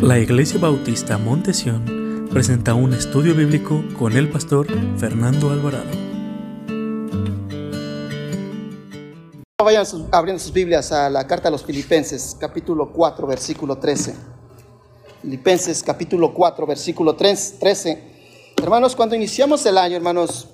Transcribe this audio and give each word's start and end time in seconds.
La 0.00 0.18
Iglesia 0.18 0.58
Bautista 0.58 1.18
Montesión 1.18 2.28
presenta 2.30 2.74
un 2.74 2.92
estudio 2.94 3.34
bíblico 3.34 3.82
con 3.98 4.12
el 4.16 4.28
pastor 4.30 4.66
Fernando 4.98 5.50
Alvarado. 5.50 5.90
Vayan 9.62 9.86
sus- 9.86 10.02
abriendo 10.12 10.40
sus 10.42 10.52
Biblias 10.52 10.92
a 10.92 11.08
la 11.08 11.26
carta 11.26 11.48
a 11.48 11.50
los 11.50 11.64
Filipenses, 11.64 12.36
capítulo 12.38 12.92
4, 12.92 13.26
versículo 13.26 13.78
13. 13.78 14.14
Filipenses, 15.22 15.82
capítulo 15.82 16.34
4, 16.34 16.66
versículo 16.66 17.14
3 17.16 17.56
13. 17.58 18.02
Hermanos, 18.62 18.94
cuando 18.94 19.14
iniciamos 19.14 19.64
el 19.66 19.78
año, 19.78 19.96
hermanos, 19.96 20.48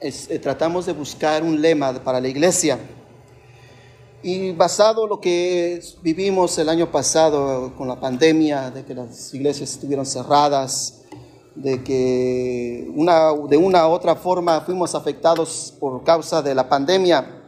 es- 0.00 0.30
eh, 0.30 0.38
tratamos 0.38 0.86
de 0.86 0.92
buscar 0.94 1.42
un 1.42 1.60
lema 1.60 1.92
para 2.02 2.20
la 2.20 2.28
iglesia. 2.28 2.78
Y 4.22 4.52
basado 4.52 5.04
en 5.04 5.08
lo 5.08 5.20
que 5.20 5.82
vivimos 6.02 6.58
el 6.58 6.68
año 6.68 6.90
pasado 6.90 7.72
con 7.74 7.88
la 7.88 7.98
pandemia, 7.98 8.70
de 8.70 8.84
que 8.84 8.94
las 8.94 9.32
iglesias 9.32 9.70
estuvieron 9.70 10.04
cerradas, 10.04 11.00
de 11.54 11.82
que 11.82 12.90
una, 12.94 13.32
de 13.48 13.56
una 13.56 13.88
u 13.88 13.92
otra 13.92 14.14
forma 14.14 14.60
fuimos 14.60 14.94
afectados 14.94 15.72
por 15.80 16.04
causa 16.04 16.42
de 16.42 16.54
la 16.54 16.68
pandemia, 16.68 17.44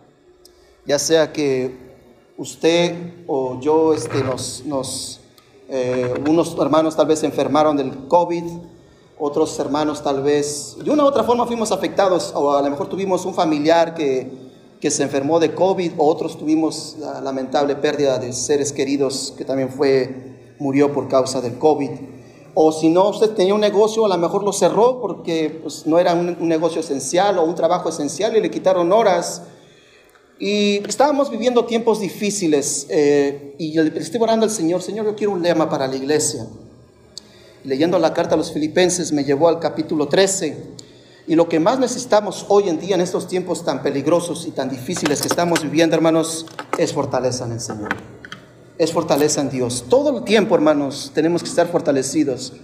ya 0.87 0.99
sea 0.99 1.31
que 1.31 1.77
usted 2.39 3.17
o 3.27 3.61
yo, 3.61 3.93
este, 3.93 4.25
nos, 4.25 4.63
nos, 4.65 5.21
eh, 5.69 6.15
unos 6.27 6.57
hermanos 6.59 6.97
tal 6.97 7.07
vez 7.07 7.19
se 7.19 7.27
enfermaron 7.27 7.77
del 7.77 8.09
COVID, 8.09 8.45
otros 9.19 9.59
hermanos 9.59 10.03
tal 10.03 10.23
vez, 10.23 10.79
de 10.83 10.91
una 10.91 11.05
u 11.05 11.07
otra 11.07 11.23
forma 11.23 11.47
fuimos 11.47 11.71
afectados, 11.71 12.33
o 12.35 12.51
a 12.57 12.63
lo 12.63 12.71
mejor 12.71 12.89
tuvimos 12.89 13.27
un 13.27 13.35
familiar 13.35 13.93
que, 13.95 14.52
que 14.83 14.91
se 14.91 15.05
enfermó 15.05 15.39
de 15.39 15.55
COVID, 15.55 15.93
o 15.97 16.09
otros 16.09 16.37
tuvimos 16.37 16.97
la 16.99 17.21
lamentable 17.21 17.77
pérdida 17.77 18.19
de 18.19 18.33
seres 18.33 18.73
queridos 18.73 19.33
que 19.39 19.45
también 19.45 19.71
fue, 19.71 20.57
murió 20.59 20.93
por 20.93 21.07
causa 21.07 21.41
del 21.41 21.57
COVID. 21.57 21.91
O 22.55 22.73
si 22.73 22.89
no, 22.89 23.09
usted 23.11 23.31
tenía 23.31 23.55
un 23.55 23.61
negocio, 23.61 24.05
a 24.05 24.09
lo 24.09 24.19
mejor 24.19 24.43
lo 24.43 24.53
cerró 24.53 25.01
porque 25.01 25.61
pues, 25.63 25.87
no 25.87 26.01
era 26.01 26.15
un, 26.15 26.37
un 26.41 26.49
negocio 26.49 26.81
esencial 26.81 27.39
o 27.39 27.45
un 27.45 27.55
trabajo 27.55 27.91
esencial 27.91 28.37
y 28.37 28.41
le 28.41 28.51
quitaron 28.51 28.91
horas. 28.93 29.43
Y 30.41 30.79
estábamos 30.79 31.31
viviendo 31.31 31.65
tiempos 31.65 32.01
difíciles 32.01 32.89
eh, 32.91 33.55
y 33.59 33.81
le 33.81 34.01
estoy 34.01 34.21
orando 34.21 34.47
al 34.47 34.51
Señor, 34.51 34.83
Señor, 34.83 35.07
yo 35.07 35.15
quiero 35.15 35.33
un 35.33 35.43
lema 35.43 35.71
para 35.71 35.87
la 35.87 35.95
iglesia. 35.95 36.45
Leyendo 37.63 38.01
la 38.01 38.13
carta 38.13 38.35
a 38.35 38.37
los 38.37 38.51
filipenses 38.51 39.13
me 39.13 39.23
llevó 39.23 39.47
al 39.47 39.61
capítulo 39.61 40.09
13 40.09 40.73
y 41.27 41.37
lo 41.37 41.49
que 41.49 41.61
más 41.61 41.79
necesitamos 41.79 42.47
hoy 42.49 42.69
en 42.69 42.81
día 42.81 42.97
en 42.97 43.01
estos 43.01 43.29
tiempos 43.29 43.65
tan 43.65 43.83
peligrosos 43.83 44.47
y 44.47 44.51
tan 44.51 44.69
difíciles 44.69 45.21
que 45.21 45.29
estamos 45.29 45.63
viviendo, 45.63 45.95
hermanos, 45.95 46.47
es 46.79 46.93
fortaleza 46.93 47.45
en 47.45 47.53
el 47.53 47.61
Señor. 47.61 47.91
Es 48.77 48.93
fortaleza 48.93 49.41
en 49.41 49.51
Dios. 49.51 49.85
Todo 49.89 50.19
el 50.19 50.25
tiempo, 50.25 50.57
hermanos, 50.57 51.13
tenemos 51.15 51.43
que 51.43 51.49
estar 51.49 51.69
fortalecidos 51.69 52.55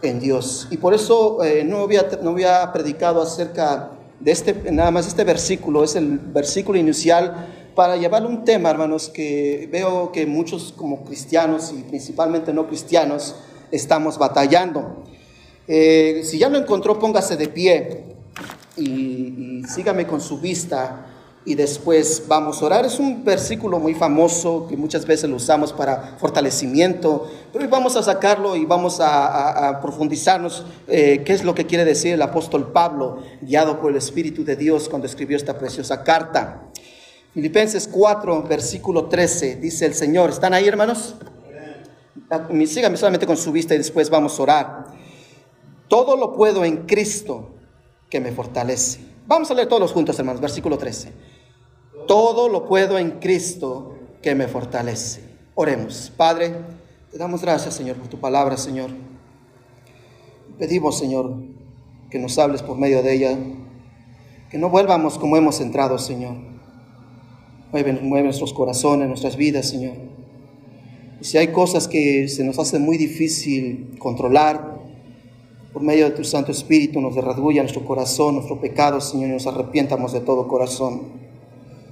en 0.00 0.20
Dios. 0.20 0.66
Y 0.70 0.78
por 0.78 0.94
eso 0.94 1.44
eh, 1.44 1.62
no, 1.64 1.80
había, 1.82 2.08
no 2.22 2.30
había 2.30 2.72
predicado 2.72 3.20
acerca 3.20 3.90
de 4.20 4.32
este, 4.32 4.72
nada 4.72 4.90
más 4.90 5.06
este 5.06 5.24
versículo, 5.24 5.84
es 5.84 5.94
el 5.94 6.18
versículo 6.18 6.78
inicial 6.78 7.48
para 7.74 7.96
llevarle 7.98 8.28
un 8.28 8.44
tema, 8.44 8.70
hermanos, 8.70 9.10
que 9.10 9.68
veo 9.70 10.10
que 10.10 10.24
muchos 10.24 10.72
como 10.74 11.04
cristianos 11.04 11.72
y 11.76 11.82
principalmente 11.82 12.54
no 12.54 12.66
cristianos 12.66 13.36
estamos 13.70 14.16
batallando. 14.16 15.04
Eh, 15.68 16.22
si 16.24 16.38
ya 16.38 16.48
lo 16.48 16.58
encontró, 16.58 16.98
póngase 16.98 17.36
de 17.36 17.48
pie 17.48 18.04
y, 18.76 19.60
y 19.60 19.64
sígame 19.64 20.06
con 20.06 20.20
su 20.20 20.38
vista 20.38 21.06
y 21.44 21.54
después 21.54 22.24
vamos 22.28 22.60
a 22.60 22.66
orar. 22.66 22.84
Es 22.86 22.98
un 22.98 23.24
versículo 23.24 23.78
muy 23.78 23.94
famoso 23.94 24.66
que 24.68 24.76
muchas 24.76 25.06
veces 25.06 25.30
lo 25.30 25.36
usamos 25.36 25.72
para 25.72 26.16
fortalecimiento, 26.18 27.28
pero 27.52 27.64
hoy 27.64 27.70
vamos 27.70 27.96
a 27.96 28.02
sacarlo 28.02 28.56
y 28.56 28.64
vamos 28.64 29.00
a, 29.00 29.26
a- 29.26 29.68
a 29.68 29.80
profundizarnos 29.80 30.64
eh, 30.88 31.22
qué 31.24 31.32
es 31.32 31.44
lo 31.44 31.54
que 31.54 31.66
quiere 31.66 31.84
decir 31.84 32.12
el 32.14 32.22
apóstol 32.22 32.72
Pablo, 32.72 33.22
guiado 33.40 33.80
por 33.80 33.90
el 33.92 33.96
Espíritu 33.96 34.44
de 34.44 34.56
Dios 34.56 34.88
cuando 34.88 35.06
escribió 35.06 35.36
esta 35.36 35.56
preciosa 35.58 36.02
carta. 36.02 36.62
Filipenses 37.32 37.88
4, 37.92 38.42
versículo 38.44 39.06
13, 39.06 39.56
dice 39.56 39.84
el 39.86 39.94
Señor. 39.94 40.30
¿Están 40.30 40.54
ahí, 40.54 40.66
hermanos? 40.66 41.16
Ah, 42.30 42.48
Síganme 42.66 42.96
solamente 42.96 43.26
con 43.26 43.36
su 43.36 43.52
vista 43.52 43.74
y 43.74 43.78
después 43.78 44.08
vamos 44.10 44.38
a 44.40 44.42
orar. 44.42 44.95
Todo 45.88 46.16
lo 46.16 46.32
puedo 46.32 46.64
en 46.64 46.86
Cristo 46.86 47.50
que 48.10 48.20
me 48.20 48.32
fortalece. 48.32 49.00
Vamos 49.26 49.50
a 49.50 49.54
leer 49.54 49.68
todos 49.68 49.92
juntos, 49.92 50.18
hermanos, 50.18 50.40
versículo 50.40 50.78
13. 50.78 51.12
Todo 52.06 52.48
lo 52.48 52.66
puedo 52.66 52.98
en 52.98 53.12
Cristo 53.18 53.94
que 54.22 54.34
me 54.34 54.48
fortalece. 54.48 55.22
Oremos. 55.54 56.12
Padre, 56.16 56.54
te 57.10 57.18
damos 57.18 57.42
gracias, 57.42 57.74
Señor, 57.74 57.96
por 57.96 58.08
tu 58.08 58.18
palabra, 58.18 58.56
Señor. 58.56 58.90
Pedimos, 60.58 60.98
Señor, 60.98 61.34
que 62.10 62.18
nos 62.18 62.38
hables 62.38 62.62
por 62.62 62.78
medio 62.78 63.02
de 63.02 63.14
ella, 63.14 63.38
que 64.50 64.58
no 64.58 64.70
vuelvamos 64.70 65.18
como 65.18 65.36
hemos 65.36 65.60
entrado, 65.60 65.98
Señor. 65.98 66.36
Mueve, 67.72 68.22
nuestros 68.22 68.52
corazones, 68.52 69.08
nuestras 69.08 69.36
vidas, 69.36 69.68
Señor. 69.68 69.94
Y 71.20 71.24
si 71.24 71.38
hay 71.38 71.48
cosas 71.48 71.88
que 71.88 72.28
se 72.28 72.44
nos 72.44 72.58
hace 72.58 72.78
muy 72.78 72.96
difícil 72.96 73.96
controlar, 73.98 74.75
por 75.76 75.82
medio 75.82 76.06
de 76.06 76.12
tu 76.12 76.24
Santo 76.24 76.52
Espíritu 76.52 77.02
nos 77.02 77.14
derradulla 77.14 77.60
nuestro 77.60 77.84
corazón, 77.84 78.36
nuestro 78.36 78.58
pecado, 78.58 78.98
Señor, 78.98 79.28
y 79.28 79.32
nos 79.34 79.46
arrepientamos 79.46 80.14
de 80.14 80.20
todo 80.20 80.48
corazón. 80.48 81.02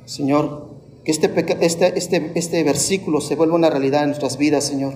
Señor, 0.06 0.68
que 1.04 1.10
este, 1.10 1.30
este, 1.60 1.98
este, 1.98 2.32
este 2.34 2.64
versículo 2.64 3.20
se 3.20 3.36
vuelva 3.36 3.56
una 3.56 3.68
realidad 3.68 4.04
en 4.04 4.08
nuestras 4.08 4.38
vidas, 4.38 4.64
Señor. 4.64 4.94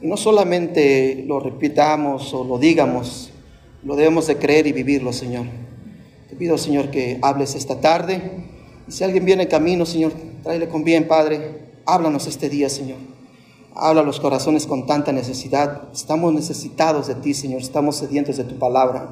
Y 0.00 0.06
no 0.06 0.16
solamente 0.16 1.24
lo 1.26 1.40
repitamos 1.40 2.32
o 2.32 2.44
lo 2.44 2.60
digamos, 2.60 3.32
lo 3.82 3.96
debemos 3.96 4.28
de 4.28 4.36
creer 4.36 4.68
y 4.68 4.72
vivirlo, 4.72 5.12
Señor. 5.12 5.46
Te 6.30 6.36
pido, 6.36 6.56
Señor, 6.58 6.92
que 6.92 7.18
hables 7.22 7.56
esta 7.56 7.80
tarde. 7.80 8.22
Y 8.86 8.92
si 8.92 9.02
alguien 9.02 9.24
viene 9.24 9.42
en 9.42 9.48
camino, 9.48 9.84
Señor, 9.84 10.12
tráele 10.44 10.68
con 10.68 10.84
bien, 10.84 11.08
Padre. 11.08 11.72
Háblanos 11.86 12.28
este 12.28 12.48
día, 12.48 12.68
Señor. 12.68 12.98
Habla 13.74 14.02
a 14.02 14.04
los 14.04 14.20
corazones 14.20 14.66
con 14.66 14.86
tanta 14.86 15.12
necesidad. 15.12 15.88
Estamos 15.92 16.32
necesitados 16.34 17.06
de 17.06 17.14
ti, 17.14 17.32
Señor. 17.32 17.60
Estamos 17.60 17.96
sedientos 17.96 18.36
de 18.36 18.44
tu 18.44 18.58
palabra. 18.58 19.08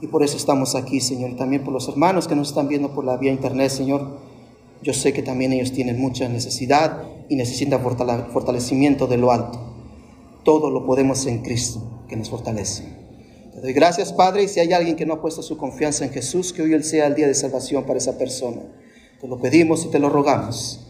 Y 0.00 0.08
por 0.08 0.22
eso 0.22 0.36
estamos 0.36 0.74
aquí, 0.74 1.00
Señor. 1.00 1.30
Y 1.30 1.34
también 1.36 1.62
por 1.62 1.72
los 1.72 1.88
hermanos 1.88 2.26
que 2.26 2.34
nos 2.34 2.48
están 2.48 2.68
viendo 2.68 2.92
por 2.94 3.04
la 3.04 3.16
vía 3.16 3.30
internet, 3.32 3.70
Señor. 3.70 4.18
Yo 4.82 4.92
sé 4.92 5.12
que 5.12 5.22
también 5.22 5.52
ellos 5.52 5.72
tienen 5.72 6.00
mucha 6.00 6.28
necesidad 6.28 7.04
y 7.28 7.36
necesitan 7.36 7.82
fortale- 7.82 8.26
fortalecimiento 8.32 9.06
de 9.06 9.16
lo 9.16 9.30
alto. 9.30 9.60
Todo 10.44 10.70
lo 10.70 10.84
podemos 10.84 11.24
en 11.26 11.42
Cristo, 11.42 11.80
que 12.08 12.16
nos 12.16 12.28
fortalece. 12.28 12.84
Te 13.54 13.60
doy 13.60 13.72
gracias, 13.72 14.12
Padre, 14.12 14.42
y 14.42 14.48
si 14.48 14.60
hay 14.60 14.72
alguien 14.72 14.96
que 14.96 15.06
no 15.06 15.14
ha 15.14 15.22
puesto 15.22 15.42
su 15.42 15.56
confianza 15.56 16.04
en 16.04 16.10
Jesús, 16.10 16.52
que 16.52 16.60
hoy 16.62 16.74
él 16.74 16.84
sea 16.84 17.06
el 17.06 17.14
día 17.14 17.28
de 17.28 17.34
salvación 17.34 17.84
para 17.84 17.98
esa 17.98 18.18
persona. 18.18 18.60
Te 19.20 19.28
lo 19.28 19.40
pedimos 19.40 19.86
y 19.86 19.88
te 19.88 20.00
lo 20.00 20.10
rogamos 20.10 20.80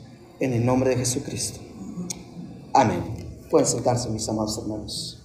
en 0.41 0.55
el 0.55 0.65
nombre 0.65 0.91
de 0.91 0.97
Jesucristo. 0.97 1.61
Amén. 2.75 3.47
Pueden 3.51 3.69
sentarse, 3.69 4.09
mis 4.11 4.29
amados 4.29 4.59
hermanos. 4.59 5.21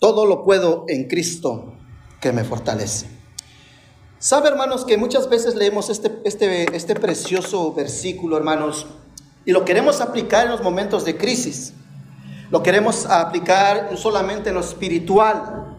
Todo 0.00 0.26
lo 0.26 0.44
puedo 0.44 0.84
en 0.88 1.06
Cristo 1.06 1.74
que 2.20 2.32
me 2.32 2.42
fortalece. 2.42 3.06
Sabe, 4.18 4.48
hermanos, 4.48 4.84
que 4.84 4.96
muchas 4.96 5.28
veces 5.28 5.54
leemos 5.54 5.90
este, 5.90 6.20
este, 6.24 6.76
este 6.76 6.94
precioso 6.96 7.72
versículo, 7.72 8.36
hermanos, 8.36 8.86
y 9.44 9.52
lo 9.52 9.64
queremos 9.64 10.00
aplicar 10.00 10.46
en 10.46 10.52
los 10.52 10.62
momentos 10.62 11.04
de 11.04 11.16
crisis. 11.16 11.72
Lo 12.50 12.62
queremos 12.62 13.06
aplicar 13.06 13.96
solamente 13.96 14.48
en 14.48 14.56
lo 14.56 14.60
espiritual, 14.60 15.78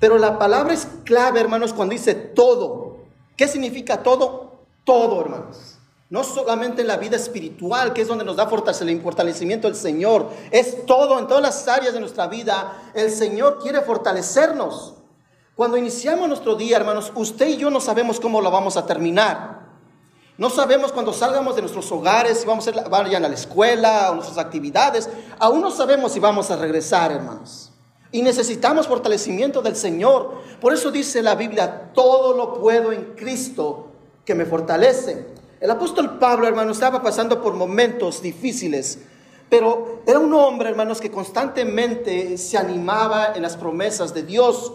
pero 0.00 0.18
la 0.18 0.38
palabra 0.38 0.74
es 0.74 0.88
clave, 1.04 1.40
hermanos, 1.40 1.72
cuando 1.72 1.92
dice 1.92 2.14
todo. 2.14 2.96
¿Qué 3.36 3.46
significa 3.46 4.02
todo? 4.02 4.64
Todo, 4.84 5.20
hermanos. 5.20 5.79
No 6.10 6.24
solamente 6.24 6.82
en 6.82 6.88
la 6.88 6.96
vida 6.96 7.16
espiritual, 7.16 7.92
que 7.92 8.02
es 8.02 8.08
donde 8.08 8.24
nos 8.24 8.34
da 8.34 8.48
fortalecimiento 8.48 9.68
el 9.68 9.76
Señor. 9.76 10.28
Es 10.50 10.84
todo, 10.84 11.20
en 11.20 11.28
todas 11.28 11.42
las 11.42 11.68
áreas 11.68 11.94
de 11.94 12.00
nuestra 12.00 12.26
vida. 12.26 12.90
El 12.94 13.12
Señor 13.12 13.60
quiere 13.62 13.80
fortalecernos. 13.80 14.94
Cuando 15.54 15.76
iniciamos 15.76 16.26
nuestro 16.26 16.56
día, 16.56 16.78
hermanos, 16.78 17.12
usted 17.14 17.46
y 17.46 17.56
yo 17.58 17.70
no 17.70 17.80
sabemos 17.80 18.18
cómo 18.18 18.40
lo 18.40 18.50
vamos 18.50 18.76
a 18.76 18.86
terminar. 18.86 19.60
No 20.36 20.50
sabemos 20.50 20.90
cuando 20.90 21.12
salgamos 21.12 21.54
de 21.54 21.60
nuestros 21.60 21.92
hogares, 21.92 22.40
si 22.40 22.46
vamos 22.46 22.66
a 22.66 22.70
ir, 22.70 22.78
a 23.16 23.20
la 23.20 23.28
escuela 23.28 24.10
o 24.10 24.14
nuestras 24.14 24.38
actividades. 24.38 25.08
Aún 25.38 25.60
no 25.60 25.70
sabemos 25.70 26.12
si 26.12 26.18
vamos 26.18 26.50
a 26.50 26.56
regresar, 26.56 27.12
hermanos. 27.12 27.70
Y 28.10 28.22
necesitamos 28.22 28.88
fortalecimiento 28.88 29.62
del 29.62 29.76
Señor. 29.76 30.40
Por 30.60 30.72
eso 30.72 30.90
dice 30.90 31.22
la 31.22 31.36
Biblia, 31.36 31.92
todo 31.94 32.36
lo 32.36 32.54
puedo 32.54 32.90
en 32.90 33.14
Cristo 33.14 33.90
que 34.24 34.34
me 34.34 34.44
fortalece. 34.44 35.39
El 35.60 35.70
apóstol 35.70 36.18
Pablo, 36.18 36.48
hermano, 36.48 36.72
estaba 36.72 37.02
pasando 37.02 37.42
por 37.42 37.52
momentos 37.52 38.22
difíciles, 38.22 38.98
pero 39.50 40.00
era 40.06 40.18
un 40.18 40.32
hombre, 40.32 40.70
hermanos, 40.70 41.02
que 41.02 41.10
constantemente 41.10 42.38
se 42.38 42.56
animaba 42.56 43.34
en 43.34 43.42
las 43.42 43.58
promesas 43.58 44.14
de 44.14 44.22
Dios. 44.22 44.72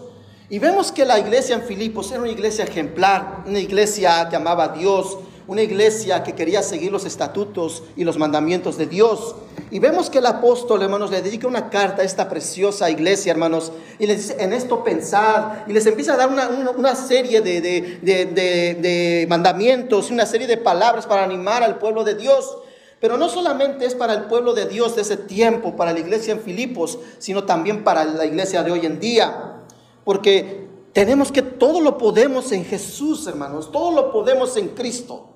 Y 0.48 0.60
vemos 0.60 0.92
que 0.92 1.04
la 1.04 1.18
iglesia 1.18 1.56
en 1.56 1.62
Filipos 1.62 2.12
era 2.12 2.20
una 2.20 2.30
iglesia 2.30 2.64
ejemplar, 2.64 3.42
una 3.48 3.58
iglesia 3.58 4.28
que 4.30 4.36
amaba 4.36 4.62
a 4.62 4.68
Dios, 4.68 5.18
una 5.46 5.62
iglesia 5.62 6.22
que 6.22 6.34
quería 6.34 6.62
seguir 6.62 6.90
los 6.90 7.04
estatutos 7.04 7.82
y 7.96 8.04
los 8.04 8.18
mandamientos 8.18 8.76
de 8.78 8.86
Dios. 8.86 9.36
Y 9.70 9.78
vemos 9.78 10.10
que 10.10 10.18
el 10.18 10.26
apóstol, 10.26 10.82
hermanos, 10.82 11.10
le 11.10 11.22
dedica 11.22 11.46
una 11.46 11.70
carta 11.70 12.02
a 12.02 12.04
esta 12.04 12.28
preciosa 12.28 12.90
iglesia, 12.90 13.32
hermanos, 13.32 13.72
y 13.98 14.06
les 14.06 14.18
dice, 14.18 14.36
en 14.42 14.52
esto 14.52 14.84
pensad, 14.84 15.66
y 15.66 15.72
les 15.72 15.86
empieza 15.86 16.14
a 16.14 16.16
dar 16.16 16.28
una, 16.28 16.94
serie 16.94 17.40
de, 17.40 17.60
de 17.60 19.26
mandamientos, 19.28 20.10
una 20.10 20.26
serie 20.26 20.46
de 20.46 20.56
palabras 20.56 21.06
para 21.06 21.24
animar 21.24 21.62
al 21.62 21.78
pueblo 21.78 22.04
de 22.04 22.14
Dios. 22.14 22.58
Pero 23.00 23.18
no 23.18 23.28
solamente 23.28 23.84
es 23.84 23.94
para 23.94 24.14
el 24.14 24.24
pueblo 24.24 24.54
de 24.54 24.66
Dios 24.66 24.96
de 24.96 25.02
ese 25.02 25.16
tiempo, 25.16 25.76
para 25.76 25.92
la 25.92 26.00
iglesia 26.00 26.32
en 26.32 26.40
Filipos, 26.40 26.98
sino 27.18 27.44
también 27.44 27.84
para 27.84 28.04
la 28.04 28.24
iglesia 28.24 28.62
de 28.62 28.72
hoy 28.72 28.86
en 28.86 28.98
día. 28.98 29.62
Porque 30.04 30.66
tenemos 30.92 31.30
que 31.30 31.42
todo 31.42 31.80
lo 31.82 31.98
podemos 31.98 32.52
en 32.52 32.64
Jesús, 32.64 33.26
hermanos, 33.26 33.70
todo 33.70 33.90
lo 33.90 34.12
podemos 34.12 34.56
en 34.56 34.68
Cristo. 34.68 35.35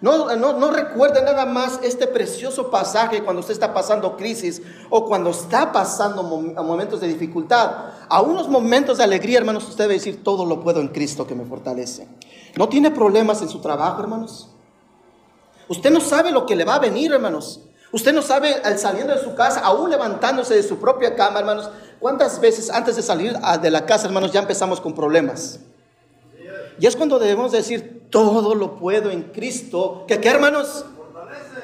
No, 0.00 0.36
no, 0.36 0.70
recuerde 0.70 1.22
nada 1.22 1.44
más 1.44 1.80
este 1.82 2.06
precioso 2.06 2.70
pasaje 2.70 3.24
cuando 3.24 3.40
usted 3.40 3.52
está 3.52 3.74
pasando 3.74 4.16
crisis 4.16 4.62
o 4.90 5.04
cuando 5.04 5.30
está 5.30 5.72
pasando 5.72 6.22
momentos 6.22 7.00
de 7.00 7.08
dificultad. 7.08 7.70
A 8.08 8.20
unos 8.20 8.48
momentos 8.48 8.98
de 8.98 9.04
alegría, 9.04 9.38
hermanos, 9.38 9.68
usted 9.68 9.84
debe 9.84 9.94
decir, 9.94 10.22
todo 10.22 10.46
lo 10.46 10.60
puedo 10.60 10.80
en 10.80 10.88
Cristo 10.88 11.26
que 11.26 11.34
me 11.34 11.44
fortalece. 11.44 12.06
¿No 12.56 12.68
tiene 12.68 12.92
problemas 12.92 13.42
en 13.42 13.48
su 13.48 13.60
trabajo, 13.60 14.00
hermanos? 14.00 14.50
Usted 15.66 15.90
no 15.90 16.00
sabe 16.00 16.30
lo 16.30 16.46
que 16.46 16.54
le 16.54 16.64
va 16.64 16.76
a 16.76 16.80
venir, 16.80 17.12
hermanos. 17.12 17.60
Usted 17.90 18.12
no 18.12 18.22
sabe 18.22 18.54
al 18.64 18.78
saliendo 18.78 19.14
de 19.14 19.22
su 19.22 19.34
casa, 19.34 19.60
aún 19.60 19.90
levantándose 19.90 20.54
de 20.54 20.62
su 20.62 20.78
propia 20.78 21.16
cama, 21.16 21.40
hermanos, 21.40 21.70
cuántas 21.98 22.40
veces 22.40 22.70
antes 22.70 22.96
de 22.96 23.02
salir 23.02 23.36
de 23.36 23.70
la 23.70 23.84
casa, 23.84 24.06
hermanos, 24.06 24.30
ya 24.30 24.40
empezamos 24.40 24.80
con 24.80 24.94
problemas. 24.94 25.60
Y 26.80 26.86
es 26.86 26.96
cuando 26.96 27.18
debemos 27.18 27.52
decir, 27.52 28.02
todo 28.10 28.54
lo 28.54 28.76
puedo 28.76 29.10
en 29.10 29.22
Cristo. 29.24 30.04
¿Que 30.06 30.20
qué, 30.20 30.28
hermanos? 30.28 30.84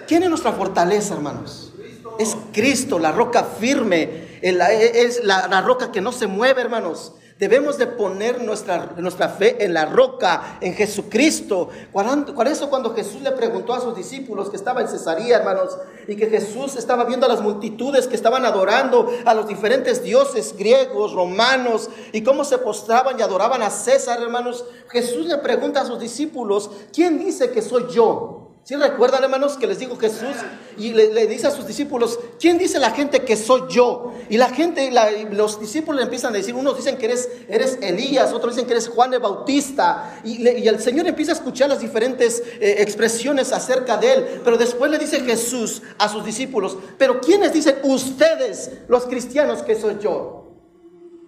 ¿Quién 0.07 0.23
es 0.23 0.29
nuestra 0.29 0.53
fortaleza, 0.53 1.15
hermanos? 1.15 1.73
Es 2.19 2.37
Cristo, 2.53 2.99
la 2.99 3.13
roca 3.13 3.45
firme, 3.45 4.39
es 4.43 5.25
la 5.25 5.63
roca 5.63 5.91
que 5.93 6.01
no 6.01 6.13
se 6.13 6.27
mueve, 6.27 6.61
hermanos. 6.61 7.15
Debemos 7.39 7.79
de 7.79 7.89
poner 7.89 8.41
nuestra, 8.43 8.95
nuestra 8.97 9.29
fe 9.29 9.65
en 9.65 9.75
la 9.75 9.87
roca, 9.87 10.59
en 10.61 10.73
Jesucristo. 10.75 11.69
Por 11.93 12.47
eso 12.47 12.71
cuando 12.71 12.95
Jesús 12.95 13.23
le 13.23 13.33
preguntó 13.33 13.75
a 13.75 13.81
sus 13.81 13.97
discípulos 13.97 14.51
que 14.51 14.57
estaba 14.57 14.81
en 14.81 14.89
Cesarea, 14.89 15.39
hermanos, 15.39 15.77
y 16.07 16.15
que 16.15 16.29
Jesús 16.29 16.77
estaba 16.77 17.05
viendo 17.05 17.27
a 17.27 17.29
las 17.29 17.41
multitudes 17.41 18.07
que 18.07 18.15
estaban 18.15 18.45
adorando 18.45 19.11
a 19.25 19.35
los 19.35 19.49
diferentes 19.49 20.05
dioses 20.05 20.55
griegos, 20.57 21.13
romanos, 21.13 21.91
y 22.13 22.23
cómo 22.23 22.45
se 22.45 22.59
postraban 22.59 23.19
y 23.19 23.23
adoraban 23.23 23.63
a 23.63 23.71
César, 23.71 24.23
hermanos, 24.23 24.65
Jesús 24.89 25.27
le 25.27 25.39
pregunta 25.39 25.81
a 25.81 25.87
sus 25.87 25.99
discípulos, 25.99 26.71
¿quién 26.93 27.19
dice 27.19 27.51
que 27.51 27.63
soy 27.63 27.87
yo? 27.91 28.44
¿Sí 28.65 28.77
recuerdan, 28.77 29.23
hermanos, 29.23 29.59
que 29.59 29.67
les 29.67 29.79
dijo 29.79 29.95
Jesús 29.99 30.35
y 30.79 30.95
le, 30.95 31.27
dice 31.27 31.47
a 31.47 31.51
sus 31.51 31.67
discípulos, 31.67 32.19
¿quién 32.41 32.57
dice 32.57 32.79
la 32.79 32.93
gente 32.93 33.21
que 33.23 33.37
soy 33.37 33.65
yo? 33.69 34.15
Y 34.31 34.39
la 34.39 34.49
gente, 34.49 34.91
los 35.33 35.61
discípulos 35.61 35.99
le 35.99 36.05
empiezan 36.05 36.33
a 36.33 36.39
decir, 36.39 36.55
unos 36.55 36.75
dicen 36.75 36.97
que 36.97 37.05
eres, 37.05 37.29
eres 37.47 37.77
Elías, 37.83 38.33
otros 38.33 38.55
dicen 38.55 38.67
que 38.67 38.73
eres 38.73 38.89
Juan 38.89 39.13
el 39.13 39.21
Bautista. 39.21 40.19
Y, 40.25 40.47
el 40.67 40.81
Señor 40.81 41.07
empieza 41.07 41.33
a 41.33 41.35
escuchar 41.35 41.69
las 41.69 41.81
diferentes 41.81 42.43
eh, 42.59 42.77
expresiones 42.79 43.53
acerca 43.53 43.99
de 43.99 44.15
él. 44.15 44.41
Pero 44.43 44.57
después 44.57 44.91
le 44.91 44.99
dice 44.99 45.21
Jesús 45.21 45.83
a 45.99 46.09
sus 46.09 46.25
discípulos, 46.25 46.79
pero 46.97 47.21
¿quiénes 47.21 47.53
dicen 47.53 47.77
ustedes, 47.83 48.71
los 48.89 49.05
cristianos, 49.05 49.63
que 49.63 49.75
soy 49.75 49.99
yo? 50.01 50.55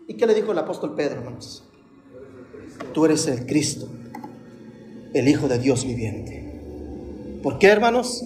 ¿Y 0.09 0.15
qué 0.15 0.27
le 0.27 0.33
dijo 0.33 0.53
el 0.53 0.59
apóstol 0.59 0.95
Pedro, 0.95 1.19
hermanos? 1.19 1.65
Tú 2.95 3.05
eres 3.05 3.27
el 3.27 3.45
Cristo, 3.45 3.91
el 5.13 5.29
Hijo 5.29 5.49
de 5.49 5.59
Dios 5.59 5.85
viviente. 5.85 6.46
¿Por 7.43 7.59
qué, 7.59 7.69
hermanos? 7.69 8.25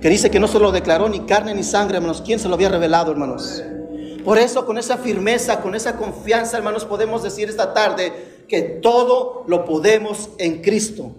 Que 0.00 0.08
dice 0.08 0.30
que 0.30 0.40
no 0.40 0.48
se 0.48 0.58
lo 0.58 0.72
declaró 0.72 1.08
ni 1.08 1.20
carne 1.20 1.54
ni 1.54 1.62
sangre, 1.62 1.96
hermanos. 1.96 2.22
¿Quién 2.24 2.38
se 2.38 2.48
lo 2.48 2.54
había 2.54 2.68
revelado, 2.68 3.12
hermanos? 3.12 3.62
Por 4.24 4.38
eso, 4.38 4.66
con 4.66 4.76
esa 4.76 4.96
firmeza, 4.98 5.60
con 5.60 5.74
esa 5.74 5.96
confianza, 5.96 6.56
hermanos, 6.56 6.84
podemos 6.84 7.22
decir 7.22 7.48
esta 7.48 7.72
tarde 7.72 8.44
que 8.48 8.62
todo 8.62 9.44
lo 9.46 9.64
podemos 9.64 10.30
en 10.38 10.62
Cristo. 10.62 11.12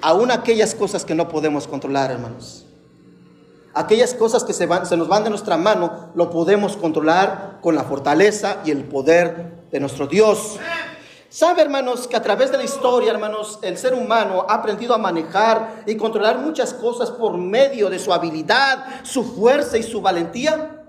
Aún 0.00 0.30
aquellas 0.30 0.74
cosas 0.74 1.04
que 1.04 1.14
no 1.14 1.28
podemos 1.28 1.66
controlar, 1.66 2.10
hermanos. 2.10 2.66
Aquellas 3.74 4.14
cosas 4.14 4.44
que 4.44 4.52
se, 4.52 4.66
van, 4.66 4.86
se 4.86 4.96
nos 4.96 5.08
van 5.08 5.24
de 5.24 5.30
nuestra 5.30 5.56
mano, 5.56 6.10
lo 6.14 6.30
podemos 6.30 6.76
controlar 6.76 7.58
con 7.60 7.74
la 7.74 7.84
fortaleza 7.84 8.62
y 8.64 8.70
el 8.70 8.84
poder 8.84 9.64
de 9.70 9.80
nuestro 9.80 10.06
Dios. 10.06 10.58
Sabe, 11.34 11.62
hermanos, 11.62 12.06
que 12.06 12.14
a 12.14 12.22
través 12.22 12.52
de 12.52 12.58
la 12.58 12.62
historia, 12.62 13.10
hermanos, 13.10 13.58
el 13.62 13.76
ser 13.76 13.92
humano 13.92 14.46
ha 14.48 14.54
aprendido 14.54 14.94
a 14.94 14.98
manejar 14.98 15.82
y 15.84 15.96
controlar 15.96 16.38
muchas 16.38 16.72
cosas 16.72 17.10
por 17.10 17.36
medio 17.36 17.90
de 17.90 17.98
su 17.98 18.12
habilidad, 18.12 19.02
su 19.02 19.24
fuerza 19.24 19.76
y 19.76 19.82
su 19.82 20.00
valentía. 20.00 20.84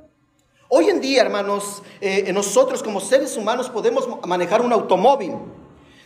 Hoy 0.70 0.90
en 0.90 1.02
día, 1.02 1.24
hermanos, 1.24 1.82
eh, 2.00 2.32
nosotros 2.32 2.84
como 2.84 3.00
seres 3.00 3.36
humanos 3.38 3.72
podemos 3.72 4.08
manejar 4.28 4.62
un 4.62 4.72
automóvil. 4.72 5.34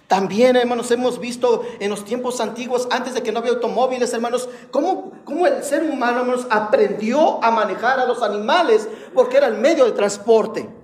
También, 0.08 0.56
hermanos, 0.56 0.90
hemos 0.92 1.20
visto 1.20 1.64
en 1.82 1.90
los 1.90 2.06
tiempos 2.06 2.40
antiguos, 2.40 2.88
antes 2.92 3.16
de 3.16 3.22
que 3.22 3.34
no 3.34 3.40
había 3.40 3.52
automóviles, 3.52 4.14
hermanos, 4.14 4.48
cómo, 4.72 5.12
cómo 5.26 5.48
el 5.48 5.62
ser 5.66 5.84
humano, 5.84 6.22
hermanos, 6.22 6.48
aprendió 6.50 7.44
a 7.44 7.52
manejar 7.52 8.00
a 8.00 8.06
los 8.06 8.24
animales 8.24 8.88
porque 9.14 9.36
era 9.36 9.48
el 9.48 9.56
medio 9.56 9.84
de 9.84 9.92
transporte. 9.92 10.79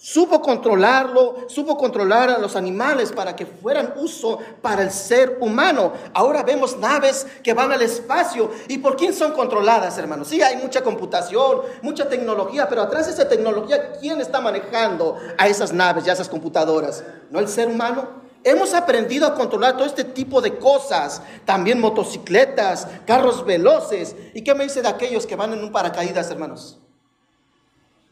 Supo 0.00 0.40
controlarlo, 0.40 1.48
supo 1.48 1.76
controlar 1.76 2.30
a 2.30 2.38
los 2.38 2.54
animales 2.54 3.10
para 3.10 3.34
que 3.34 3.44
fueran 3.44 3.94
uso 3.96 4.38
para 4.62 4.84
el 4.84 4.92
ser 4.92 5.38
humano. 5.40 5.92
Ahora 6.14 6.44
vemos 6.44 6.78
naves 6.78 7.26
que 7.42 7.52
van 7.52 7.72
al 7.72 7.82
espacio. 7.82 8.48
¿Y 8.68 8.78
por 8.78 8.94
quién 8.94 9.12
son 9.12 9.32
controladas, 9.32 9.98
hermanos? 9.98 10.28
Sí, 10.28 10.40
hay 10.40 10.54
mucha 10.54 10.84
computación, 10.84 11.62
mucha 11.82 12.08
tecnología, 12.08 12.68
pero 12.68 12.82
atrás 12.82 13.06
de 13.06 13.12
esa 13.12 13.28
tecnología, 13.28 13.94
¿quién 13.98 14.20
está 14.20 14.40
manejando 14.40 15.16
a 15.36 15.48
esas 15.48 15.72
naves 15.72 16.06
y 16.06 16.10
a 16.10 16.12
esas 16.12 16.28
computadoras? 16.28 17.02
¿No 17.30 17.40
el 17.40 17.48
ser 17.48 17.66
humano? 17.66 18.08
Hemos 18.44 18.74
aprendido 18.74 19.26
a 19.26 19.34
controlar 19.34 19.76
todo 19.76 19.84
este 19.84 20.04
tipo 20.04 20.40
de 20.40 20.58
cosas, 20.58 21.22
también 21.44 21.80
motocicletas, 21.80 22.86
carros 23.04 23.44
veloces. 23.44 24.14
¿Y 24.32 24.44
qué 24.44 24.54
me 24.54 24.62
dice 24.62 24.80
de 24.80 24.88
aquellos 24.88 25.26
que 25.26 25.34
van 25.34 25.54
en 25.54 25.64
un 25.64 25.72
paracaídas, 25.72 26.30
hermanos? 26.30 26.78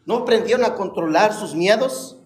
¿No 0.06 0.18
aprendieron 0.18 0.64
a 0.64 0.74
controlar 0.74 1.34
sus 1.34 1.54
miedos? 1.54 2.16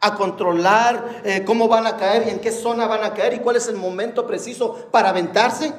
A 0.00 0.16
controlar 0.16 1.22
eh, 1.24 1.44
cómo 1.46 1.68
van 1.68 1.86
a 1.86 1.96
caer 1.96 2.26
y 2.26 2.30
en 2.30 2.40
qué 2.40 2.50
zona 2.50 2.86
van 2.86 3.04
a 3.04 3.14
caer 3.14 3.34
y 3.34 3.38
cuál 3.38 3.56
es 3.56 3.68
el 3.68 3.76
momento 3.76 4.26
preciso 4.26 4.88
para 4.90 5.10
aventarse. 5.10 5.72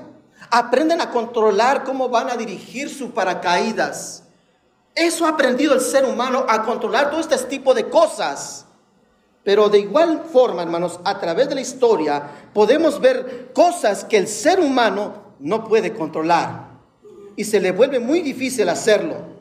Aprenden 0.49 1.01
a 1.01 1.11
controlar 1.11 1.83
cómo 1.83 2.07
van 2.07 2.29
a 2.29 2.37
dirigir 2.37 2.89
sus 2.89 3.11
paracaídas. 3.11 4.23
Eso 4.95 5.25
ha 5.25 5.29
aprendido 5.29 5.73
el 5.73 5.81
ser 5.81 6.05
humano 6.05 6.45
a 6.47 6.63
controlar 6.63 7.11
todo 7.11 7.19
este 7.19 7.37
tipo 7.37 7.73
de 7.73 7.89
cosas. 7.89 8.65
Pero 9.43 9.67
de 9.67 9.79
igual 9.79 10.23
forma, 10.31 10.61
hermanos, 10.61 11.01
a 11.03 11.19
través 11.19 11.49
de 11.49 11.55
la 11.55 11.61
historia 11.61 12.23
podemos 12.53 13.01
ver 13.01 13.51
cosas 13.53 14.05
que 14.05 14.17
el 14.17 14.29
ser 14.29 14.61
humano 14.61 15.35
no 15.39 15.65
puede 15.65 15.93
controlar. 15.93 16.69
Y 17.35 17.43
se 17.43 17.59
le 17.59 17.73
vuelve 17.73 17.99
muy 17.99 18.21
difícil 18.21 18.69
hacerlo. 18.69 19.38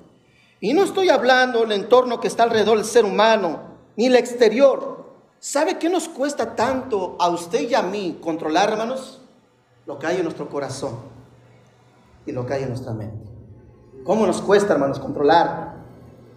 Y 0.60 0.74
no 0.74 0.82
estoy 0.82 1.08
hablando 1.08 1.60
del 1.60 1.72
entorno 1.72 2.20
que 2.20 2.26
está 2.26 2.42
alrededor 2.42 2.78
del 2.78 2.86
ser 2.86 3.04
humano, 3.04 3.60
ni 3.96 4.06
el 4.06 4.16
exterior. 4.16 5.06
¿Sabe 5.38 5.78
qué 5.78 5.88
nos 5.88 6.08
cuesta 6.08 6.56
tanto 6.56 7.16
a 7.20 7.28
usted 7.28 7.68
y 7.68 7.74
a 7.74 7.82
mí 7.82 8.18
controlar, 8.20 8.70
hermanos? 8.70 9.20
Lo 9.86 9.98
que 9.98 10.06
hay 10.06 10.16
en 10.16 10.24
nuestro 10.24 10.48
corazón 10.48 10.96
y 12.26 12.32
lo 12.32 12.44
que 12.44 12.54
hay 12.54 12.62
en 12.64 12.70
nuestra 12.70 12.92
mente. 12.92 13.30
¿Cómo 14.04 14.26
nos 14.26 14.40
cuesta, 14.40 14.72
hermanos, 14.72 14.98
controlar 14.98 15.76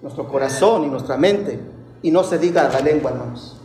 nuestro 0.01 0.27
corazón 0.27 0.83
y 0.83 0.87
nuestra 0.87 1.17
mente? 1.17 1.59
Y 2.03 2.11
no 2.11 2.23
se 2.23 2.37
diga 2.37 2.69
la 2.69 2.79
lengua, 2.79 3.11
hermanos. 3.11 3.57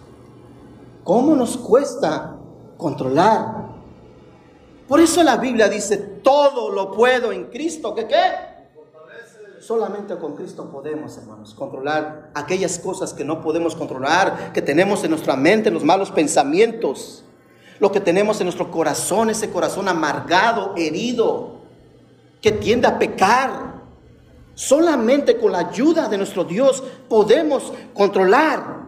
¿Cómo 1.05 1.37
nos 1.37 1.59
cuesta 1.59 2.37
controlar? 2.79 3.67
Por 4.89 5.01
eso 5.01 5.23
la 5.23 5.37
Biblia 5.37 5.69
dice, 5.69 5.99
todo 5.99 6.71
lo 6.71 6.93
puedo 6.93 7.31
en 7.31 7.45
Cristo. 7.47 7.95
¿Qué 7.95 8.07
qué? 8.07 8.56
Solamente 9.67 10.17
con 10.19 10.37
Cristo 10.37 10.71
podemos, 10.71 11.19
hermanos, 11.19 11.53
controlar 11.53 12.31
aquellas 12.35 12.79
cosas 12.79 13.13
que 13.13 13.25
no 13.25 13.41
podemos 13.41 13.75
controlar, 13.75 14.53
que 14.53 14.63
tenemos 14.63 15.03
en 15.03 15.11
nuestra 15.11 15.35
mente, 15.35 15.73
los 15.73 15.83
malos 15.83 16.13
pensamientos, 16.13 17.25
lo 17.81 17.91
que 17.91 17.99
tenemos 17.99 18.39
en 18.41 18.45
nuestro 18.45 18.71
corazón, 18.71 19.29
ese 19.29 19.51
corazón 19.51 19.89
amargado, 19.89 20.73
herido, 20.77 21.63
que 22.41 22.53
tiende 22.53 22.87
a 22.87 22.97
pecar. 22.97 23.83
Solamente 24.55 25.37
con 25.37 25.51
la 25.51 25.59
ayuda 25.59 26.09
de 26.09 26.17
nuestro 26.17 26.45
Dios 26.45 26.85
podemos 27.09 27.73
controlar. 27.93 28.87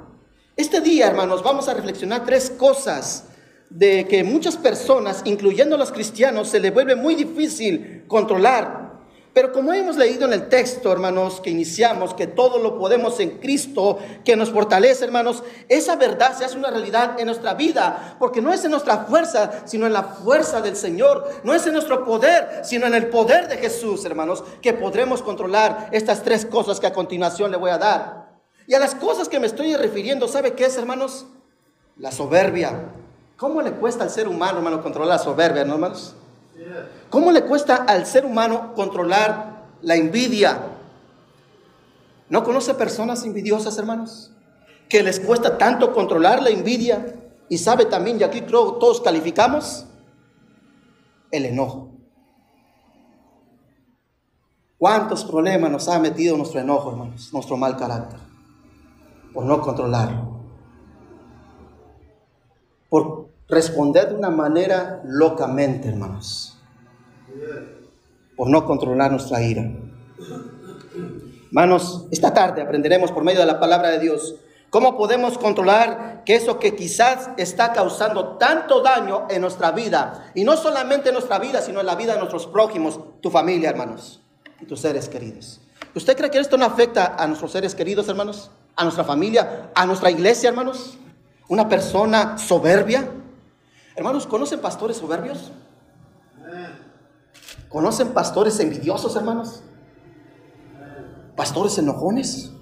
Este 0.55 0.81
día, 0.81 1.09
hermanos, 1.09 1.43
vamos 1.43 1.67
a 1.67 1.75
reflexionar 1.75 2.25
tres 2.25 2.51
cosas 2.51 3.25
de 3.69 4.07
que 4.07 4.23
muchas 4.23 4.57
personas, 4.57 5.23
incluyendo 5.25 5.77
los 5.77 5.91
cristianos, 5.91 6.49
se 6.49 6.61
les 6.61 6.73
vuelve 6.73 6.95
muy 6.95 7.17
difícil 7.17 8.05
controlar. 8.07 8.88
Pero 9.35 9.53
como 9.53 9.73
hemos 9.73 9.97
leído 9.97 10.27
en 10.27 10.33
el 10.33 10.49
texto, 10.49 10.91
hermanos, 10.91 11.41
que 11.41 11.51
iniciamos, 11.51 12.15
que 12.15 12.27
todo 12.27 12.59
lo 12.59 12.79
podemos 12.79 13.21
en 13.21 13.39
Cristo, 13.39 13.99
que 14.25 14.37
nos 14.37 14.51
fortalece, 14.51 15.05
hermanos, 15.05 15.45
esa 15.69 15.97
verdad 15.97 16.37
se 16.37 16.45
hace 16.45 16.57
una 16.57 16.71
realidad 16.71 17.21
en 17.21 17.27
nuestra 17.27 17.55
vida, 17.55 18.17
porque 18.19 18.41
no 18.41 18.53
es 18.53 18.65
en 18.65 18.73
nuestra 18.73 19.05
fuerza, 19.05 19.63
sino 19.67 19.87
en 19.87 19.93
la 19.93 20.03
fuerza 20.03 20.61
del 20.61 20.77
Señor, 20.77 21.29
no 21.45 21.55
es 21.55 21.67
en 21.67 21.75
nuestro 21.75 22.05
poder, 22.05 22.63
sino 22.65 22.87
en 22.87 22.95
el 22.95 23.09
poder 23.09 23.49
de 23.49 23.59
Jesús, 23.59 24.05
hermanos, 24.05 24.43
que 24.61 24.73
podremos 24.73 25.23
controlar 25.23 25.89
estas 25.93 26.23
tres 26.23 26.45
cosas 26.45 26.81
que 26.81 26.87
a 26.87 26.93
continuación 26.93 27.51
le 27.51 27.59
voy 27.59 27.71
a 27.71 27.79
dar. 27.79 28.29
Y 28.67 28.75
a 28.75 28.79
las 28.79 28.95
cosas 28.95 29.29
que 29.29 29.41
me 29.41 29.47
estoy 29.47 29.77
refiriendo, 29.77 30.27
¿sabe 30.29 30.55
qué 30.55 30.67
es, 30.67 30.77
hermanos? 30.77 31.27
La 31.97 32.13
soberbia. 32.13 32.93
¿Cómo 33.37 33.63
le 33.63 33.73
cuesta 33.73 34.05
al 34.05 34.11
ser 34.11 34.27
humano, 34.27 34.59
hermano, 34.59 34.83
controlar 34.83 35.17
la 35.17 35.23
soberbia, 35.23 35.65
no, 35.65 35.75
hermanos? 35.75 36.17
¿Cómo 37.11 37.33
le 37.33 37.45
cuesta 37.45 37.77
al 37.77 38.07
ser 38.07 38.25
humano 38.25 38.75
controlar 38.75 39.65
la 39.83 39.97
envidia? 39.97 40.61
¿No 42.29 42.45
conoce 42.45 42.75
personas 42.75 43.25
envidiosas, 43.25 43.79
hermanos? 43.79 44.33
Que 44.89 45.03
les 45.03 45.21
cuesta 45.21 45.57
tanto 45.57 45.93
controlar 45.93 46.43
la 46.43 46.51
envidia. 46.51 47.15
Y 47.49 47.59
sabe 47.59 47.87
también, 47.87 48.21
y 48.21 48.25
aquí 48.25 48.43
creo 48.43 48.75
todos 48.75 49.01
calificamos, 49.01 49.87
el 51.31 51.47
enojo. 51.47 51.91
¿Cuántos 54.77 55.25
problemas 55.25 55.71
nos 55.71 55.89
ha 55.89 55.99
metido 55.99 56.37
nuestro 56.37 56.61
enojo, 56.61 56.91
hermanos? 56.91 57.33
Nuestro 57.33 57.57
mal 57.57 57.77
carácter. 57.77 58.21
Por 59.33 59.45
no 59.45 59.61
controlarlo. 59.61 60.39
Por 62.89 63.29
responder 63.49 64.09
de 64.09 64.15
una 64.15 64.31
manera 64.31 65.01
locamente, 65.05 65.89
hermanos 65.89 66.59
por 68.39 68.49
no 68.49 68.65
controlar 68.65 69.11
nuestra 69.11 69.43
ira. 69.43 69.69
Hermanos, 71.49 72.07
esta 72.13 72.33
tarde 72.33 72.63
aprenderemos 72.63 73.11
por 73.11 73.25
medio 73.25 73.41
de 73.41 73.47
la 73.47 73.59
palabra 73.59 73.91
de 73.91 73.99
Dios 73.99 74.37
cómo 74.71 74.97
podemos 74.97 75.39
controlar 75.39 76.23
que 76.25 76.37
eso 76.37 76.61
que 76.61 76.77
quizás 76.77 77.31
está 77.37 77.73
causando 77.73 78.37
tanto 78.37 78.81
daño 78.81 79.27
en 79.29 79.41
nuestra 79.41 79.73
vida, 79.73 80.31
y 80.35 80.45
no 80.45 80.57
solamente 80.57 81.09
en 81.09 81.15
nuestra 81.15 81.41
vida, 81.41 81.61
sino 81.63 81.81
en 81.81 81.87
la 81.87 81.97
vida 81.97 82.13
de 82.13 82.19
nuestros 82.19 82.47
prójimos, 82.47 83.01
tu 83.21 83.31
familia, 83.31 83.71
hermanos, 83.71 84.21
y 84.61 84.67
tus 84.67 84.81
seres 84.81 85.09
queridos. 85.09 85.61
¿Usted 85.95 86.17
cree 86.17 86.31
que 86.31 86.39
esto 86.39 86.57
no 86.57 86.67
afecta 86.67 87.17
a 87.19 87.27
nuestros 87.27 87.51
seres 87.51 87.75
queridos, 87.75 88.09
hermanos? 88.09 88.53
¿A 88.77 88.85
nuestra 88.85 89.03
familia? 89.03 89.71
¿A 89.75 89.85
nuestra 89.85 90.13
iglesia, 90.13 90.51
hermanos? 90.51 90.97
¿Una 91.49 91.69
persona 91.69 92.39
soberbia? 92.39 93.09
Hermanos, 93.99 94.29
¿conocen 94.29 94.61
pastores 94.61 94.99
soberbios? 94.99 95.51
¿Conocen 97.69 98.15
pastores 98.15 98.61
envidiosos, 98.61 99.17
hermanos? 99.17 99.61
¿Pastores 101.35 101.77
enojones? 101.79 102.53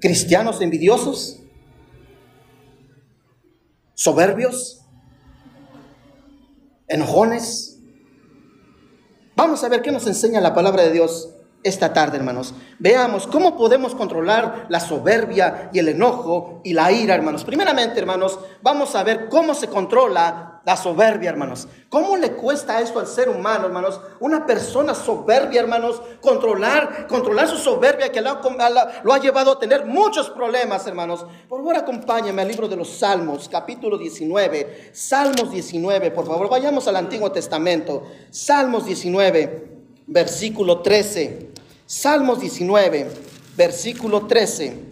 ¿Cristianos 0.00 0.60
envidiosos? 0.60 1.40
¿Soberbios? 3.94 4.82
¿Enojones? 6.86 7.80
Vamos 9.34 9.64
a 9.64 9.68
ver 9.68 9.82
qué 9.82 9.90
nos 9.90 10.06
enseña 10.06 10.40
la 10.40 10.54
palabra 10.54 10.84
de 10.84 10.92
Dios 10.92 11.35
esta 11.62 11.92
tarde, 11.92 12.16
hermanos. 12.16 12.54
Veamos 12.78 13.26
cómo 13.26 13.56
podemos 13.56 13.94
controlar 13.94 14.66
la 14.68 14.80
soberbia 14.80 15.70
y 15.72 15.78
el 15.78 15.88
enojo 15.88 16.60
y 16.64 16.72
la 16.72 16.92
ira, 16.92 17.14
hermanos. 17.14 17.44
Primeramente, 17.44 17.98
hermanos, 17.98 18.38
vamos 18.62 18.94
a 18.94 19.02
ver 19.02 19.28
cómo 19.28 19.54
se 19.54 19.68
controla 19.68 20.56
la 20.66 20.76
soberbia, 20.76 21.30
hermanos. 21.30 21.68
¿Cómo 21.88 22.16
le 22.16 22.32
cuesta 22.32 22.80
esto 22.80 22.98
al 22.98 23.06
ser 23.06 23.28
humano, 23.28 23.66
hermanos? 23.66 24.00
Una 24.18 24.44
persona 24.44 24.94
soberbia, 24.94 25.60
hermanos, 25.60 26.02
controlar, 26.20 27.06
controlar 27.06 27.46
su 27.46 27.56
soberbia 27.56 28.10
que 28.10 28.20
lo 28.20 28.30
ha, 28.30 29.02
lo 29.04 29.12
ha 29.12 29.18
llevado 29.20 29.52
a 29.52 29.58
tener 29.60 29.86
muchos 29.86 30.28
problemas, 30.30 30.84
hermanos. 30.88 31.24
Por 31.48 31.60
favor, 31.60 31.76
acompáñame 31.76 32.42
al 32.42 32.48
libro 32.48 32.66
de 32.66 32.74
los 32.74 32.88
Salmos, 32.88 33.48
capítulo 33.48 33.96
19. 33.96 34.90
Salmos 34.92 35.52
19, 35.52 36.10
por 36.10 36.26
favor, 36.26 36.50
vayamos 36.50 36.88
al 36.88 36.96
Antiguo 36.96 37.30
Testamento. 37.30 38.02
Salmos 38.30 38.86
19, 38.86 39.75
versículo 40.06 40.82
13. 40.82 41.50
Salmos 41.86 42.40
19, 42.40 43.10
versículo 43.56 44.26
13. 44.26 44.84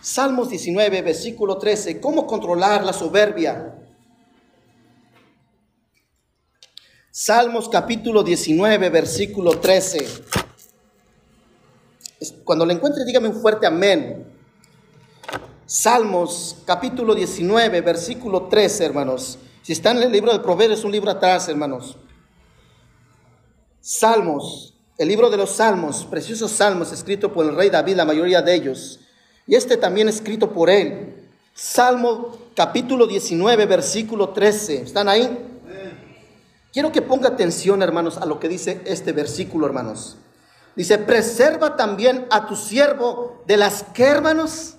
Salmos 0.00 0.50
19, 0.50 1.02
versículo 1.02 1.58
13. 1.58 2.00
¿Cómo 2.00 2.26
controlar 2.26 2.84
la 2.84 2.92
soberbia? 2.92 3.74
Salmos 7.10 7.68
capítulo 7.68 8.22
19, 8.22 8.88
versículo 8.90 9.60
13. 9.60 10.06
Cuando 12.44 12.64
lo 12.64 12.72
encuentre, 12.72 13.04
dígame 13.04 13.28
un 13.28 13.40
fuerte 13.40 13.66
amén. 13.66 14.26
Salmos 15.66 16.56
capítulo 16.64 17.14
19, 17.14 17.80
versículo 17.82 18.48
13, 18.48 18.84
hermanos. 18.84 19.38
Si 19.62 19.72
está 19.72 19.92
en 19.92 19.98
el 19.98 20.12
libro 20.12 20.32
de 20.32 20.40
Proverbios, 20.40 20.84
un 20.84 20.92
libro 20.92 21.10
atrás, 21.10 21.48
hermanos. 21.48 21.96
Salmos, 23.84 24.74
el 24.96 25.08
libro 25.08 25.28
de 25.28 25.36
los 25.36 25.50
Salmos, 25.50 26.04
preciosos 26.04 26.52
salmos 26.52 26.92
escrito 26.92 27.32
por 27.32 27.46
el 27.46 27.56
rey 27.56 27.68
David, 27.68 27.96
la 27.96 28.04
mayoría 28.04 28.40
de 28.40 28.54
ellos. 28.54 29.00
Y 29.44 29.56
este 29.56 29.76
también 29.76 30.08
escrito 30.08 30.52
por 30.52 30.70
él. 30.70 31.28
Salmo 31.52 32.38
capítulo 32.54 33.08
19, 33.08 33.66
versículo 33.66 34.28
13. 34.28 34.82
¿Están 34.82 35.08
ahí? 35.08 35.36
Quiero 36.72 36.92
que 36.92 37.02
ponga 37.02 37.30
atención, 37.30 37.82
hermanos, 37.82 38.18
a 38.18 38.24
lo 38.24 38.38
que 38.38 38.48
dice 38.48 38.80
este 38.84 39.10
versículo, 39.10 39.66
hermanos. 39.66 40.16
Dice, 40.76 40.98
preserva 40.98 41.76
también 41.76 42.26
a 42.30 42.46
tu 42.46 42.54
siervo 42.54 43.42
de 43.48 43.56
las 43.56 43.82
que, 43.82 44.04
hermanos, 44.04 44.76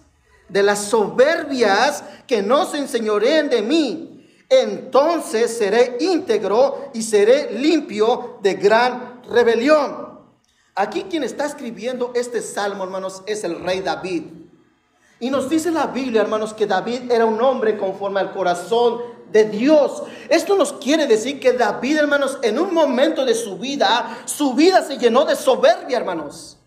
de 0.48 0.64
las 0.64 0.80
soberbias 0.80 2.06
que 2.26 2.42
no 2.42 2.66
se 2.66 2.78
enseñoreen 2.78 3.50
de 3.50 3.62
mí. 3.64 4.13
Entonces 4.50 5.58
seré 5.58 5.98
íntegro 6.00 6.92
y 6.94 7.02
seré 7.02 7.52
limpio 7.52 8.40
de 8.42 8.54
gran 8.56 9.22
rebelión. 9.30 10.20
Aquí 10.76 11.04
quien 11.04 11.24
está 11.24 11.46
escribiendo 11.46 12.12
este 12.16 12.42
salmo, 12.42 12.84
hermanos, 12.84 13.22
es 13.26 13.44
el 13.44 13.64
rey 13.64 13.82
David. 13.82 14.24
Y 15.20 15.30
nos 15.30 15.50
dice 15.50 15.72
la 15.72 15.88
Biblia, 15.88 16.22
hermanos, 16.22 16.54
que 16.54 16.66
David 16.66 17.12
era 17.12 17.26
un 17.26 17.42
hombre 17.42 17.78
conforme 17.78 18.20
al 18.20 18.34
corazón 18.34 19.02
de 19.32 19.46
Dios. 19.46 20.04
Esto 20.30 20.56
nos 20.56 20.74
quiere 20.74 21.08
decir 21.08 21.40
que 21.40 21.54
David, 21.54 21.98
hermanos, 21.98 22.40
en 22.42 22.60
un 22.60 22.74
momento 22.74 23.24
de 23.24 23.34
su 23.34 23.58
vida, 23.58 24.24
su 24.26 24.54
vida 24.54 24.82
se 24.84 24.98
llenó 24.98 25.26
de 25.26 25.36
soberbia, 25.36 25.98
hermanos. 25.98 26.58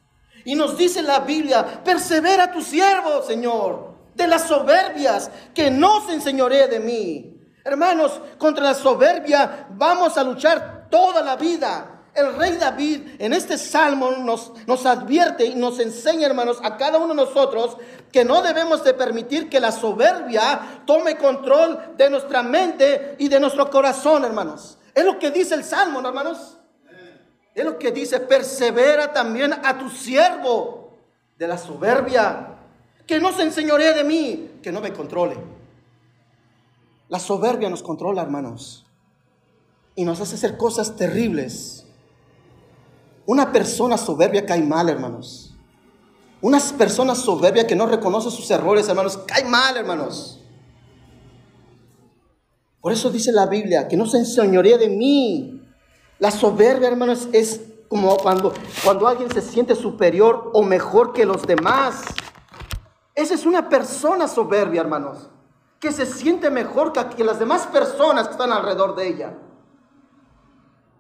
Y 0.44 0.54
nos 0.54 0.78
dice 0.78 1.02
la 1.02 1.20
Biblia, 1.20 1.82
persevera 1.84 2.52
tu 2.52 2.62
siervo, 2.62 3.22
Señor, 3.22 3.94
de 4.14 4.26
las 4.26 4.46
soberbias, 4.46 5.30
que 5.52 5.70
no 5.70 6.06
se 6.06 6.14
enseñoree 6.14 6.68
de 6.68 6.80
mí. 6.80 7.35
Hermanos, 7.66 8.20
contra 8.38 8.62
la 8.62 8.74
soberbia 8.74 9.66
vamos 9.70 10.16
a 10.16 10.22
luchar 10.22 10.86
toda 10.88 11.20
la 11.20 11.34
vida. 11.34 12.04
El 12.14 12.36
rey 12.36 12.56
David 12.58 13.16
en 13.18 13.32
este 13.32 13.58
salmo 13.58 14.12
nos, 14.12 14.52
nos 14.68 14.86
advierte 14.86 15.44
y 15.44 15.56
nos 15.56 15.80
enseña, 15.80 16.28
hermanos, 16.28 16.60
a 16.62 16.76
cada 16.76 16.98
uno 16.98 17.08
de 17.08 17.16
nosotros 17.16 17.76
que 18.12 18.24
no 18.24 18.40
debemos 18.40 18.84
de 18.84 18.94
permitir 18.94 19.48
que 19.50 19.58
la 19.58 19.72
soberbia 19.72 20.82
tome 20.86 21.16
control 21.16 21.96
de 21.96 22.08
nuestra 22.08 22.44
mente 22.44 23.16
y 23.18 23.26
de 23.26 23.40
nuestro 23.40 23.68
corazón, 23.68 24.24
hermanos. 24.24 24.78
Es 24.94 25.04
lo 25.04 25.18
que 25.18 25.32
dice 25.32 25.56
el 25.56 25.64
salmo, 25.64 25.98
hermanos. 26.06 26.58
Es 27.52 27.64
lo 27.64 27.80
que 27.80 27.90
dice, 27.90 28.20
persevera 28.20 29.12
también 29.12 29.52
a 29.52 29.76
tu 29.76 29.90
siervo 29.90 30.96
de 31.36 31.48
la 31.48 31.58
soberbia, 31.58 32.58
que 33.08 33.18
no 33.18 33.32
se 33.32 33.42
enseñoree 33.42 33.92
de 33.92 34.04
mí, 34.04 34.50
que 34.62 34.70
no 34.70 34.80
me 34.80 34.92
controle. 34.92 35.55
La 37.08 37.20
soberbia 37.20 37.70
nos 37.70 37.82
controla, 37.82 38.22
hermanos, 38.22 38.84
y 39.94 40.04
nos 40.04 40.20
hace 40.20 40.34
hacer 40.34 40.56
cosas 40.56 40.96
terribles. 40.96 41.86
Una 43.26 43.52
persona 43.52 43.96
soberbia 43.96 44.44
cae 44.44 44.62
mal, 44.62 44.88
hermanos. 44.88 45.54
Una 46.40 46.60
persona 46.76 47.14
soberbia 47.14 47.66
que 47.66 47.76
no 47.76 47.86
reconoce 47.86 48.30
sus 48.30 48.50
errores, 48.50 48.88
hermanos, 48.88 49.18
cae 49.26 49.44
mal, 49.44 49.76
hermanos. 49.76 50.40
Por 52.80 52.92
eso 52.92 53.10
dice 53.10 53.32
la 53.32 53.46
Biblia, 53.46 53.88
que 53.88 53.96
no 53.96 54.06
se 54.06 54.18
enseñorea 54.18 54.78
de 54.78 54.88
mí. 54.88 55.62
La 56.18 56.30
soberbia, 56.30 56.88
hermanos, 56.88 57.28
es 57.32 57.60
como 57.88 58.16
cuando, 58.16 58.52
cuando 58.84 59.08
alguien 59.08 59.30
se 59.30 59.40
siente 59.40 59.74
superior 59.74 60.50
o 60.54 60.62
mejor 60.62 61.12
que 61.12 61.24
los 61.24 61.46
demás. 61.46 62.02
Esa 63.14 63.34
es 63.34 63.46
una 63.46 63.68
persona 63.68 64.28
soberbia, 64.28 64.82
hermanos, 64.82 65.30
que 65.80 65.92
se 65.92 66.06
siente 66.06 66.50
mejor 66.50 66.92
que 66.92 67.24
las 67.24 67.38
demás 67.38 67.66
personas 67.66 68.26
que 68.26 68.32
están 68.32 68.52
alrededor 68.52 68.96
de 68.96 69.08
ella. 69.08 69.38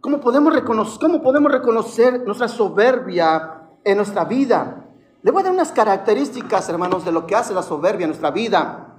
¿Cómo 0.00 0.20
podemos, 0.20 0.52
reconocer, 0.54 1.00
¿Cómo 1.00 1.22
podemos 1.22 1.50
reconocer 1.50 2.22
nuestra 2.24 2.48
soberbia 2.48 3.62
en 3.82 3.96
nuestra 3.96 4.24
vida? 4.24 4.84
Le 5.22 5.30
voy 5.32 5.40
a 5.40 5.44
dar 5.44 5.52
unas 5.52 5.72
características, 5.72 6.68
hermanos, 6.68 7.04
de 7.04 7.10
lo 7.10 7.26
que 7.26 7.34
hace 7.34 7.52
la 7.52 7.62
soberbia 7.62 8.04
en 8.04 8.10
nuestra 8.10 8.30
vida. 8.30 8.94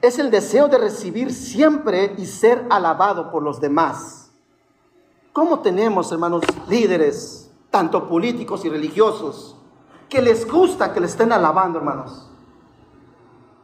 Es 0.00 0.18
el 0.18 0.30
deseo 0.30 0.68
de 0.68 0.78
recibir 0.78 1.34
siempre 1.34 2.14
y 2.16 2.24
ser 2.24 2.66
alabado 2.70 3.30
por 3.30 3.42
los 3.42 3.60
demás. 3.60 4.30
¿Cómo 5.34 5.60
tenemos, 5.60 6.10
hermanos, 6.10 6.42
líderes, 6.68 7.50
tanto 7.70 8.08
políticos 8.08 8.64
y 8.64 8.70
religiosos, 8.70 9.56
que 10.08 10.22
les 10.22 10.50
gusta 10.50 10.94
que 10.94 11.00
le 11.00 11.06
estén 11.06 11.32
alabando, 11.32 11.78
hermanos? 11.78 12.29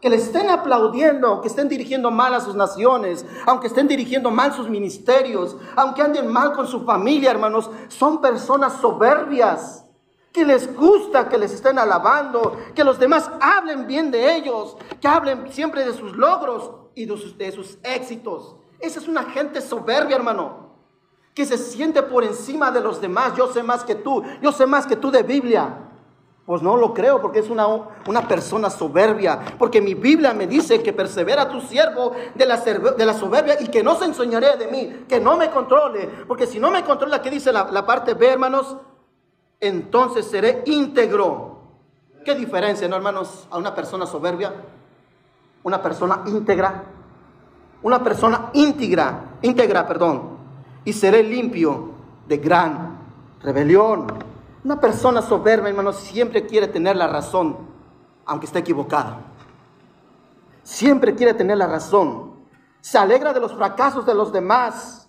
Que 0.06 0.10
le 0.10 0.18
estén 0.18 0.48
aplaudiendo, 0.50 1.40
que 1.40 1.48
estén 1.48 1.68
dirigiendo 1.68 2.12
mal 2.12 2.32
a 2.32 2.40
sus 2.40 2.54
naciones, 2.54 3.26
aunque 3.44 3.66
estén 3.66 3.88
dirigiendo 3.88 4.30
mal 4.30 4.52
sus 4.52 4.68
ministerios, 4.68 5.56
aunque 5.74 6.00
anden 6.00 6.28
mal 6.28 6.52
con 6.52 6.68
su 6.68 6.84
familia, 6.84 7.32
hermanos, 7.32 7.68
son 7.88 8.20
personas 8.20 8.74
soberbias 8.74 9.84
que 10.32 10.44
les 10.44 10.72
gusta 10.76 11.28
que 11.28 11.36
les 11.36 11.52
estén 11.52 11.76
alabando, 11.76 12.56
que 12.72 12.84
los 12.84 13.00
demás 13.00 13.28
hablen 13.40 13.88
bien 13.88 14.12
de 14.12 14.36
ellos, 14.36 14.76
que 15.00 15.08
hablen 15.08 15.50
siempre 15.50 15.84
de 15.84 15.92
sus 15.92 16.14
logros 16.14 16.70
y 16.94 17.04
de 17.04 17.16
sus, 17.16 17.36
de 17.36 17.50
sus 17.50 17.76
éxitos. 17.82 18.54
Esa 18.78 19.00
es 19.00 19.08
una 19.08 19.24
gente 19.24 19.60
soberbia, 19.60 20.14
hermano, 20.14 20.76
que 21.34 21.44
se 21.44 21.58
siente 21.58 22.00
por 22.04 22.22
encima 22.22 22.70
de 22.70 22.80
los 22.80 23.00
demás. 23.00 23.34
Yo 23.36 23.52
sé 23.52 23.64
más 23.64 23.82
que 23.82 23.96
tú, 23.96 24.22
yo 24.40 24.52
sé 24.52 24.66
más 24.66 24.86
que 24.86 24.94
tú 24.94 25.10
de 25.10 25.24
Biblia. 25.24 25.82
Pues 26.46 26.62
no 26.62 26.76
lo 26.76 26.94
creo 26.94 27.20
porque 27.20 27.40
es 27.40 27.50
una, 27.50 27.66
una 28.06 28.28
persona 28.28 28.70
soberbia. 28.70 29.40
Porque 29.58 29.82
mi 29.82 29.94
Biblia 29.94 30.32
me 30.32 30.46
dice 30.46 30.82
que 30.82 30.92
persevera 30.92 31.48
tu 31.48 31.60
siervo 31.60 32.12
de 32.34 32.46
la, 32.46 32.56
de 32.56 33.04
la 33.04 33.14
soberbia 33.14 33.60
y 33.60 33.66
que 33.66 33.82
no 33.82 33.96
se 33.96 34.04
enseñaré 34.06 34.56
de 34.56 34.68
mí, 34.68 35.04
que 35.08 35.18
no 35.18 35.36
me 35.36 35.50
controle. 35.50 36.08
Porque 36.28 36.46
si 36.46 36.60
no 36.60 36.70
me 36.70 36.84
controla, 36.84 37.20
¿qué 37.20 37.30
dice 37.30 37.52
la, 37.52 37.68
la 37.70 37.84
parte 37.84 38.14
B, 38.14 38.28
hermanos? 38.28 38.76
entonces 39.60 40.26
seré 40.26 40.62
íntegro. 40.66 41.56
¿Qué 42.24 42.34
diferencia, 42.34 42.88
no, 42.88 42.96
hermanos, 42.96 43.46
a 43.50 43.58
una 43.58 43.74
persona 43.74 44.06
soberbia? 44.06 44.52
Una 45.62 45.82
persona 45.82 46.22
íntegra. 46.26 46.84
Una 47.82 48.02
persona 48.02 48.50
íntegra, 48.54 49.36
íntegra, 49.42 49.86
perdón. 49.86 50.36
Y 50.84 50.92
seré 50.92 51.22
limpio 51.22 51.90
de 52.26 52.38
gran 52.38 52.98
rebelión. 53.40 54.06
Una 54.66 54.80
persona 54.80 55.22
soberbia, 55.22 55.70
hermanos, 55.70 55.96
siempre 55.96 56.44
quiere 56.44 56.66
tener 56.68 56.96
la 56.96 57.06
razón, 57.06 57.56
aunque 58.26 58.46
esté 58.46 58.58
equivocada. 58.58 59.20
Siempre 60.62 61.14
quiere 61.14 61.32
tener 61.32 61.56
la 61.56 61.68
razón. 61.68 62.34
Se 62.80 62.98
alegra 62.98 63.32
de 63.32 63.40
los 63.40 63.54
fracasos 63.54 64.04
de 64.04 64.14
los 64.14 64.32
demás 64.32 65.06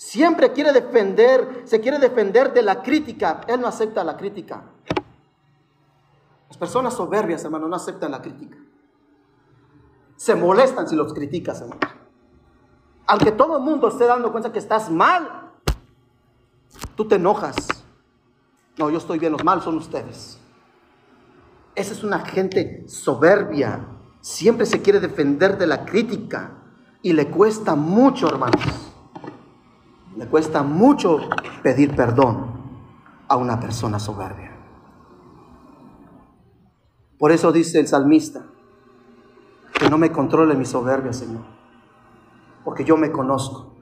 Siempre 0.00 0.50
quiere 0.52 0.72
defender, 0.72 1.64
se 1.66 1.78
quiere 1.78 1.98
defender 1.98 2.54
de 2.54 2.62
la 2.62 2.80
crítica. 2.82 3.42
Él 3.46 3.60
no 3.60 3.66
acepta 3.66 4.02
la 4.02 4.16
crítica. 4.16 4.62
Las 6.48 6.56
personas 6.56 6.94
soberbias, 6.94 7.44
hermano, 7.44 7.68
no 7.68 7.76
aceptan 7.76 8.10
la 8.10 8.22
crítica. 8.22 8.56
Se 10.16 10.34
molestan 10.34 10.88
si 10.88 10.96
los 10.96 11.12
criticas, 11.12 11.60
hermano. 11.60 11.82
Aunque 13.08 13.30
todo 13.32 13.58
el 13.58 13.62
mundo 13.62 13.88
esté 13.88 14.06
dando 14.06 14.32
cuenta 14.32 14.50
que 14.50 14.58
estás 14.58 14.90
mal, 14.90 15.50
tú 16.94 17.06
te 17.06 17.16
enojas. 17.16 17.79
No, 18.78 18.90
yo 18.90 18.98
estoy 18.98 19.18
bien, 19.18 19.32
los 19.32 19.44
malos 19.44 19.64
son 19.64 19.76
ustedes. 19.76 20.38
Esa 21.74 21.92
es 21.92 22.02
una 22.02 22.20
gente 22.20 22.84
soberbia. 22.88 23.86
Siempre 24.20 24.66
se 24.66 24.82
quiere 24.82 25.00
defender 25.00 25.58
de 25.58 25.66
la 25.66 25.84
crítica 25.84 26.52
y 27.02 27.12
le 27.12 27.28
cuesta 27.28 27.74
mucho, 27.74 28.28
hermanos. 28.28 28.60
Le 30.16 30.26
cuesta 30.26 30.62
mucho 30.62 31.18
pedir 31.62 31.94
perdón 31.94 32.50
a 33.28 33.36
una 33.36 33.58
persona 33.60 33.98
soberbia. 33.98 34.50
Por 37.18 37.32
eso 37.32 37.52
dice 37.52 37.78
el 37.80 37.86
salmista, 37.86 38.44
que 39.74 39.88
no 39.88 39.98
me 39.98 40.10
controle 40.10 40.54
mi 40.54 40.64
soberbia, 40.64 41.12
Señor, 41.12 41.44
porque 42.64 42.84
yo 42.84 42.96
me 42.96 43.12
conozco. 43.12 43.74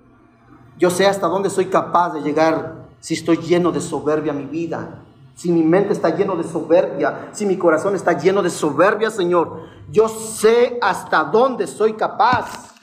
Yo 0.76 0.90
sé 0.90 1.07
hasta 1.07 1.26
dónde 1.26 1.50
soy 1.50 1.66
capaz 1.66 2.14
de 2.14 2.21
llegar 2.21 2.77
si 3.00 3.14
estoy 3.14 3.38
lleno 3.38 3.73
de 3.73 3.81
soberbia 3.81 4.33
mi 4.33 4.45
vida, 4.45 5.05
si 5.35 5.52
mi 5.52 5.62
mente 5.62 5.93
está 5.93 6.11
lleno 6.17 6.35
de 6.35 6.43
soberbia, 6.43 7.28
si 7.33 7.47
mi 7.47 7.57
corazón 7.57 7.95
está 7.95 8.12
lleno 8.12 8.43
de 8.43 8.50
soberbia, 8.50 9.09
Señor. 9.09 9.69
Yo 9.88 10.09
sé 10.09 10.78
hasta 10.83 11.23
dónde 11.23 11.69
soy 11.69 11.93
capaz. 11.93 12.75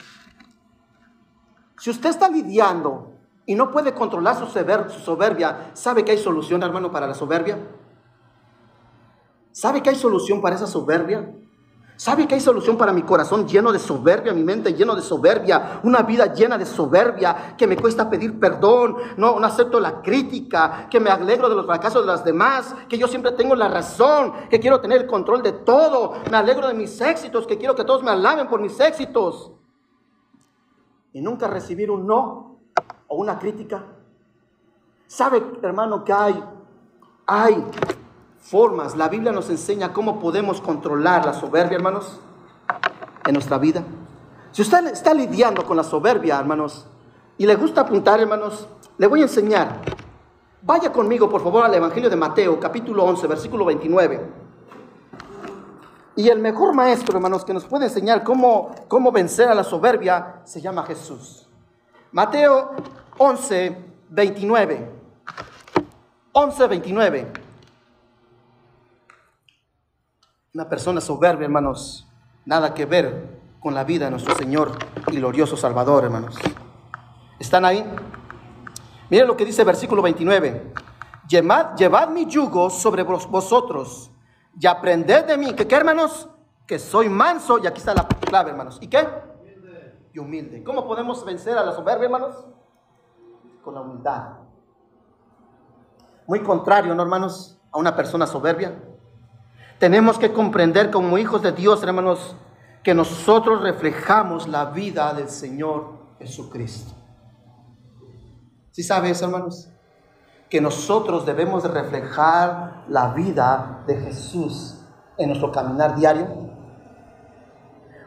Si 1.78 1.90
usted 1.90 2.08
está 2.08 2.30
lidiando 2.30 3.12
y 3.44 3.54
no 3.54 3.70
puede 3.70 3.92
controlar 3.92 4.38
su, 4.38 4.46
soberbia, 4.46 5.70
¿sabe 5.74 6.02
que 6.02 6.12
hay 6.12 6.18
solución, 6.18 6.62
hermano, 6.62 6.90
para 6.90 7.06
la 7.06 7.12
soberbia? 7.12 7.58
¿Sabe 9.52 9.82
que 9.82 9.90
hay 9.90 9.96
solución 9.96 10.40
para 10.40 10.56
esa 10.56 10.66
soberbia? 10.66 11.30
¿Sabe 11.96 12.28
que 12.28 12.34
hay 12.34 12.40
solución 12.42 12.76
para 12.76 12.92
mi 12.92 13.02
corazón 13.02 13.48
lleno 13.48 13.72
de 13.72 13.78
soberbia, 13.78 14.34
mi 14.34 14.44
mente 14.44 14.74
lleno 14.74 14.94
de 14.94 15.00
soberbia, 15.00 15.80
una 15.82 16.02
vida 16.02 16.32
llena 16.34 16.58
de 16.58 16.66
soberbia, 16.66 17.54
que 17.56 17.66
me 17.66 17.76
cuesta 17.76 18.10
pedir 18.10 18.38
perdón, 18.38 18.96
no, 19.16 19.40
no 19.40 19.46
acepto 19.46 19.80
la 19.80 20.02
crítica, 20.02 20.88
que 20.90 21.00
me 21.00 21.08
alegro 21.08 21.48
de 21.48 21.54
los 21.54 21.64
fracasos 21.64 22.02
de 22.02 22.12
los 22.12 22.22
demás, 22.22 22.74
que 22.86 22.98
yo 22.98 23.08
siempre 23.08 23.32
tengo 23.32 23.54
la 23.54 23.68
razón, 23.68 24.34
que 24.50 24.60
quiero 24.60 24.78
tener 24.80 25.00
el 25.02 25.06
control 25.06 25.42
de 25.42 25.52
todo, 25.52 26.12
me 26.30 26.36
alegro 26.36 26.68
de 26.68 26.74
mis 26.74 27.00
éxitos, 27.00 27.46
que 27.46 27.56
quiero 27.56 27.74
que 27.74 27.84
todos 27.84 28.02
me 28.02 28.10
alaben 28.10 28.46
por 28.46 28.60
mis 28.60 28.78
éxitos. 28.78 29.52
Y 31.14 31.22
nunca 31.22 31.48
recibir 31.48 31.90
un 31.90 32.06
no 32.06 32.58
o 33.08 33.16
una 33.16 33.38
crítica. 33.38 33.84
¿Sabe, 35.06 35.42
hermano, 35.62 36.04
que 36.04 36.12
hay, 36.12 36.44
hay 37.26 37.64
formas? 38.46 38.96
La 38.96 39.08
Biblia 39.08 39.32
nos 39.32 39.50
enseña 39.50 39.92
cómo 39.92 40.20
podemos 40.20 40.60
controlar 40.60 41.24
la 41.24 41.34
soberbia, 41.34 41.76
hermanos, 41.76 42.20
en 43.26 43.34
nuestra 43.34 43.58
vida. 43.58 43.82
Si 44.52 44.62
usted 44.62 44.86
está 44.86 45.12
lidiando 45.12 45.66
con 45.66 45.76
la 45.76 45.82
soberbia, 45.82 46.38
hermanos, 46.38 46.86
y 47.36 47.46
le 47.46 47.56
gusta 47.56 47.82
apuntar, 47.82 48.20
hermanos, 48.20 48.68
le 48.96 49.06
voy 49.06 49.20
a 49.20 49.24
enseñar. 49.24 49.80
Vaya 50.62 50.92
conmigo, 50.92 51.28
por 51.28 51.42
favor, 51.42 51.64
al 51.64 51.74
Evangelio 51.74 52.08
de 52.08 52.16
Mateo, 52.16 52.58
capítulo 52.58 53.04
11, 53.04 53.26
versículo 53.26 53.64
29. 53.64 54.46
Y 56.16 56.28
el 56.28 56.38
mejor 56.38 56.74
maestro, 56.74 57.16
hermanos, 57.16 57.44
que 57.44 57.52
nos 57.52 57.66
puede 57.66 57.84
enseñar 57.84 58.24
cómo, 58.24 58.74
cómo 58.88 59.12
vencer 59.12 59.48
a 59.48 59.54
la 59.54 59.64
soberbia, 59.64 60.40
se 60.44 60.62
llama 60.62 60.84
Jesús. 60.84 61.46
Mateo 62.12 62.70
11, 63.18 63.84
29. 64.08 64.90
11, 66.32 66.66
29. 66.66 67.45
Una 70.56 70.70
persona 70.70 71.02
soberbia, 71.02 71.44
hermanos, 71.44 72.08
nada 72.46 72.72
que 72.72 72.86
ver 72.86 73.42
con 73.60 73.74
la 73.74 73.84
vida 73.84 74.06
de 74.06 74.12
nuestro 74.12 74.34
Señor 74.36 74.72
y 75.12 75.16
glorioso 75.16 75.54
Salvador, 75.54 76.04
hermanos. 76.04 76.34
¿Están 77.38 77.66
ahí? 77.66 77.84
Miren 79.10 79.26
lo 79.26 79.36
que 79.36 79.44
dice 79.44 79.60
el 79.60 79.66
versículo 79.66 80.00
29. 80.00 80.72
Llevad, 81.28 82.08
mi 82.08 82.24
yugo 82.24 82.70
sobre 82.70 83.02
vosotros 83.02 84.10
y 84.58 84.66
aprended 84.66 85.26
de 85.26 85.36
mí. 85.36 85.52
¿Qué, 85.52 85.74
hermanos? 85.74 86.26
Que 86.66 86.78
soy 86.78 87.10
manso. 87.10 87.58
Y 87.58 87.66
aquí 87.66 87.80
está 87.80 87.92
la 87.92 88.08
clave, 88.08 88.52
hermanos. 88.52 88.78
¿Y 88.80 88.88
qué? 88.88 89.06
humilde. 90.18 90.64
¿Cómo 90.64 90.86
podemos 90.86 91.22
vencer 91.22 91.58
a 91.58 91.64
la 91.64 91.72
soberbia, 91.72 92.06
hermanos? 92.06 92.46
Con 93.62 93.74
la 93.74 93.82
humildad. 93.82 94.38
Muy 96.26 96.40
contrario, 96.42 96.94
¿no, 96.94 97.02
hermanos? 97.02 97.60
A 97.70 97.76
una 97.76 97.94
persona 97.94 98.26
soberbia. 98.26 98.85
Tenemos 99.78 100.18
que 100.18 100.32
comprender 100.32 100.90
como 100.90 101.18
hijos 101.18 101.42
de 101.42 101.52
Dios, 101.52 101.82
hermanos, 101.82 102.34
que 102.82 102.94
nosotros 102.94 103.62
reflejamos 103.62 104.48
la 104.48 104.66
vida 104.66 105.12
del 105.12 105.28
Señor 105.28 106.14
Jesucristo. 106.18 106.94
¿Sí 108.70 108.82
sabes, 108.82 109.20
hermanos? 109.20 109.68
Que 110.48 110.60
nosotros 110.60 111.26
debemos 111.26 111.64
reflejar 111.64 112.84
la 112.88 113.12
vida 113.12 113.82
de 113.86 113.96
Jesús 113.96 114.80
en 115.18 115.28
nuestro 115.28 115.52
caminar 115.52 115.96
diario. 115.96 116.26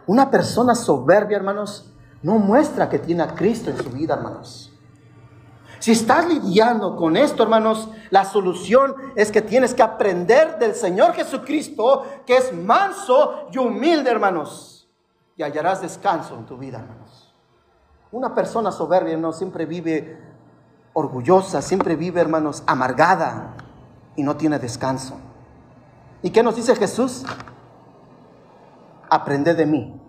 Una 0.07 0.31
persona 0.31 0.73
soberbia, 0.73 1.37
hermanos, 1.37 1.93
no 2.23 2.39
muestra 2.39 2.89
que 2.89 2.99
tiene 2.99 3.23
a 3.23 3.35
Cristo 3.35 3.69
en 3.69 3.77
su 3.77 3.89
vida, 3.91 4.15
hermanos. 4.15 4.68
Si 5.79 5.91
estás 5.91 6.27
lidiando 6.27 6.97
con 6.97 7.15
esto, 7.15 7.43
hermanos, 7.43 7.89
la 8.09 8.25
solución 8.25 8.95
es 9.15 9.31
que 9.31 9.41
tienes 9.41 9.73
que 9.73 9.81
aprender 9.81 10.59
del 10.59 10.75
Señor 10.75 11.13
Jesucristo, 11.13 12.05
que 12.25 12.35
es 12.35 12.53
manso 12.53 13.47
y 13.51 13.57
humilde, 13.57 14.11
hermanos. 14.11 14.89
Y 15.37 15.43
hallarás 15.43 15.81
descanso 15.81 16.35
en 16.35 16.45
tu 16.45 16.57
vida, 16.57 16.79
hermanos. 16.79 17.33
Una 18.11 18.35
persona 18.35 18.71
soberbia, 18.71 19.15
no 19.15 19.31
siempre 19.31 19.65
vive 19.65 20.21
orgullosa, 20.91 21.61
siempre 21.61 21.95
vive, 21.95 22.19
hermanos, 22.19 22.61
amargada 22.67 23.55
y 24.17 24.23
no 24.23 24.35
tiene 24.35 24.59
descanso. 24.59 25.17
¿Y 26.21 26.31
qué 26.31 26.43
nos 26.43 26.57
dice 26.57 26.75
Jesús? 26.75 27.23
Aprende 29.09 29.53
de 29.53 29.65
mí, 29.65 30.01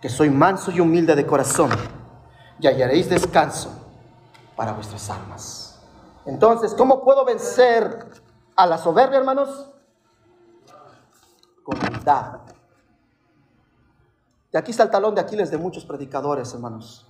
que 0.00 0.08
soy 0.08 0.30
manso 0.30 0.70
y 0.70 0.78
humilde 0.78 1.16
de 1.16 1.26
corazón, 1.26 1.70
y 2.60 2.68
hallaréis 2.68 3.08
descanso 3.08 3.83
para 4.56 4.72
vuestras 4.72 5.08
almas. 5.10 5.80
Entonces, 6.24 6.74
¿cómo 6.74 7.02
puedo 7.02 7.24
vencer 7.24 8.06
a 8.56 8.66
la 8.66 8.78
soberbia, 8.78 9.18
hermanos? 9.18 9.70
Con 11.62 11.78
humildad. 11.78 12.40
Y 14.52 14.56
aquí 14.56 14.70
está 14.70 14.84
el 14.84 14.90
talón 14.90 15.14
de 15.14 15.20
Aquiles 15.20 15.50
de 15.50 15.58
muchos 15.58 15.84
predicadores, 15.84 16.52
hermanos, 16.54 17.06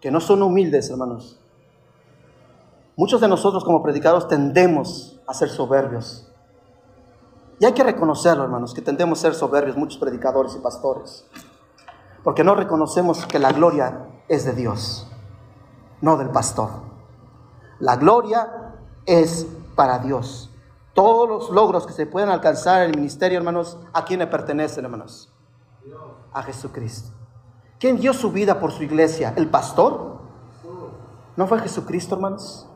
que 0.00 0.10
no 0.10 0.20
son 0.20 0.42
humildes, 0.42 0.90
hermanos, 0.90 1.40
Muchos 2.98 3.20
de 3.20 3.28
nosotros 3.28 3.62
como 3.62 3.80
predicadores 3.80 4.26
tendemos 4.26 5.20
a 5.24 5.32
ser 5.32 5.50
soberbios. 5.50 6.26
Y 7.60 7.64
hay 7.64 7.72
que 7.72 7.84
reconocerlo, 7.84 8.42
hermanos, 8.42 8.74
que 8.74 8.82
tendemos 8.82 9.20
a 9.20 9.22
ser 9.22 9.34
soberbios 9.34 9.76
muchos 9.76 10.00
predicadores 10.00 10.56
y 10.56 10.58
pastores. 10.58 11.24
Porque 12.24 12.42
no 12.42 12.56
reconocemos 12.56 13.24
que 13.24 13.38
la 13.38 13.52
gloria 13.52 14.04
es 14.26 14.44
de 14.44 14.52
Dios, 14.52 15.06
no 16.00 16.16
del 16.16 16.30
pastor. 16.30 16.70
La 17.80 17.96
gloria 17.96 18.74
es 19.06 19.46
para 19.74 19.98
Dios. 19.98 20.50
Todos 20.94 21.28
los 21.28 21.50
logros 21.50 21.86
que 21.86 21.92
se 21.92 22.06
pueden 22.06 22.28
alcanzar 22.28 22.82
en 22.82 22.90
el 22.90 22.96
ministerio, 22.96 23.38
hermanos, 23.38 23.78
¿a 23.92 24.04
quién 24.04 24.18
le 24.18 24.26
pertenecen, 24.26 24.84
hermanos? 24.84 25.32
A 26.32 26.42
Jesucristo. 26.42 27.10
¿Quién 27.78 27.98
dio 27.98 28.12
su 28.12 28.32
vida 28.32 28.58
por 28.58 28.72
su 28.72 28.82
iglesia? 28.82 29.32
¿El 29.36 29.48
pastor? 29.48 30.18
¿No 31.36 31.46
fue 31.46 31.60
Jesucristo, 31.60 32.16
hermanos? 32.16 32.66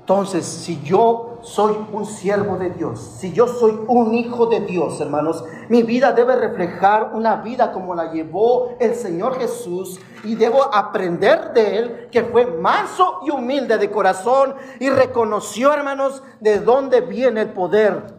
Entonces, 0.00 0.46
si 0.46 0.80
yo 0.80 1.27
soy 1.42 1.86
un 1.92 2.04
siervo 2.04 2.56
de 2.56 2.70
Dios, 2.70 3.00
si 3.00 3.32
yo 3.32 3.46
soy 3.46 3.78
un 3.88 4.14
hijo 4.14 4.46
de 4.46 4.60
Dios, 4.60 5.00
hermanos, 5.00 5.44
mi 5.68 5.82
vida 5.82 6.12
debe 6.12 6.36
reflejar 6.36 7.12
una 7.14 7.36
vida 7.36 7.72
como 7.72 7.94
la 7.94 8.12
llevó 8.12 8.76
el 8.80 8.94
Señor 8.94 9.38
Jesús 9.38 10.00
y 10.24 10.34
debo 10.34 10.74
aprender 10.74 11.52
de 11.52 11.78
Él, 11.78 12.08
que 12.10 12.24
fue 12.24 12.46
manso 12.46 13.20
y 13.24 13.30
humilde 13.30 13.78
de 13.78 13.90
corazón 13.90 14.54
y 14.80 14.90
reconoció, 14.90 15.72
hermanos, 15.72 16.22
de 16.40 16.60
dónde 16.60 17.00
viene 17.00 17.42
el 17.42 17.52
poder 17.52 18.18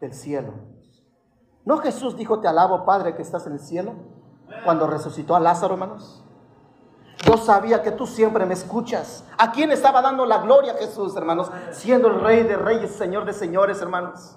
del 0.00 0.12
cielo. 0.12 0.54
¿No 1.64 1.78
Jesús 1.78 2.16
dijo, 2.16 2.40
te 2.40 2.48
alabo 2.48 2.84
Padre 2.84 3.14
que 3.14 3.22
estás 3.22 3.46
en 3.46 3.54
el 3.54 3.60
cielo? 3.60 3.94
Cuando 4.64 4.86
resucitó 4.86 5.34
a 5.34 5.40
Lázaro, 5.40 5.74
hermanos. 5.74 6.25
Yo 7.24 7.36
sabía 7.38 7.82
que 7.82 7.92
tú 7.92 8.06
siempre 8.06 8.44
me 8.44 8.54
escuchas. 8.54 9.24
¿A 9.38 9.50
quién 9.50 9.72
estaba 9.72 10.02
dando 10.02 10.26
la 10.26 10.38
gloria 10.38 10.74
Jesús, 10.74 11.16
hermanos? 11.16 11.50
Siendo 11.70 12.08
el 12.08 12.20
rey 12.20 12.42
de 12.42 12.56
reyes, 12.56 12.92
señor 12.92 13.24
de 13.24 13.32
señores, 13.32 13.80
hermanos. 13.80 14.36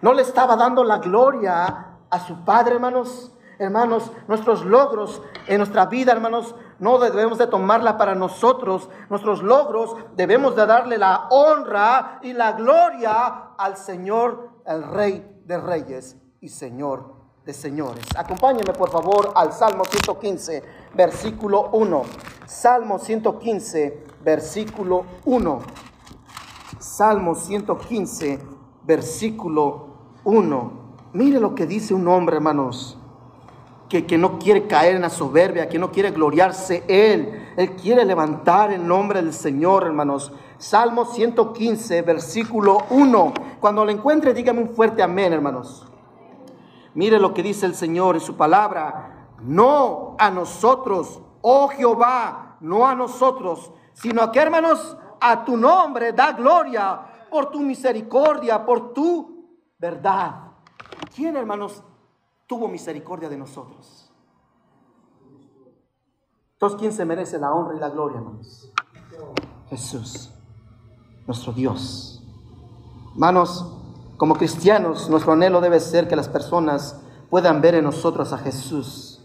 No 0.00 0.14
le 0.14 0.22
estaba 0.22 0.56
dando 0.56 0.82
la 0.82 0.98
gloria 0.98 1.98
a 2.08 2.20
su 2.20 2.44
Padre, 2.44 2.74
hermanos. 2.74 3.32
Hermanos, 3.58 4.12
nuestros 4.28 4.64
logros 4.64 5.20
en 5.48 5.58
nuestra 5.58 5.86
vida, 5.86 6.12
hermanos, 6.12 6.54
no 6.78 6.98
debemos 6.98 7.38
de 7.38 7.48
tomarla 7.48 7.98
para 7.98 8.14
nosotros. 8.14 8.88
Nuestros 9.10 9.42
logros 9.42 9.96
debemos 10.14 10.54
de 10.54 10.64
darle 10.64 10.96
la 10.96 11.26
honra 11.30 12.20
y 12.22 12.32
la 12.32 12.52
gloria 12.52 13.54
al 13.58 13.76
Señor, 13.76 14.50
el 14.64 14.84
Rey 14.84 15.42
de 15.44 15.58
Reyes 15.58 16.16
y 16.40 16.50
Señor 16.50 17.17
Señores. 17.52 18.04
Acompáñenme, 18.16 18.72
por 18.72 18.90
favor, 18.90 19.32
al 19.34 19.52
Salmo 19.52 19.84
115 19.84 20.78
versículo 20.94 21.70
1. 21.72 22.02
Salmo 22.46 22.98
115, 22.98 24.04
versículo 24.24 25.04
1. 25.24 25.60
Salmo 26.78 27.34
115, 27.34 28.38
versículo 28.84 29.88
1. 30.24 30.72
Mire 31.12 31.40
lo 31.40 31.54
que 31.54 31.66
dice 31.66 31.94
un 31.94 32.08
hombre, 32.08 32.36
hermanos, 32.36 32.98
que, 33.88 34.06
que 34.06 34.18
no 34.18 34.38
quiere 34.38 34.66
caer 34.66 34.96
en 34.96 35.02
la 35.02 35.10
soberbia, 35.10 35.68
que 35.68 35.78
no 35.78 35.90
quiere 35.90 36.10
gloriarse 36.10 36.84
él. 36.88 37.52
Él 37.56 37.76
quiere 37.76 38.04
levantar 38.04 38.72
el 38.72 38.86
nombre 38.86 39.22
del 39.22 39.32
Señor, 39.32 39.84
hermanos. 39.84 40.32
Salmo 40.58 41.04
115, 41.04 42.02
versículo 42.02 42.78
1. 42.90 43.34
Cuando 43.60 43.84
lo 43.84 43.90
encuentre, 43.90 44.34
dígame 44.34 44.62
un 44.62 44.74
fuerte 44.74 45.02
amén, 45.02 45.32
hermanos. 45.32 45.86
Mire 46.94 47.18
lo 47.18 47.34
que 47.34 47.42
dice 47.42 47.66
el 47.66 47.74
Señor 47.74 48.16
en 48.16 48.20
su 48.20 48.36
palabra 48.36 49.18
no 49.40 50.16
a 50.18 50.30
nosotros, 50.30 51.20
oh 51.42 51.68
Jehová, 51.68 52.56
no 52.60 52.86
a 52.86 52.94
nosotros, 52.94 53.72
sino 53.92 54.22
a 54.22 54.32
que 54.32 54.40
hermanos, 54.40 54.96
a 55.20 55.44
tu 55.44 55.56
nombre 55.56 56.12
da 56.12 56.32
gloria 56.32 57.26
por 57.30 57.50
tu 57.50 57.60
misericordia, 57.60 58.64
por 58.64 58.92
tu 58.92 59.58
verdad. 59.78 60.52
¿Quién, 61.14 61.36
hermanos, 61.36 61.82
tuvo 62.46 62.68
misericordia 62.68 63.28
de 63.28 63.36
nosotros? 63.36 64.12
Entonces, 66.54 66.78
¿quién 66.78 66.92
se 66.92 67.04
merece 67.04 67.38
la 67.38 67.52
honra 67.52 67.76
y 67.76 67.78
la 67.78 67.88
gloria, 67.88 68.18
hermanos? 68.18 68.72
Jesús, 69.68 70.32
nuestro 71.26 71.52
Dios. 71.52 72.24
Hermanos, 73.12 73.77
como 74.18 74.34
cristianos, 74.34 75.08
nuestro 75.08 75.32
anhelo 75.32 75.62
debe 75.62 75.80
ser 75.80 76.06
que 76.06 76.16
las 76.16 76.28
personas 76.28 77.00
puedan 77.30 77.62
ver 77.62 77.74
en 77.76 77.84
nosotros 77.84 78.34
a 78.34 78.38
Jesús 78.38 79.18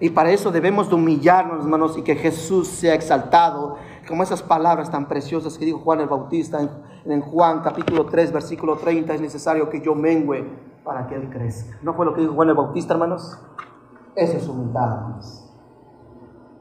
y 0.00 0.10
para 0.10 0.30
eso 0.30 0.52
debemos 0.52 0.88
de 0.88 0.94
humillarnos, 0.94 1.64
hermanos, 1.64 1.98
y 1.98 2.02
que 2.02 2.14
Jesús 2.14 2.68
sea 2.68 2.94
exaltado, 2.94 3.76
como 4.06 4.22
esas 4.22 4.42
palabras 4.42 4.90
tan 4.90 5.08
preciosas 5.08 5.58
que 5.58 5.64
dijo 5.64 5.80
Juan 5.80 6.00
el 6.00 6.06
Bautista 6.06 6.60
en, 7.04 7.20
Juan 7.20 7.60
capítulo 7.62 8.06
3, 8.06 8.32
versículo 8.32 8.76
30, 8.76 9.14
es 9.14 9.20
necesario 9.20 9.68
que 9.68 9.80
yo 9.80 9.94
mengüe 9.94 10.48
para 10.84 11.06
que 11.08 11.16
Él 11.16 11.28
crezca. 11.28 11.78
¿No 11.82 11.94
fue 11.94 12.06
lo 12.06 12.14
que 12.14 12.20
dijo 12.20 12.32
Juan 12.32 12.48
el 12.48 12.54
Bautista, 12.54 12.94
hermanos? 12.94 13.38
Esa 14.14 14.36
es 14.36 14.48
humildad, 14.48 14.92
hermanos. 14.92 15.47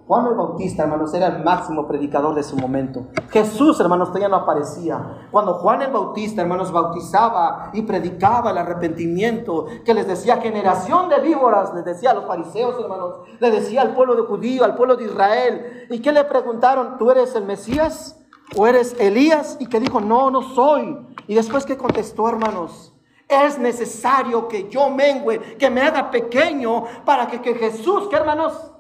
Juan 0.08 0.26
el 0.26 0.36
Bautista, 0.36 0.84
hermanos, 0.84 1.14
era 1.14 1.28
el 1.28 1.44
máximo 1.44 1.86
predicador 1.86 2.34
de 2.34 2.42
su 2.42 2.56
momento. 2.56 3.08
Jesús, 3.30 3.78
hermanos, 3.82 4.08
todavía 4.08 4.30
no 4.30 4.38
aparecía. 4.38 5.28
Cuando 5.32 5.56
Juan 5.56 5.82
el 5.82 5.92
Bautista, 5.92 6.42
hermanos, 6.42 6.72
bautizaba 6.72 7.72
y 7.74 7.82
predicaba 7.82 8.52
el 8.52 8.58
arrepentimiento, 8.58 9.66
que 9.84 9.94
les 9.94 10.08
decía 10.08 10.38
generación 10.38 11.10
de 11.10 11.20
víboras, 11.20 11.74
les 11.74 11.84
decía 11.84 12.12
a 12.12 12.14
los 12.14 12.26
fariseos, 12.26 12.80
hermanos, 12.80 13.16
le 13.38 13.52
decía 13.52 13.82
al 13.82 13.96
pueblo 13.96 14.16
de 14.16 14.22
judío, 14.22 14.64
al 14.64 14.76
pueblo 14.76 14.96
de 14.96 15.04
Israel. 15.04 15.88
¿Y 15.90 16.00
qué 16.00 16.14
le 16.14 16.24
preguntaron? 16.24 16.98
¿Tú 16.98 17.12
eres 17.12 17.36
el 17.36 17.44
Mesías 17.44 18.18
o 18.56 18.66
eres 18.66 18.96
Elías? 19.02 19.58
Y 19.60 19.68
que 19.68 19.82
dijo, 19.82 20.00
no, 20.00 20.32
no 20.32 20.42
soy. 20.42 21.06
Y 21.28 21.36
después 21.36 21.66
que 21.66 21.76
contestó, 21.76 22.30
hermanos, 22.30 22.94
es 23.28 23.60
necesario 23.60 24.48
que 24.48 24.70
yo 24.70 24.90
mengüe, 24.90 25.58
que 25.58 25.70
me 25.70 25.82
haga 25.82 26.10
pequeño 26.10 26.86
para 27.04 27.28
que, 27.28 27.42
que 27.42 27.56
Jesús, 27.56 28.08
que 28.08 28.16
hermanos, 28.16 28.72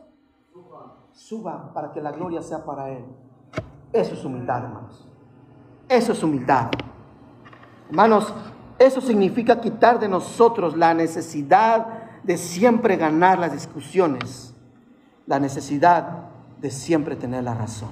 suba 1.17 1.73
para 1.73 1.91
que 1.91 1.99
la 1.99 2.11
gloria 2.11 2.41
sea 2.41 2.63
para 2.63 2.89
Él. 2.89 3.03
Eso 3.91 4.13
es 4.13 4.23
humildad, 4.23 4.63
hermanos. 4.63 5.07
Eso 5.89 6.11
es 6.11 6.23
humildad. 6.23 6.69
Hermanos, 7.89 8.33
eso 8.77 9.01
significa 9.01 9.59
quitar 9.59 9.99
de 9.99 10.07
nosotros 10.07 10.77
la 10.77 10.93
necesidad 10.93 12.21
de 12.23 12.37
siempre 12.37 12.97
ganar 12.97 13.39
las 13.39 13.51
discusiones, 13.51 14.53
la 15.25 15.39
necesidad 15.39 16.29
de 16.59 16.69
siempre 16.69 17.15
tener 17.15 17.43
la 17.43 17.55
razón. 17.55 17.89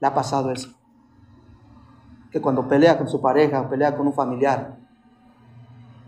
¿Le 0.00 0.06
ha 0.06 0.14
pasado 0.14 0.50
eso? 0.50 0.70
Que 2.30 2.42
cuando 2.42 2.68
pelea 2.68 2.98
con 2.98 3.08
su 3.08 3.22
pareja 3.22 3.62
o 3.62 3.70
pelea 3.70 3.96
con 3.96 4.06
un 4.06 4.12
familiar, 4.12 4.76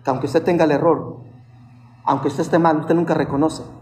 que 0.04 0.10
aunque 0.10 0.26
usted 0.26 0.44
tenga 0.44 0.64
el 0.64 0.72
error, 0.72 1.20
aunque 2.04 2.28
usted 2.28 2.42
esté 2.42 2.58
mal, 2.58 2.78
usted 2.78 2.94
nunca 2.94 3.14
reconoce 3.14 3.79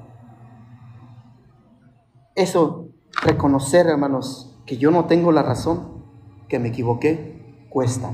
eso, 2.39 2.89
reconocer, 3.23 3.87
hermanos, 3.89 4.57
que 4.65 4.77
yo 4.77 4.93
no 4.93 5.07
tengo 5.07 5.33
la 5.33 5.43
razón, 5.43 6.05
que 6.49 6.59
me 6.59 6.69
equivoqué, 6.69 7.67
cuesta, 7.69 8.11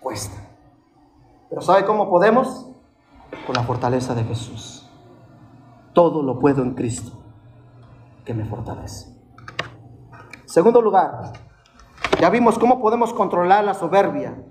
Cuesta. 0.00 0.36
Pero 1.48 1.62
¿sabe 1.62 1.84
cómo 1.84 2.08
podemos? 2.08 2.66
Con 3.46 3.54
la 3.54 3.62
fortaleza 3.62 4.14
de 4.14 4.24
Jesús. 4.24 4.86
Todo 5.94 6.22
lo 6.22 6.38
puedo 6.38 6.62
en 6.62 6.74
Cristo, 6.74 7.12
que 8.24 8.34
me 8.34 8.44
fortalece. 8.44 9.14
Segundo 10.44 10.82
lugar, 10.82 11.32
ya 12.20 12.30
vimos 12.30 12.58
cómo 12.58 12.80
podemos 12.80 13.12
controlar 13.12 13.64
la 13.64 13.74
soberbia, 13.74 14.42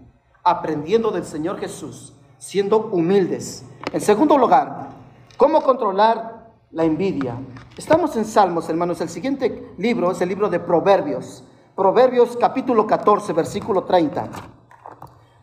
aprendiendo 0.44 1.12
del 1.12 1.26
Señor 1.26 1.60
Jesús, 1.60 2.16
siendo 2.38 2.90
humildes. 2.92 3.66
En 3.94 4.02
segundo 4.02 4.38
lugar, 4.38 4.90
cómo 5.38 5.62
controlar 5.62 6.37
la 6.72 6.84
envidia. 6.84 7.36
Estamos 7.78 8.16
en 8.18 8.26
Salmos, 8.26 8.70
hermanos. 8.70 9.00
El 9.02 9.10
siguiente 9.10 9.74
libro 9.78 10.12
es 10.12 10.22
el 10.22 10.30
libro 10.30 10.50
de 10.50 10.60
Proverbios. 10.60 11.44
Proverbios 11.76 12.36
capítulo 12.38 12.86
14, 12.86 13.34
versículo 13.34 13.84
30. 13.84 14.30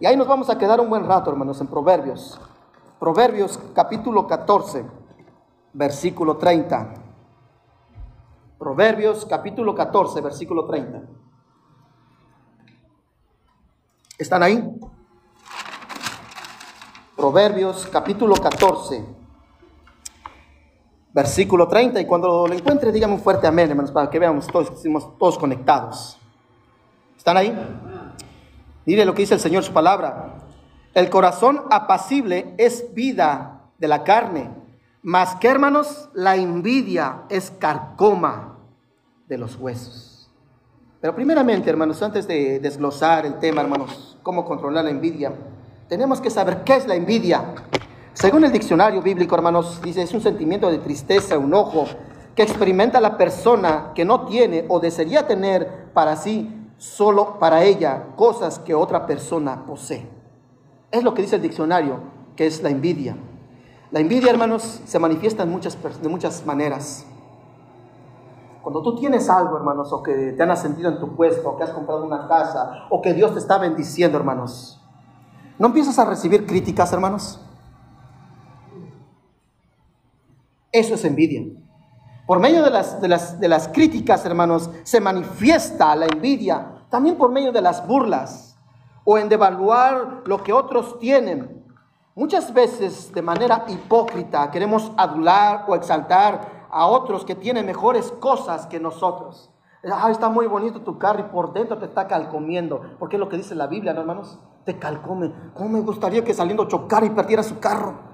Y 0.00 0.06
ahí 0.06 0.16
nos 0.16 0.26
vamos 0.26 0.50
a 0.50 0.58
quedar 0.58 0.80
un 0.80 0.90
buen 0.90 1.06
rato, 1.06 1.30
hermanos, 1.30 1.60
en 1.60 1.68
Proverbios. 1.68 2.40
Proverbios 2.98 3.58
capítulo 3.74 4.26
14, 4.26 4.84
versículo 5.72 6.36
30. 6.36 6.94
Proverbios 8.58 9.24
capítulo 9.26 9.74
14, 9.74 10.20
versículo 10.20 10.66
30. 10.66 11.02
¿Están 14.18 14.42
ahí? 14.42 14.62
Proverbios 17.16 17.86
capítulo 17.90 18.34
14, 18.34 19.23
versículo 21.14 21.68
30. 21.68 22.00
Y 22.00 22.06
cuando 22.06 22.46
lo 22.46 22.52
encuentre, 22.52 22.92
dígame 22.92 23.14
un 23.14 23.20
fuerte 23.20 23.46
amén, 23.46 23.70
hermanos, 23.70 23.92
para 23.92 24.10
que 24.10 24.18
veamos 24.18 24.46
todos, 24.48 24.82
todos 25.18 25.38
conectados. 25.38 26.18
¿Están 27.16 27.36
ahí? 27.36 27.56
Mire 28.84 29.06
lo 29.06 29.14
que 29.14 29.22
dice 29.22 29.34
el 29.34 29.40
Señor, 29.40 29.62
su 29.62 29.72
palabra. 29.72 30.34
El 30.92 31.08
corazón 31.08 31.62
apacible 31.70 32.54
es 32.58 32.92
vida 32.94 33.62
de 33.78 33.88
la 33.88 34.04
carne, 34.04 34.50
mas 35.02 35.36
que 35.36 35.48
hermanos, 35.48 36.10
la 36.12 36.36
envidia 36.36 37.22
es 37.30 37.50
carcoma 37.50 38.58
de 39.26 39.38
los 39.38 39.56
huesos. 39.56 40.30
Pero 41.00 41.14
primeramente, 41.14 41.68
hermanos, 41.70 42.02
antes 42.02 42.26
de 42.26 42.60
desglosar 42.60 43.26
el 43.26 43.38
tema, 43.38 43.60
hermanos, 43.60 44.18
cómo 44.22 44.44
controlar 44.44 44.84
la 44.84 44.90
envidia, 44.90 45.32
tenemos 45.88 46.20
que 46.20 46.30
saber 46.30 46.64
qué 46.64 46.76
es 46.76 46.86
la 46.86 46.94
envidia. 46.94 47.54
Según 48.14 48.44
el 48.44 48.52
diccionario 48.52 49.02
bíblico, 49.02 49.34
hermanos, 49.34 49.80
dice, 49.82 50.00
es 50.00 50.14
un 50.14 50.20
sentimiento 50.20 50.70
de 50.70 50.78
tristeza, 50.78 51.36
un 51.36 51.52
ojo 51.52 51.84
que 52.36 52.44
experimenta 52.44 53.00
la 53.00 53.16
persona 53.16 53.90
que 53.92 54.04
no 54.04 54.26
tiene 54.26 54.64
o 54.68 54.78
desearía 54.78 55.26
tener 55.26 55.92
para 55.92 56.14
sí, 56.14 56.70
solo 56.78 57.40
para 57.40 57.64
ella, 57.64 58.06
cosas 58.16 58.60
que 58.60 58.72
otra 58.72 59.06
persona 59.06 59.66
posee. 59.66 60.08
Es 60.92 61.02
lo 61.02 61.12
que 61.12 61.22
dice 61.22 61.36
el 61.36 61.42
diccionario, 61.42 61.98
que 62.36 62.46
es 62.46 62.62
la 62.62 62.70
envidia. 62.70 63.16
La 63.90 63.98
envidia, 63.98 64.30
hermanos, 64.30 64.80
se 64.84 64.98
manifiesta 65.00 65.42
en 65.42 65.50
muchas, 65.50 65.76
de 66.00 66.08
muchas 66.08 66.46
maneras. 66.46 67.04
Cuando 68.62 68.80
tú 68.80 68.94
tienes 68.94 69.28
algo, 69.28 69.56
hermanos, 69.56 69.92
o 69.92 70.04
que 70.04 70.32
te 70.36 70.42
han 70.42 70.52
ascendido 70.52 70.88
en 70.88 71.00
tu 71.00 71.16
puesto, 71.16 71.50
o 71.50 71.56
que 71.56 71.64
has 71.64 71.70
comprado 71.70 72.04
una 72.04 72.28
casa, 72.28 72.86
o 72.90 73.02
que 73.02 73.12
Dios 73.12 73.32
te 73.32 73.40
está 73.40 73.58
bendiciendo, 73.58 74.16
hermanos, 74.16 74.80
¿no 75.58 75.66
empiezas 75.66 75.98
a 75.98 76.04
recibir 76.04 76.46
críticas, 76.46 76.92
hermanos? 76.92 77.43
Eso 80.74 80.96
es 80.96 81.04
envidia. 81.04 81.40
Por 82.26 82.40
medio 82.40 82.64
de 82.64 82.70
las, 82.70 83.00
de 83.00 83.06
las, 83.06 83.38
de 83.38 83.46
las 83.46 83.68
críticas, 83.68 84.26
hermanos, 84.26 84.68
se 84.82 85.00
manifiesta 85.00 85.94
la 85.94 86.06
envidia. 86.06 86.82
También 86.90 87.14
por 87.14 87.30
medio 87.30 87.52
de 87.52 87.62
las 87.62 87.86
burlas 87.86 88.58
o 89.04 89.16
en 89.16 89.28
devaluar 89.28 90.24
lo 90.26 90.42
que 90.42 90.52
otros 90.52 90.98
tienen. 90.98 91.64
Muchas 92.16 92.52
veces 92.52 93.12
de 93.14 93.22
manera 93.22 93.64
hipócrita 93.68 94.50
queremos 94.50 94.90
adular 94.96 95.64
o 95.68 95.76
exaltar 95.76 96.66
a 96.72 96.86
otros 96.86 97.24
que 97.24 97.36
tienen 97.36 97.66
mejores 97.66 98.10
cosas 98.10 98.66
que 98.66 98.80
nosotros. 98.80 99.52
Ah, 99.84 100.10
está 100.10 100.28
muy 100.28 100.48
bonito 100.48 100.80
tu 100.80 100.98
carro 100.98 101.20
y 101.20 101.30
por 101.32 101.52
dentro 101.52 101.78
te 101.78 101.84
está 101.84 102.08
calcomiendo. 102.08 102.82
Porque 102.98 103.14
es 103.14 103.20
lo 103.20 103.28
que 103.28 103.36
dice 103.36 103.54
la 103.54 103.68
Biblia, 103.68 103.92
¿no, 103.92 104.00
hermanos? 104.00 104.40
Te 104.64 104.76
calcome. 104.76 105.32
¿Cómo 105.54 105.68
me 105.68 105.80
gustaría 105.82 106.24
que 106.24 106.34
saliendo 106.34 106.64
chocara 106.66 107.06
y 107.06 107.10
perdiera 107.10 107.44
su 107.44 107.60
carro? 107.60 108.13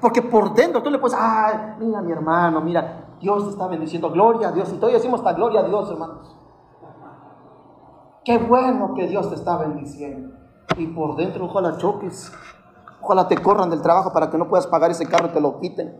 Porque 0.00 0.22
por 0.22 0.54
dentro 0.54 0.82
tú 0.82 0.90
le 0.90 0.98
puedes, 0.98 1.16
ay, 1.18 1.76
mira 1.78 2.00
mi 2.00 2.12
hermano, 2.12 2.60
mira, 2.60 3.16
Dios 3.20 3.44
te 3.44 3.50
está 3.50 3.66
bendiciendo, 3.66 4.10
gloria 4.10 4.48
a 4.48 4.52
Dios. 4.52 4.70
Y 4.70 4.76
todavía 4.76 4.98
decimos 4.98 5.20
esta 5.20 5.34
gloria 5.34 5.60
a 5.60 5.64
Dios, 5.64 5.90
hermanos. 5.90 6.36
Qué 8.24 8.38
bueno 8.38 8.94
que 8.94 9.06
Dios 9.06 9.28
te 9.28 9.34
está 9.34 9.58
bendiciendo. 9.58 10.34
Y 10.76 10.86
por 10.86 11.16
dentro, 11.16 11.44
ojalá 11.44 11.76
choques. 11.76 12.32
Ojalá 13.02 13.28
te 13.28 13.36
corran 13.38 13.70
del 13.70 13.82
trabajo 13.82 14.12
para 14.12 14.30
que 14.30 14.38
no 14.38 14.48
puedas 14.48 14.66
pagar 14.66 14.90
ese 14.90 15.06
carro 15.06 15.28
y 15.28 15.30
te 15.30 15.40
lo 15.40 15.58
quiten. 15.58 15.98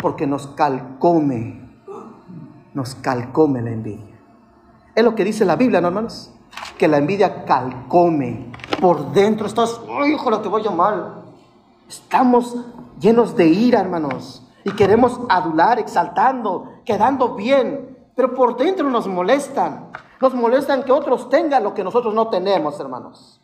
Porque 0.00 0.26
nos 0.26 0.48
calcome, 0.48 1.82
nos 2.72 2.94
calcome 2.96 3.62
la 3.62 3.70
envidia. 3.70 4.20
Es 4.94 5.04
lo 5.04 5.14
que 5.14 5.24
dice 5.24 5.44
la 5.44 5.56
Biblia, 5.56 5.80
¿no, 5.80 5.88
hermanos? 5.88 6.32
Que 6.78 6.86
la 6.86 6.98
envidia 6.98 7.44
calcome. 7.44 8.52
Por 8.80 9.12
dentro 9.12 9.46
estás, 9.46 9.80
ay, 9.88 10.14
ojalá 10.14 10.42
te 10.42 10.48
vaya 10.48 10.70
mal. 10.70 11.23
Estamos 11.88 12.56
llenos 12.98 13.36
de 13.36 13.46
ira, 13.46 13.80
hermanos, 13.80 14.42
y 14.64 14.72
queremos 14.72 15.20
adular, 15.28 15.78
exaltando, 15.78 16.80
quedando 16.84 17.34
bien, 17.34 17.98
pero 18.14 18.34
por 18.34 18.56
dentro 18.56 18.88
nos 18.88 19.06
molestan. 19.06 19.90
Nos 20.20 20.34
molestan 20.34 20.84
que 20.84 20.92
otros 20.92 21.28
tengan 21.28 21.62
lo 21.62 21.74
que 21.74 21.84
nosotros 21.84 22.14
no 22.14 22.28
tenemos, 22.28 22.78
hermanos. 22.80 23.40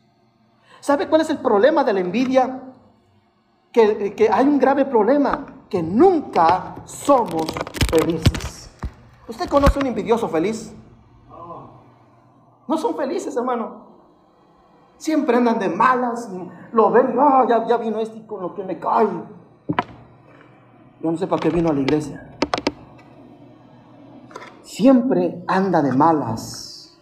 ¿Sabe 0.80 1.08
cuál 1.08 1.20
es 1.20 1.30
el 1.30 1.38
problema 1.38 1.84
de 1.84 1.92
la 1.92 2.00
envidia? 2.00 2.62
Que, 3.70 4.14
que 4.14 4.30
hay 4.30 4.46
un 4.46 4.58
grave 4.58 4.84
problema, 4.84 5.46
que 5.68 5.82
nunca 5.82 6.76
somos 6.86 7.46
felices. 7.90 8.70
¿Usted 9.28 9.48
conoce 9.48 9.78
un 9.78 9.86
envidioso 9.86 10.28
feliz? 10.28 10.74
No 12.66 12.78
son 12.78 12.96
felices, 12.96 13.36
hermano. 13.36 13.89
Siempre 15.00 15.34
andan 15.34 15.58
de 15.58 15.70
malas, 15.70 16.28
lo 16.74 16.90
ven, 16.90 17.14
ah, 17.18 17.46
ya, 17.48 17.66
ya 17.66 17.78
vino 17.78 18.00
este 18.00 18.26
con 18.26 18.42
lo 18.42 18.54
que 18.54 18.62
me 18.62 18.78
cae. 18.78 19.08
Yo 21.02 21.10
no 21.10 21.16
sé 21.16 21.26
para 21.26 21.40
qué 21.40 21.48
vino 21.48 21.70
a 21.70 21.72
la 21.72 21.80
iglesia. 21.80 22.36
Siempre 24.60 25.42
anda 25.48 25.80
de 25.80 25.94
malas, 25.94 26.98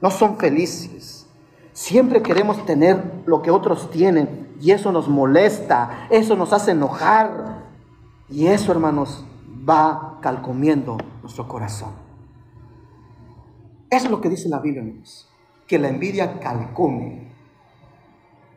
no 0.00 0.10
son 0.10 0.38
felices. 0.38 1.26
Siempre 1.74 2.22
queremos 2.22 2.64
tener 2.64 3.22
lo 3.26 3.42
que 3.42 3.50
otros 3.50 3.90
tienen 3.90 4.56
y 4.58 4.70
eso 4.70 4.90
nos 4.90 5.08
molesta, 5.08 6.06
eso 6.08 6.36
nos 6.36 6.54
hace 6.54 6.70
enojar. 6.70 7.64
Y 8.30 8.46
eso, 8.46 8.72
hermanos, 8.72 9.26
va 9.68 10.20
calcomiendo 10.22 10.96
nuestro 11.20 11.46
corazón. 11.48 11.90
Eso 13.90 14.06
es 14.06 14.10
lo 14.10 14.22
que 14.22 14.30
dice 14.30 14.48
la 14.48 14.58
Biblia, 14.58 14.80
hermanos, 14.80 15.28
que 15.66 15.78
la 15.78 15.90
envidia 15.90 16.40
calcome 16.40 17.31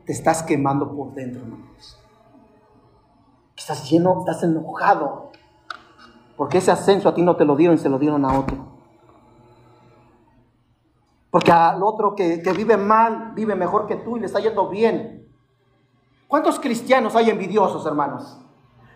te 0.05 0.13
estás 0.13 0.43
quemando 0.43 0.95
por 0.95 1.13
dentro, 1.13 1.41
hermanos. 1.41 1.99
Estás 3.57 3.89
lleno, 3.89 4.19
estás 4.19 4.43
enojado. 4.43 5.31
Porque 6.37 6.57
ese 6.59 6.71
ascenso 6.71 7.09
a 7.09 7.15
ti 7.15 7.21
no 7.21 7.35
te 7.35 7.45
lo 7.45 7.55
dieron, 7.55 7.77
se 7.77 7.89
lo 7.89 7.97
dieron 7.97 8.25
a 8.25 8.39
otro. 8.39 8.57
Porque 11.31 11.51
al 11.51 11.81
otro 11.81 12.15
que, 12.15 12.41
vive 12.55 12.77
mal, 12.77 13.31
vive 13.33 13.55
mejor 13.55 13.87
que 13.87 13.95
tú 13.95 14.17
y 14.17 14.19
le 14.19 14.27
está 14.27 14.39
yendo 14.39 14.69
bien. 14.69 15.27
¿Cuántos 16.27 16.59
cristianos 16.59 17.15
hay 17.15 17.29
envidiosos, 17.29 17.85
hermanos? 17.85 18.39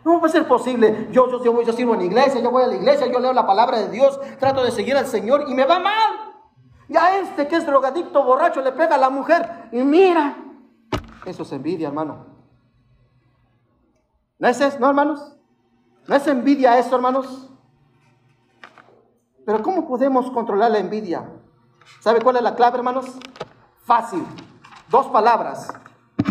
No 0.06 0.20
puede 0.20 0.32
ser 0.32 0.48
posible. 0.48 1.10
Yo, 1.12 1.30
yo, 1.30 1.44
yo, 1.44 1.62
yo 1.62 1.74
sirvo 1.74 1.94
en 1.94 2.00
la 2.00 2.06
iglesia, 2.06 2.42
yo 2.42 2.52
voy 2.52 2.64
a 2.64 2.68
la 2.68 2.76
iglesia, 2.76 3.08
yo 3.12 3.20
leo 3.20 3.34
la 3.34 3.46
palabra 3.46 3.80
de 3.80 3.90
Dios, 3.90 4.20
trato 4.40 4.64
de 4.64 4.72
seguir 4.72 4.96
al 4.96 5.06
Señor 5.06 5.46
y 5.48 5.54
me 5.54 5.66
va 5.66 5.80
mal. 5.80 6.12
Y 6.88 6.98
a 6.98 7.20
este 7.20 7.48
que 7.48 7.56
es 7.56 7.66
drogadicto, 7.66 8.24
borracho, 8.24 8.62
le 8.62 8.72
pega 8.72 8.96
a 8.96 8.98
la 8.98 9.10
mujer 9.10 9.70
y 9.72 9.80
mira, 9.80 10.49
eso 11.26 11.44
es 11.44 11.52
envidia, 11.52 11.88
hermano. 11.88 12.26
¿No 14.38 14.48
es 14.48 14.60
eso, 14.62 14.80
no, 14.80 14.88
hermanos? 14.88 15.36
¿No 16.08 16.16
es 16.16 16.26
envidia 16.28 16.80
eso, 16.80 16.96
hermanos? 16.96 17.50
Pero 19.46 19.62
¿cómo 19.62 19.88
podemos 19.88 20.32
controlar 20.32 20.72
la 20.72 20.80
envidia? 20.80 21.30
¿Sabe 22.00 22.22
cuál 22.22 22.38
es 22.38 22.44
la 22.44 22.56
clave, 22.56 22.78
hermanos? 22.78 23.18
Fácil. 23.84 24.26
Dos 24.90 25.08
palabras. 25.08 25.74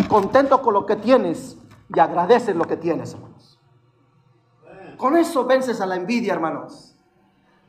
Contento 0.08 0.62
con 0.62 0.74
lo 0.74 0.86
que 0.86 0.96
tienes 0.96 1.58
y 1.94 1.98
agradeces 1.98 2.56
lo 2.56 2.64
que 2.64 2.76
tienes, 2.76 3.14
hermanos. 3.14 3.58
Con 4.96 5.16
eso 5.16 5.44
vences 5.44 5.80
a 5.80 5.86
la 5.86 5.96
envidia, 5.96 6.32
hermanos. 6.32 6.96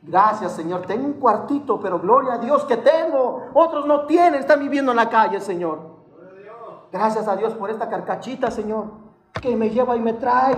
Gracias, 0.02 0.52
Señor. 0.52 0.86
Tengo 0.86 1.06
un 1.06 1.14
cuartito, 1.14 1.78
pero 1.80 2.00
gloria 2.00 2.34
a 2.34 2.38
Dios 2.38 2.64
que 2.64 2.78
tengo. 2.78 3.50
Otros 3.54 3.86
no 3.86 4.06
tienen, 4.06 4.40
están 4.40 4.60
viviendo 4.60 4.92
en 4.92 4.96
la 4.96 5.08
calle, 5.08 5.40
Señor. 5.40 5.89
Gracias 6.92 7.28
a 7.28 7.36
Dios 7.36 7.54
por 7.54 7.70
esta 7.70 7.88
carcachita, 7.88 8.50
Señor, 8.50 8.86
que 9.40 9.54
me 9.54 9.70
lleva 9.70 9.96
y 9.96 10.00
me 10.00 10.14
trae. 10.14 10.56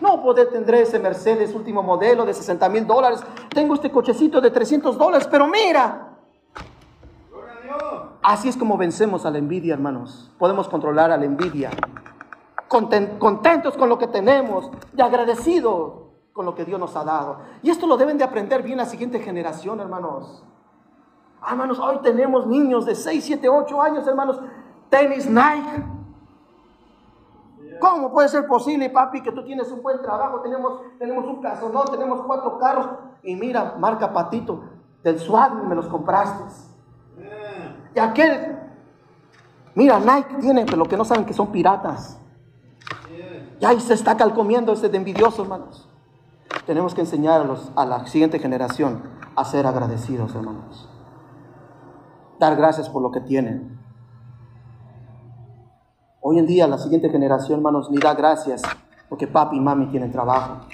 No 0.00 0.22
poder 0.22 0.50
tendré 0.50 0.82
ese 0.82 0.98
Mercedes 0.98 1.54
último 1.54 1.82
modelo 1.82 2.24
de 2.24 2.34
60 2.34 2.68
mil 2.68 2.86
dólares. 2.86 3.22
Tengo 3.48 3.74
este 3.74 3.90
cochecito 3.90 4.40
de 4.40 4.50
300 4.50 4.98
dólares, 4.98 5.26
pero 5.30 5.46
mira. 5.46 6.08
Así 8.22 8.48
es 8.48 8.56
como 8.56 8.76
vencemos 8.76 9.26
a 9.26 9.30
la 9.30 9.38
envidia, 9.38 9.74
hermanos. 9.74 10.30
Podemos 10.38 10.68
controlar 10.68 11.10
a 11.10 11.16
la 11.16 11.24
envidia. 11.24 11.70
Contentos 12.68 13.76
con 13.76 13.88
lo 13.88 13.98
que 13.98 14.06
tenemos 14.06 14.70
y 14.96 15.00
agradecidos 15.00 16.02
con 16.32 16.46
lo 16.46 16.54
que 16.54 16.64
Dios 16.64 16.78
nos 16.78 16.96
ha 16.96 17.04
dado. 17.04 17.40
Y 17.62 17.70
esto 17.70 17.86
lo 17.86 17.96
deben 17.96 18.18
de 18.18 18.24
aprender 18.24 18.62
bien 18.62 18.78
la 18.78 18.86
siguiente 18.86 19.20
generación, 19.20 19.80
hermanos. 19.80 20.44
Hermanos, 21.46 21.78
hoy 21.80 21.98
tenemos 22.02 22.46
niños 22.46 22.86
de 22.86 22.94
6, 22.94 23.24
7, 23.24 23.48
8 23.48 23.82
años, 23.82 24.06
hermanos, 24.06 24.40
tenis 24.92 25.26
Nike. 25.26 25.84
¿Cómo 27.80 28.12
puede 28.12 28.28
ser 28.28 28.46
posible, 28.46 28.90
papi, 28.90 29.22
que 29.22 29.32
tú 29.32 29.42
tienes 29.44 29.72
un 29.72 29.82
buen 29.82 30.00
trabajo? 30.02 30.40
Tenemos, 30.40 30.82
tenemos 30.98 31.24
un 31.24 31.72
no 31.72 31.84
tenemos 31.86 32.22
cuatro 32.26 32.58
carros. 32.58 32.88
Y 33.24 33.34
mira, 33.34 33.74
marca 33.78 34.12
patito, 34.12 34.62
del 35.02 35.18
SWAT 35.18 35.54
me 35.64 35.74
los 35.74 35.88
compraste. 35.88 36.44
Y 37.94 37.98
aquel, 37.98 38.58
mira, 39.74 39.98
Nike 39.98 40.36
tiene, 40.40 40.64
pero 40.66 40.84
que 40.84 40.96
no 40.96 41.04
saben 41.04 41.24
que 41.24 41.32
son 41.32 41.50
piratas. 41.50 42.20
Y 43.58 43.64
ahí 43.64 43.80
se 43.80 43.94
está 43.94 44.16
calcomiendo 44.16 44.72
ese 44.72 44.88
de 44.88 44.98
envidioso, 44.98 45.42
hermanos. 45.42 45.88
Tenemos 46.66 46.94
que 46.94 47.00
enseñar 47.00 47.40
a, 47.40 47.44
los, 47.44 47.72
a 47.74 47.86
la 47.86 48.06
siguiente 48.06 48.38
generación 48.38 49.02
a 49.34 49.44
ser 49.44 49.66
agradecidos, 49.66 50.34
hermanos. 50.34 50.88
Dar 52.38 52.56
gracias 52.56 52.88
por 52.88 53.02
lo 53.02 53.10
que 53.10 53.20
tienen. 53.20 53.81
Hoy 56.24 56.38
en 56.38 56.46
día 56.46 56.68
la 56.68 56.78
siguiente 56.78 57.10
generación, 57.10 57.58
hermanos, 57.58 57.90
ni 57.90 57.98
da 57.98 58.14
gracias 58.14 58.62
porque 59.08 59.26
papi 59.26 59.56
y 59.56 59.60
mami 59.60 59.88
tienen 59.88 60.12
trabajo. 60.12 60.66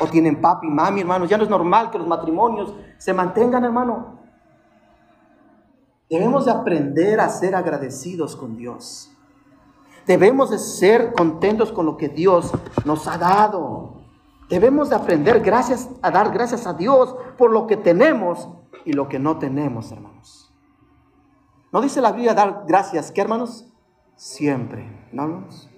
O 0.00 0.06
tienen 0.06 0.40
papi 0.40 0.66
y 0.66 0.70
mami, 0.70 1.02
hermanos. 1.02 1.28
Ya 1.28 1.36
no 1.36 1.44
es 1.44 1.50
normal 1.50 1.90
que 1.90 1.98
los 1.98 2.08
matrimonios 2.08 2.72
se 2.96 3.12
mantengan, 3.12 3.64
hermano. 3.64 4.18
Debemos 6.08 6.46
de 6.46 6.52
aprender 6.52 7.20
a 7.20 7.28
ser 7.28 7.54
agradecidos 7.54 8.34
con 8.34 8.56
Dios. 8.56 9.12
Debemos 10.06 10.48
de 10.48 10.58
ser 10.58 11.12
contentos 11.12 11.70
con 11.70 11.84
lo 11.84 11.98
que 11.98 12.08
Dios 12.08 12.50
nos 12.86 13.06
ha 13.06 13.18
dado. 13.18 14.00
Debemos 14.48 14.88
de 14.88 14.96
aprender 14.96 15.40
gracias, 15.40 15.90
a 16.00 16.10
dar 16.10 16.32
gracias 16.32 16.66
a 16.66 16.72
Dios 16.72 17.14
por 17.36 17.50
lo 17.50 17.66
que 17.66 17.76
tenemos 17.76 18.48
y 18.86 18.94
lo 18.94 19.06
que 19.06 19.18
no 19.18 19.38
tenemos, 19.38 19.92
hermanos. 19.92 20.50
¿No 21.70 21.82
dice 21.82 22.00
la 22.00 22.12
Biblia 22.12 22.32
dar 22.32 22.64
gracias, 22.66 23.12
qué 23.12 23.20
hermanos? 23.20 23.67
Siempre, 24.18 24.84
¿no, 25.12 25.22
hermanos? 25.22 25.70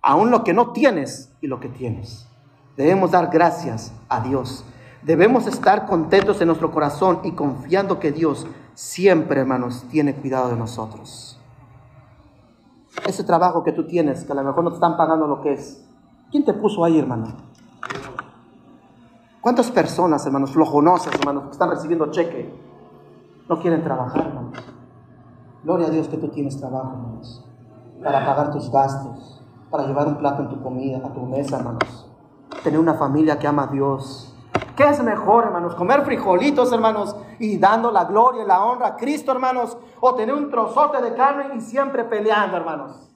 Aún 0.00 0.30
lo 0.30 0.44
que 0.44 0.54
no 0.54 0.70
tienes 0.70 1.32
y 1.40 1.48
lo 1.48 1.58
que 1.58 1.68
tienes. 1.68 2.28
Debemos 2.76 3.10
dar 3.10 3.28
gracias 3.28 3.92
a 4.08 4.20
Dios. 4.20 4.64
Debemos 5.02 5.48
estar 5.48 5.86
contentos 5.86 6.40
en 6.40 6.46
nuestro 6.46 6.70
corazón 6.70 7.18
y 7.24 7.32
confiando 7.32 7.98
que 7.98 8.12
Dios 8.12 8.46
siempre, 8.74 9.40
hermanos, 9.40 9.84
tiene 9.90 10.14
cuidado 10.14 10.50
de 10.50 10.56
nosotros. 10.56 11.40
Ese 13.04 13.24
trabajo 13.24 13.64
que 13.64 13.72
tú 13.72 13.88
tienes, 13.88 14.24
que 14.24 14.30
a 14.30 14.36
lo 14.36 14.44
mejor 14.44 14.62
no 14.62 14.70
te 14.70 14.76
están 14.76 14.96
pagando 14.96 15.26
lo 15.26 15.40
que 15.40 15.54
es. 15.54 15.84
¿Quién 16.30 16.44
te 16.44 16.54
puso 16.54 16.84
ahí, 16.84 17.00
hermano? 17.00 17.34
¿Cuántas 19.40 19.72
personas, 19.72 20.24
hermanos, 20.24 20.52
flojonosas, 20.52 21.12
hermanos, 21.16 21.46
que 21.46 21.50
están 21.50 21.70
recibiendo 21.70 22.12
cheque, 22.12 22.54
no 23.48 23.60
quieren 23.60 23.82
trabajar, 23.82 24.28
hermanos? 24.28 24.79
Gloria 25.62 25.88
a 25.88 25.90
Dios 25.90 26.08
que 26.08 26.16
tú 26.16 26.28
tienes 26.28 26.58
trabajo, 26.58 26.92
hermanos, 26.92 27.44
para 28.02 28.24
pagar 28.24 28.50
tus 28.50 28.70
gastos, 28.70 29.42
para 29.70 29.86
llevar 29.86 30.08
un 30.08 30.16
plato 30.16 30.42
en 30.42 30.48
tu 30.48 30.62
comida, 30.62 30.98
a 31.04 31.12
tu 31.12 31.20
mesa, 31.20 31.58
hermanos. 31.58 32.10
Tener 32.64 32.80
una 32.80 32.94
familia 32.94 33.38
que 33.38 33.46
ama 33.46 33.64
a 33.64 33.66
Dios. 33.66 34.34
¿Qué 34.74 34.88
es 34.88 35.02
mejor, 35.02 35.44
hermanos? 35.44 35.74
¿Comer 35.74 36.02
frijolitos, 36.02 36.72
hermanos, 36.72 37.14
y 37.38 37.58
dando 37.58 37.90
la 37.90 38.04
gloria 38.04 38.44
y 38.44 38.46
la 38.46 38.64
honra 38.64 38.88
a 38.88 38.96
Cristo, 38.96 39.32
hermanos? 39.32 39.76
¿O 40.00 40.14
tener 40.14 40.34
un 40.34 40.50
trozote 40.50 41.02
de 41.02 41.14
carne 41.14 41.54
y 41.56 41.60
siempre 41.60 42.04
peleando, 42.04 42.56
hermanos? 42.56 43.10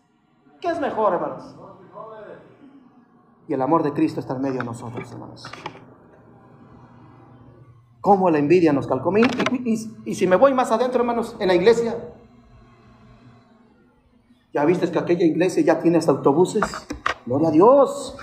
¿Qué 0.61 0.69
es 0.69 0.81
mejor, 0.81 1.15
hermanos? 1.15 1.55
Y 3.49 3.55
el 3.55 3.63
amor 3.63 3.83
de 3.83 3.93
Cristo 3.93 4.21
está 4.21 4.35
en 4.35 4.43
medio 4.43 4.59
de 4.61 4.65
nosotros, 4.65 5.11
hermanos. 5.13 5.45
Cómo 8.01 8.29
la 8.31 8.39
envidia 8.39 8.73
nos 8.73 8.87
calcó. 8.87 9.11
Y, 9.17 9.91
y, 10.05 10.15
si 10.15 10.27
me 10.27 10.37
voy 10.37 10.53
más 10.53 10.71
adentro, 10.71 11.01
hermanos, 11.01 11.37
en 11.39 11.49
la 11.49 11.55
iglesia, 11.55 12.14
ya 14.55 14.65
viste 14.65 14.89
que 14.89 14.99
aquella 15.01 15.25
iglesia 15.25 15.65
ya 15.65 15.81
tiene 15.81 15.99
hasta 15.99 16.13
autobuses. 16.13 16.63
Gloria 17.27 17.49
a 17.49 17.51
Dios. 17.51 18.17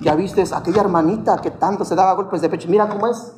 Ya 0.00 0.14
viste 0.14 0.44
aquella 0.52 0.82
hermanita 0.82 1.40
que 1.40 1.50
tanto 1.50 1.86
se 1.86 1.94
daba 1.94 2.12
golpes 2.12 2.42
de 2.42 2.50
pecho. 2.50 2.68
Mira 2.68 2.86
cómo 2.86 3.06
es. 3.06 3.32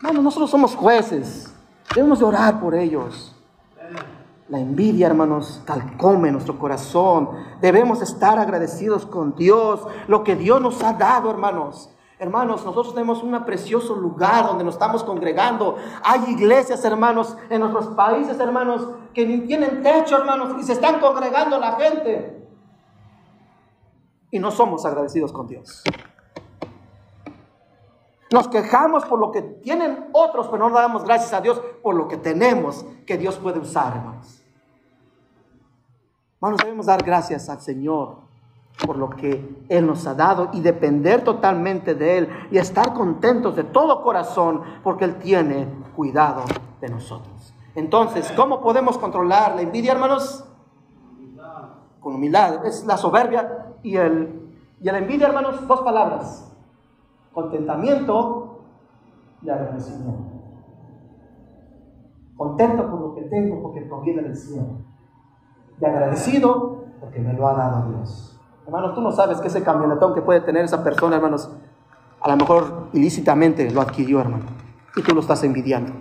Bueno, 0.00 0.22
nosotros 0.22 0.48
somos 0.48 0.76
jueces. 0.76 1.52
Debemos 1.92 2.20
de 2.20 2.24
orar 2.24 2.60
por 2.60 2.76
ellos. 2.76 3.34
La 4.48 4.60
envidia, 4.60 5.08
hermanos, 5.08 5.60
calcome 5.64 6.30
nuestro 6.30 6.56
corazón. 6.56 7.30
Debemos 7.60 8.00
estar 8.00 8.38
agradecidos 8.38 9.06
con 9.06 9.34
Dios, 9.34 9.84
lo 10.06 10.22
que 10.22 10.36
Dios 10.36 10.62
nos 10.62 10.84
ha 10.84 10.92
dado, 10.92 11.28
hermanos. 11.32 11.90
Hermanos, 12.18 12.64
nosotros 12.64 12.94
tenemos 12.94 13.22
un 13.22 13.44
precioso 13.44 13.94
lugar 13.94 14.46
donde 14.46 14.64
nos 14.64 14.74
estamos 14.74 15.04
congregando. 15.04 15.76
Hay 16.02 16.30
iglesias, 16.30 16.82
hermanos, 16.84 17.36
en 17.50 17.60
nuestros 17.60 17.88
países, 17.88 18.38
hermanos, 18.40 18.88
que 19.12 19.26
ni 19.26 19.40
tienen 19.40 19.82
techo, 19.82 20.16
hermanos, 20.16 20.56
y 20.58 20.62
se 20.62 20.72
están 20.72 20.98
congregando 20.98 21.58
la 21.58 21.72
gente. 21.72 22.48
Y 24.30 24.38
no 24.38 24.50
somos 24.50 24.86
agradecidos 24.86 25.30
con 25.30 25.46
Dios. 25.46 25.84
Nos 28.32 28.48
quejamos 28.48 29.04
por 29.04 29.18
lo 29.18 29.30
que 29.30 29.42
tienen 29.42 30.08
otros, 30.12 30.48
pero 30.48 30.68
no 30.68 30.74
damos 30.74 31.04
gracias 31.04 31.34
a 31.34 31.42
Dios 31.42 31.60
por 31.82 31.94
lo 31.94 32.08
que 32.08 32.16
tenemos 32.16 32.84
que 33.06 33.18
Dios 33.18 33.36
puede 33.36 33.58
usar, 33.58 33.94
hermanos. 33.94 34.42
Hermanos, 36.36 36.60
debemos 36.62 36.86
dar 36.86 37.04
gracias 37.04 37.48
al 37.50 37.60
Señor 37.60 38.25
por 38.84 38.98
lo 38.98 39.10
que 39.10 39.64
Él 39.68 39.86
nos 39.86 40.06
ha 40.06 40.14
dado 40.14 40.50
y 40.52 40.60
depender 40.60 41.22
totalmente 41.22 41.94
de 41.94 42.18
Él 42.18 42.28
y 42.50 42.58
estar 42.58 42.92
contentos 42.92 43.56
de 43.56 43.64
todo 43.64 44.02
corazón 44.02 44.62
porque 44.82 45.04
Él 45.04 45.16
tiene 45.16 45.68
cuidado 45.94 46.42
de 46.80 46.88
nosotros. 46.88 47.54
Entonces, 47.74 48.32
¿cómo 48.36 48.60
podemos 48.60 48.98
controlar 48.98 49.54
la 49.54 49.62
envidia, 49.62 49.92
hermanos? 49.92 50.44
Con 52.00 52.14
humildad. 52.14 52.64
Es 52.66 52.84
la 52.84 52.96
soberbia 52.96 53.74
y, 53.82 53.96
el, 53.96 54.50
y 54.80 54.84
la 54.84 54.98
envidia, 54.98 55.28
hermanos, 55.28 55.66
dos 55.66 55.80
palabras 55.82 56.46
contentamiento 57.36 58.60
y 59.42 59.50
agradecimiento. 59.50 60.24
Contento 62.34 62.90
por 62.90 63.00
lo 63.00 63.14
que 63.14 63.22
tengo 63.24 63.62
porque 63.62 63.82
proviene 63.82 64.22
del 64.22 64.36
cielo. 64.36 64.78
Y 65.78 65.84
agradecido 65.84 66.86
porque 66.98 67.20
me 67.20 67.34
lo 67.34 67.46
ha 67.46 67.52
dado 67.52 67.90
Dios. 67.90 68.35
Hermanos, 68.66 68.94
tú 68.94 69.00
no 69.00 69.12
sabes 69.12 69.40
que 69.40 69.48
ese 69.48 69.62
camionetón 69.62 70.14
que 70.14 70.20
puede 70.20 70.40
tener 70.40 70.64
esa 70.64 70.82
persona, 70.82 71.16
hermanos, 71.16 71.50
a 72.20 72.28
lo 72.28 72.36
mejor 72.36 72.88
ilícitamente 72.92 73.70
lo 73.70 73.80
adquirió, 73.80 74.20
hermano. 74.20 74.44
Y 74.96 75.02
tú 75.02 75.14
lo 75.14 75.20
estás 75.20 75.42
envidiando. 75.44 75.92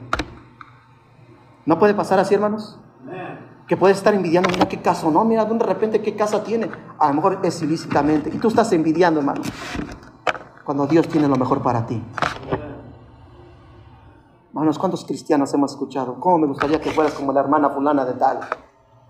¿No 1.66 1.80
puede 1.80 1.94
pasar 1.94 2.20
así, 2.20 2.34
hermanos? 2.34 2.80
Que 3.68 3.78
puedes 3.78 3.98
estar 3.98 4.14
envidiando, 4.14 4.50
mira 4.50 4.68
qué 4.68 4.82
casa, 4.82 5.10
¿no? 5.10 5.24
Mira, 5.26 5.46
de 5.46 5.66
repente 5.66 6.02
qué 6.02 6.16
casa 6.16 6.44
tiene. 6.44 6.70
A 7.00 7.08
lo 7.10 7.16
mejor 7.16 7.40
es 7.44 7.62
ilícitamente. 7.62 8.30
Y 8.34 8.38
tú 8.38 8.48
estás 8.48 8.72
envidiando, 8.74 9.20
hermano 9.20 9.42
cuando 10.66 10.88
Dios 10.88 11.08
tiene 11.08 11.28
lo 11.28 11.36
mejor 11.38 11.62
para 11.62 11.86
ti. 11.86 12.02
Hermanos, 14.50 14.80
¿cuántos 14.80 15.06
cristianos 15.06 15.54
hemos 15.54 15.72
escuchado? 15.72 16.20
¿Cómo 16.20 16.40
me 16.40 16.48
gustaría 16.48 16.82
que 16.82 16.92
fueras 16.92 17.14
como 17.14 17.32
la 17.32 17.42
hermana 17.42 17.70
fulana 17.70 18.04
de 18.04 18.14
tal? 18.14 18.40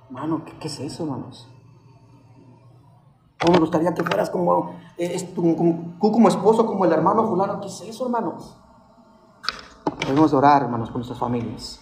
Hermano, 0.09 0.41
¿qué, 0.59 0.67
es 0.67 0.79
eso, 0.79 1.03
hermanos? 1.03 1.49
¿Cómo 3.39 3.53
me 3.53 3.59
gustaría 3.59 3.93
que 3.93 4.03
fueras 4.03 4.29
como, 4.29 4.75
eh, 4.97 5.33
tú 5.35 6.11
como 6.11 6.27
esposo, 6.27 6.65
como 6.65 6.85
el 6.85 6.91
hermano 6.91 7.27
fulano? 7.27 7.59
¿Qué 7.59 7.67
es 7.67 7.81
eso, 7.81 8.05
hermanos? 8.05 8.55
Debemos 9.99 10.33
orar, 10.33 10.63
hermanos, 10.63 10.89
por 10.89 10.97
nuestras 10.97 11.19
familias. 11.19 11.81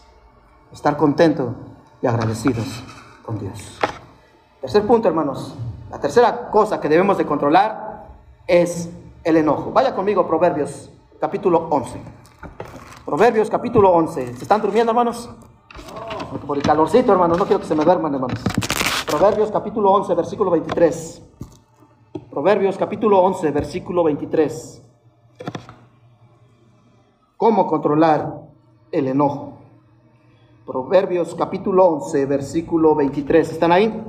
Estar 0.72 0.98
contentos 0.98 1.54
y 2.02 2.08
agradecidos 2.08 2.84
con 3.26 3.38
Dios. 3.38 3.80
Tercer 4.62 4.86
punto, 4.88 5.08
hermanos. 5.08 5.56
La 5.92 6.00
tercera 6.00 6.50
cosa 6.50 6.82
que 6.82 6.90
debemos 6.90 7.18
de 7.18 7.26
controlar 7.26 8.08
es 8.48 8.90
el 9.24 9.38
enojo. 9.38 9.72
Vaya 9.72 9.96
conmigo 9.96 10.28
Proverbios 10.28 10.90
capítulo 11.20 11.68
11. 11.70 12.02
Proverbios 13.06 13.50
capítulo 13.50 13.92
11. 13.92 14.36
¿Se 14.36 14.42
están 14.42 14.62
durmiendo, 14.62 14.92
hermanos? 14.92 15.30
por 16.48 16.58
el 16.58 16.64
calorcito, 16.64 17.12
hermanos, 17.12 17.38
no 17.38 17.46
quiero 17.46 17.62
que 17.62 17.68
se 17.68 17.76
me 17.76 17.86
duerman, 17.86 18.14
hermanos. 18.14 18.40
Proverbios 19.14 19.52
capítulo 19.52 19.92
11, 19.92 20.16
versículo 20.16 20.50
23. 20.50 21.22
Proverbios 22.32 22.78
capítulo 22.80 23.20
11, 23.20 23.52
versículo 23.52 24.04
23. 24.06 24.84
¿Cómo 27.38 27.68
controlar 27.68 28.42
el 28.92 29.08
enojo? 29.08 29.60
Proverbios 30.66 31.36
capítulo 31.36 31.86
11, 31.90 32.26
versículo 32.26 32.96
23. 32.96 33.52
¿Están 33.52 33.72
ahí? 33.72 34.04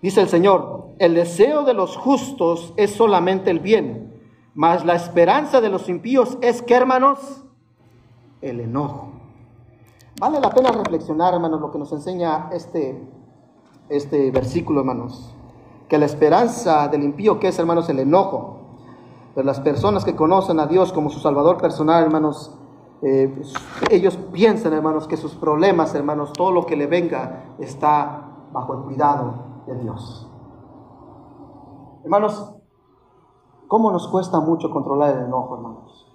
Dice 0.00 0.22
el 0.22 0.30
Señor, 0.30 0.86
el 0.98 1.14
deseo 1.14 1.64
de 1.64 1.74
los 1.74 1.94
justos 1.94 2.72
es 2.78 2.94
solamente 2.94 3.50
el 3.50 3.60
bien, 3.60 4.18
mas 4.54 4.86
la 4.86 4.94
esperanza 4.94 5.60
de 5.60 5.68
los 5.68 5.90
impíos 5.90 6.38
es 6.40 6.62
que, 6.62 6.72
hermanos, 6.72 7.44
el 8.40 8.60
enojo. 8.60 9.10
Vale 10.18 10.40
la 10.40 10.48
pena 10.48 10.72
reflexionar, 10.72 11.34
hermanos, 11.34 11.60
lo 11.60 11.70
que 11.70 11.78
nos 11.78 11.92
enseña 11.92 12.48
este, 12.50 13.17
este 13.88 14.30
versículo, 14.30 14.80
hermanos. 14.80 15.34
Que 15.88 15.98
la 15.98 16.06
esperanza 16.06 16.88
del 16.88 17.02
impío, 17.02 17.40
que 17.40 17.48
es, 17.48 17.58
hermanos, 17.58 17.88
el 17.88 17.98
enojo. 18.00 18.58
Pero 19.34 19.46
las 19.46 19.60
personas 19.60 20.04
que 20.04 20.16
conocen 20.16 20.60
a 20.60 20.66
Dios 20.66 20.92
como 20.92 21.10
su 21.10 21.20
Salvador 21.20 21.58
personal, 21.58 22.04
hermanos, 22.04 22.58
eh, 23.02 23.42
ellos 23.90 24.16
piensan, 24.32 24.72
hermanos, 24.72 25.06
que 25.06 25.16
sus 25.16 25.34
problemas, 25.34 25.94
hermanos, 25.94 26.32
todo 26.32 26.50
lo 26.50 26.66
que 26.66 26.76
le 26.76 26.86
venga 26.86 27.54
está 27.58 28.48
bajo 28.52 28.74
el 28.74 28.80
cuidado 28.80 29.62
de 29.66 29.76
Dios. 29.76 30.28
Hermanos, 32.02 32.54
¿cómo 33.68 33.90
nos 33.92 34.08
cuesta 34.08 34.40
mucho 34.40 34.70
controlar 34.70 35.16
el 35.16 35.26
enojo, 35.26 35.56
hermanos? 35.56 36.06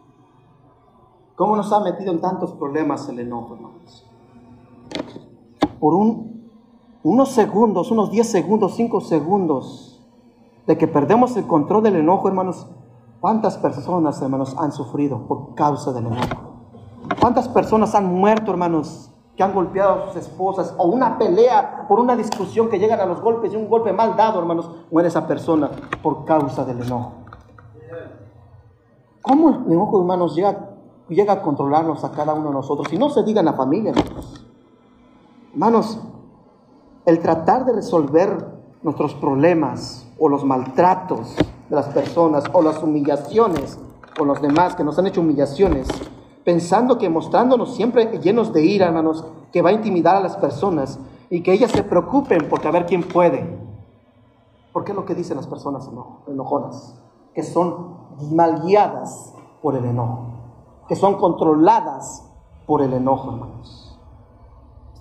¿Cómo 1.36 1.56
nos 1.56 1.72
ha 1.72 1.80
metido 1.80 2.12
en 2.12 2.22
tantos 2.22 2.54
problemas 2.54 3.08
el 3.10 3.20
enojo, 3.20 3.56
hermanos? 3.56 4.10
Por 5.80 5.94
un, 5.94 6.33
unos 7.04 7.30
segundos, 7.32 7.91
unos 7.91 8.10
10 8.12 8.32
segundos, 8.32 8.76
5 8.76 9.01
segundos 9.01 10.01
de 10.66 10.78
que 10.78 10.88
perdemos 10.88 11.36
el 11.36 11.45
control 11.45 11.84
del 11.84 11.97
enojo, 11.97 12.30
hermanos, 12.30 12.66
¿cuántas 13.20 13.58
personas, 13.58 14.22
hermanos, 14.22 14.56
han 14.58 14.72
sufrido 14.72 15.28
por 15.28 15.54
causa 15.56 15.91
del 15.91 16.08
enojo? 16.08 16.54
¿Cuántas 17.20 17.49
personas 17.49 17.93
han 17.95 18.14
muerto, 18.14 18.51
hermanos, 18.51 19.12
que 19.36 19.43
han 19.43 19.54
golpeado 19.54 20.04
a 20.04 20.08
sus 20.08 20.16
esposas, 20.16 20.74
o 20.78 20.86
una 20.86 21.18
pelea 21.18 21.86
por 21.89 21.99
una 21.99 22.16
discusión 22.16 22.70
que 22.70 22.80
llegan 22.80 23.01
a 23.01 23.06
los 23.06 23.22
golpes 23.22 23.54
y 23.54 23.58
un 23.58 23.68
golpe 23.68 23.91
mal 23.91 24.16
dado, 24.16 24.39
hermanos, 24.39 24.70
muere 24.89 25.10
esa 25.10 25.28
persona 25.28 25.70
por 26.01 26.24
causa 26.24 26.64
del 26.64 26.82
enojo. 26.82 27.14
¿Cómo 29.22 29.49
el 29.49 29.72
enojo, 29.72 29.99
hermanos, 29.99 30.36
llega, 30.36 30.70
llega 31.10 31.34
a 31.34 31.41
controlarnos 31.41 32.04
a 32.04 32.12
cada 32.12 32.34
uno 32.34 32.49
de 32.49 32.54
nosotros? 32.54 32.91
Y 32.93 32.97
no 32.97 33.10
se 33.10 33.24
diga 33.24 33.39
en 33.39 33.47
la 33.47 33.54
familia, 33.54 33.91
hermanos. 33.91 34.45
Hermanos, 35.54 35.99
el 37.06 37.20
tratar 37.20 37.66
de 37.66 37.74
resolver 37.74 38.45
nuestros 38.82 39.14
problemas 39.16 40.08
o 40.20 40.30
los 40.30 40.43
maltratos 40.43 41.36
de 41.70 41.76
las 41.76 41.88
personas 41.88 42.45
o 42.54 42.62
las 42.62 42.82
humillaciones 42.82 43.80
con 44.18 44.28
los 44.28 44.41
demás 44.41 44.76
que 44.76 44.84
nos 44.84 44.97
han 44.99 45.08
hecho 45.08 45.22
humillaciones, 45.22 45.88
pensando 46.43 46.97
que 46.97 47.10
mostrándonos 47.10 47.76
siempre 47.76 48.20
llenos 48.20 48.54
de 48.54 48.64
ira, 48.64 48.88
hermanos, 48.88 49.26
que 49.51 49.62
va 49.62 49.70
a 49.70 49.74
intimidar 49.74 50.16
a 50.16 50.20
las 50.20 50.38
personas 50.38 50.99
y 51.30 51.41
que 51.41 51.54
ellas 51.54 51.72
se 51.72 51.84
preocupen 51.84 52.47
porque 52.49 52.68
a 52.68 52.72
ver 52.72 52.86
quién 52.86 53.04
puede. 53.04 53.60
Porque 54.72 54.91
es 54.91 54.95
lo 54.95 55.06
que 55.06 55.16
dicen 55.16 55.38
las 55.38 55.47
personas 55.47 55.89
enojonas, 56.28 56.95
que 57.34 57.43
son 57.43 57.97
mal 58.32 58.62
guiadas 58.64 59.34
por 59.62 59.76
el 59.76 59.86
enojo, 59.86 60.28
que 60.88 60.95
son 60.95 61.16
controladas 61.16 62.30
por 62.66 62.82
el 62.82 62.93
enojo, 62.93 63.32
hermanos. 63.32 63.83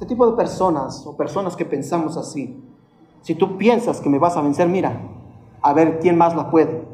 Este 0.03 0.15
tipo 0.17 0.27
de 0.27 0.37
personas 0.37 1.07
o 1.07 1.17
personas 1.17 1.55
que 1.55 1.65
pensamos 1.65 2.17
así, 2.17 2.61
si 3.21 3.37
tú 3.37 3.57
piensas 3.57 4.01
que 4.01 4.11
me 4.11 4.19
vas 4.19 4.37
a 4.37 4.43
vencer, 4.43 4.69
mira, 4.69 5.01
a 5.63 5.73
ver 5.75 6.01
quién 6.01 6.19
más 6.19 6.35
la 6.35 6.51
puede. 6.51 6.85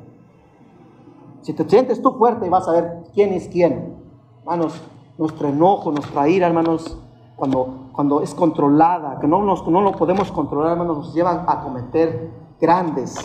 Si 1.40 1.54
te 1.54 1.66
sientes 1.66 2.02
tú 2.02 2.18
fuerte, 2.18 2.50
vas 2.50 2.68
a 2.68 2.72
ver 2.72 3.04
quién 3.14 3.32
es 3.32 3.48
quién. 3.48 3.96
Hermanos, 4.40 4.78
nuestro 5.16 5.48
enojo, 5.48 5.90
nuestra 5.90 6.28
ira, 6.28 6.48
hermanos, 6.48 6.98
cuando, 7.34 7.88
cuando 7.92 8.20
es 8.20 8.34
controlada, 8.34 9.18
que 9.18 9.26
no, 9.26 9.42
nos, 9.42 9.66
no 9.66 9.80
lo 9.80 9.92
podemos 9.92 10.30
controlar, 10.30 10.72
hermanos, 10.72 10.98
nos 10.98 11.14
llevan 11.14 11.46
a 11.46 11.62
cometer 11.62 12.30
grandes, 12.60 13.18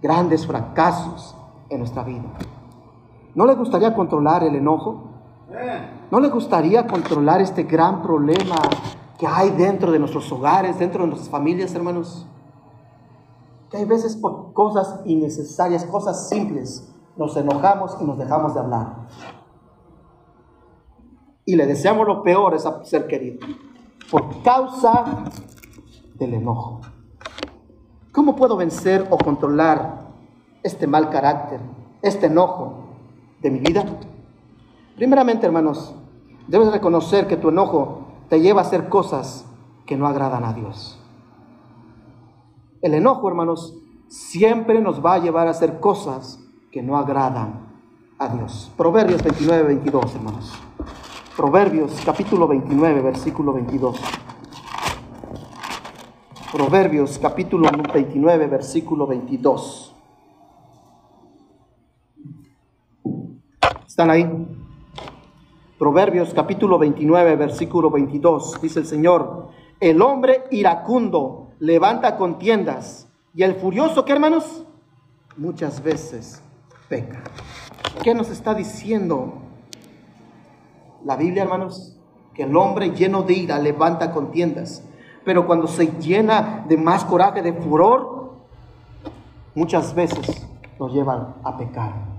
grandes 0.00 0.46
fracasos 0.46 1.36
en 1.68 1.80
nuestra 1.80 2.04
vida. 2.04 2.24
¿No 3.34 3.44
le 3.44 3.54
gustaría 3.54 3.94
controlar 3.94 4.44
el 4.44 4.54
enojo? 4.56 5.10
¿No 6.10 6.20
le 6.20 6.28
gustaría 6.30 6.86
controlar 6.86 7.42
este 7.42 7.64
gran 7.64 8.00
problema 8.00 8.56
que 9.18 9.26
hay 9.26 9.50
dentro 9.50 9.92
de 9.92 9.98
nuestros 9.98 10.30
hogares, 10.30 10.78
dentro 10.78 11.02
de 11.02 11.08
nuestras 11.08 11.30
familias, 11.30 11.74
hermanos? 11.74 12.26
Que 13.70 13.78
hay 13.78 13.84
veces 13.84 14.16
por 14.16 14.52
cosas 14.52 15.00
innecesarias, 15.06 15.84
cosas 15.84 16.28
simples, 16.28 16.92
nos 17.16 17.36
enojamos 17.36 17.96
y 18.00 18.04
nos 18.04 18.18
dejamos 18.18 18.54
de 18.54 18.60
hablar. 18.60 19.08
Y 21.44 21.56
le 21.56 21.66
deseamos 21.66 22.06
lo 22.06 22.22
peor 22.22 22.52
a 22.52 22.56
ese 22.56 22.68
ser 22.84 23.06
querido, 23.06 23.46
por 24.10 24.42
causa 24.42 25.24
del 26.14 26.34
enojo. 26.34 26.80
¿Cómo 28.12 28.36
puedo 28.36 28.56
vencer 28.56 29.06
o 29.10 29.18
controlar 29.18 30.06
este 30.62 30.86
mal 30.86 31.10
carácter, 31.10 31.60
este 32.02 32.26
enojo 32.26 32.84
de 33.40 33.50
mi 33.50 33.60
vida? 33.60 33.84
Primeramente, 34.96 35.46
hermanos, 35.46 35.94
debes 36.48 36.72
reconocer 36.72 37.26
que 37.26 37.36
tu 37.36 37.50
enojo 37.50 38.05
te 38.28 38.40
lleva 38.40 38.62
a 38.62 38.64
hacer 38.64 38.88
cosas 38.88 39.46
que 39.86 39.96
no 39.96 40.06
agradan 40.06 40.44
a 40.44 40.52
Dios. 40.52 40.98
El 42.82 42.94
enojo, 42.94 43.28
hermanos, 43.28 43.74
siempre 44.08 44.80
nos 44.80 45.04
va 45.04 45.14
a 45.14 45.18
llevar 45.18 45.46
a 45.48 45.50
hacer 45.50 45.80
cosas 45.80 46.40
que 46.70 46.82
no 46.82 46.96
agradan 46.96 47.66
a 48.18 48.28
Dios. 48.28 48.70
Proverbios 48.76 49.22
29, 49.22 49.62
22, 49.62 50.14
hermanos. 50.14 50.52
Proverbios 51.36 52.00
capítulo 52.04 52.48
29, 52.48 53.00
versículo 53.02 53.52
22. 53.52 54.00
Proverbios 56.52 57.18
capítulo 57.18 57.68
29, 57.92 58.46
versículo 58.46 59.06
22. 59.06 59.94
¿Están 63.86 64.10
ahí? 64.10 64.65
Proverbios 65.78 66.32
capítulo 66.34 66.78
29, 66.78 67.36
versículo 67.36 67.90
22. 67.90 68.60
Dice 68.60 68.80
el 68.80 68.86
Señor, 68.86 69.48
el 69.80 70.00
hombre 70.02 70.44
iracundo 70.50 71.48
levanta 71.58 72.16
contiendas 72.16 73.08
y 73.34 73.42
el 73.42 73.54
furioso, 73.54 74.04
¿qué 74.04 74.12
hermanos? 74.12 74.64
Muchas 75.36 75.82
veces 75.82 76.42
peca. 76.88 77.22
¿Qué 78.02 78.14
nos 78.14 78.30
está 78.30 78.54
diciendo 78.54 79.34
la 81.04 81.16
Biblia, 81.16 81.42
hermanos? 81.42 81.98
Que 82.34 82.44
el 82.44 82.56
hombre 82.56 82.90
lleno 82.90 83.22
de 83.22 83.34
ira 83.34 83.58
levanta 83.58 84.12
contiendas 84.12 84.82
pero 85.26 85.44
cuando 85.44 85.66
se 85.66 85.86
llena 85.98 86.64
de 86.68 86.76
más 86.76 87.04
coraje, 87.04 87.42
de 87.42 87.52
furor, 87.52 88.36
muchas 89.56 89.92
veces 89.92 90.46
nos 90.78 90.92
llevan 90.92 91.34
a 91.42 91.56
pecar. 91.56 92.15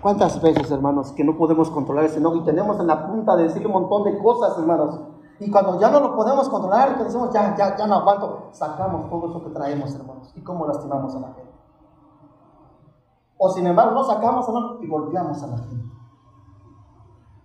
¿Cuántas 0.00 0.40
veces, 0.40 0.70
hermanos, 0.70 1.12
que 1.12 1.24
no 1.24 1.36
podemos 1.36 1.70
controlar 1.70 2.04
ese 2.04 2.18
enojo 2.18 2.36
y 2.36 2.44
tenemos 2.44 2.78
en 2.80 2.86
la 2.86 3.06
punta 3.06 3.36
de 3.36 3.44
decir 3.44 3.66
un 3.66 3.72
montón 3.72 4.04
de 4.04 4.18
cosas, 4.18 4.58
hermanos? 4.58 5.00
Y 5.40 5.50
cuando 5.50 5.80
ya 5.80 5.90
no 5.90 6.00
lo 6.00 6.14
podemos 6.14 6.48
controlar, 6.48 6.96
que 6.98 7.04
decimos, 7.04 7.30
ya, 7.32 7.56
ya, 7.56 7.76
ya 7.76 7.86
no 7.86 7.96
aguanto, 7.96 8.48
sacamos 8.52 9.08
todo 9.08 9.30
eso 9.30 9.44
que 9.44 9.50
traemos, 9.50 9.94
hermanos. 9.94 10.32
¿Y 10.34 10.42
cómo 10.42 10.66
lastimamos 10.66 11.14
a 11.16 11.20
la 11.20 11.28
gente? 11.34 11.50
O 13.38 13.48
sin 13.50 13.66
embargo, 13.66 13.92
no 13.92 14.04
sacamos, 14.04 14.46
hermanos, 14.46 14.78
y 14.82 14.86
golpeamos 14.86 15.42
a 15.42 15.46
la 15.46 15.58
gente. 15.58 15.84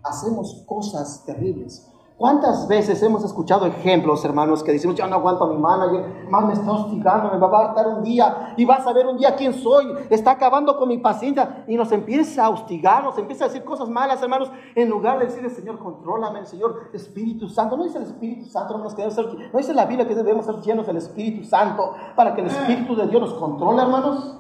Hacemos 0.04 0.64
cosas 0.68 1.24
terribles. 1.26 1.90
¿Cuántas 2.18 2.70
veces 2.70 3.04
hemos 3.04 3.26
escuchado 3.26 3.66
ejemplos, 3.66 4.24
hermanos, 4.24 4.64
que 4.64 4.72
decimos, 4.72 4.96
ya 4.96 5.06
no 5.06 5.18
aguanto 5.18 5.44
a 5.44 5.50
mi 5.50 5.58
manager, 5.58 6.30
más 6.30 6.46
me 6.46 6.54
está 6.54 6.72
hostigando, 6.72 7.30
me 7.30 7.38
va 7.38 7.60
a 7.60 7.68
estar 7.68 7.88
un 7.90 8.04
día 8.06 8.54
y 8.56 8.64
vas 8.64 8.88
a 8.88 8.94
ver 8.94 9.06
un 9.06 9.18
día 9.18 9.36
quién 9.36 9.54
soy, 9.54 9.94
está 10.10 10.32
acabando 10.32 10.78
con 10.78 10.88
mi 10.88 10.98
paciencia 10.98 11.66
y 11.68 11.76
nos 11.76 11.92
empieza 11.92 12.46
a 12.46 12.50
hostigar, 12.50 13.04
nos 13.04 13.18
empieza 13.18 13.44
a 13.44 13.48
decir 13.50 13.66
cosas 13.66 13.90
malas, 13.90 14.22
hermanos, 14.22 14.50
en 14.76 14.90
lugar 14.90 15.20
de 15.20 15.26
decirle, 15.26 15.50
Señor, 15.50 15.78
contrólame, 15.78 16.46
Señor, 16.46 16.90
Espíritu 16.94 17.50
Santo. 17.50 17.76
No 17.76 17.84
dice 17.84 17.98
el 17.98 18.06
Espíritu 18.06 18.46
Santo, 18.46 18.76
hermanos, 18.76 18.96
que 18.96 19.12
ser, 19.12 19.26
no 19.26 19.58
dice 19.58 19.74
la 19.74 19.86
Biblia 19.86 20.08
que 20.08 20.16
debemos 20.16 20.46
ser 20.46 20.56
llenos 20.62 20.88
del 20.88 20.96
Espíritu 20.96 21.44
Santo 21.44 21.96
para 22.16 22.34
que 22.34 22.40
el 22.40 22.48
Espíritu 22.48 22.96
de 22.96 23.08
Dios 23.08 23.22
nos 23.24 23.34
controle, 23.34 23.82
hermanos. 23.82 24.38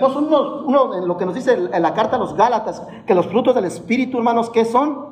No 0.00 0.10
son 0.10 0.24
uno, 0.24 0.64
uno, 0.66 1.06
lo 1.06 1.16
que 1.16 1.24
nos 1.24 1.36
dice 1.36 1.52
en 1.72 1.82
la 1.82 1.94
carta 1.94 2.16
a 2.16 2.18
los 2.18 2.34
Gálatas, 2.34 2.82
que 3.06 3.14
los 3.14 3.28
frutos 3.28 3.54
del 3.54 3.64
Espíritu, 3.64 4.18
hermanos, 4.18 4.50
¿qué 4.50 4.64
son? 4.64 5.11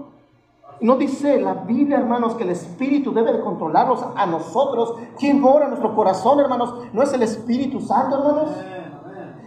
No 0.81 0.97
dice 0.97 1.41
la 1.41 1.55
Biblia, 1.55 1.99
hermanos, 1.99 2.35
que 2.35 2.45
el 2.45 2.51
Espíritu 2.51 3.13
debe 3.13 3.33
de 3.33 3.41
controlarnos 3.41 4.05
a 4.17 4.27
nosotros. 4.27 4.95
¿Quién 5.19 5.41
mora 5.41 5.65
en 5.65 5.71
nuestro 5.71 5.95
corazón, 5.95 6.41
hermanos? 6.41 6.75
¿No 6.93 7.03
es 7.03 7.13
el 7.13 7.23
Espíritu 7.23 7.81
Santo, 7.81 8.17
hermanos? 8.17 8.51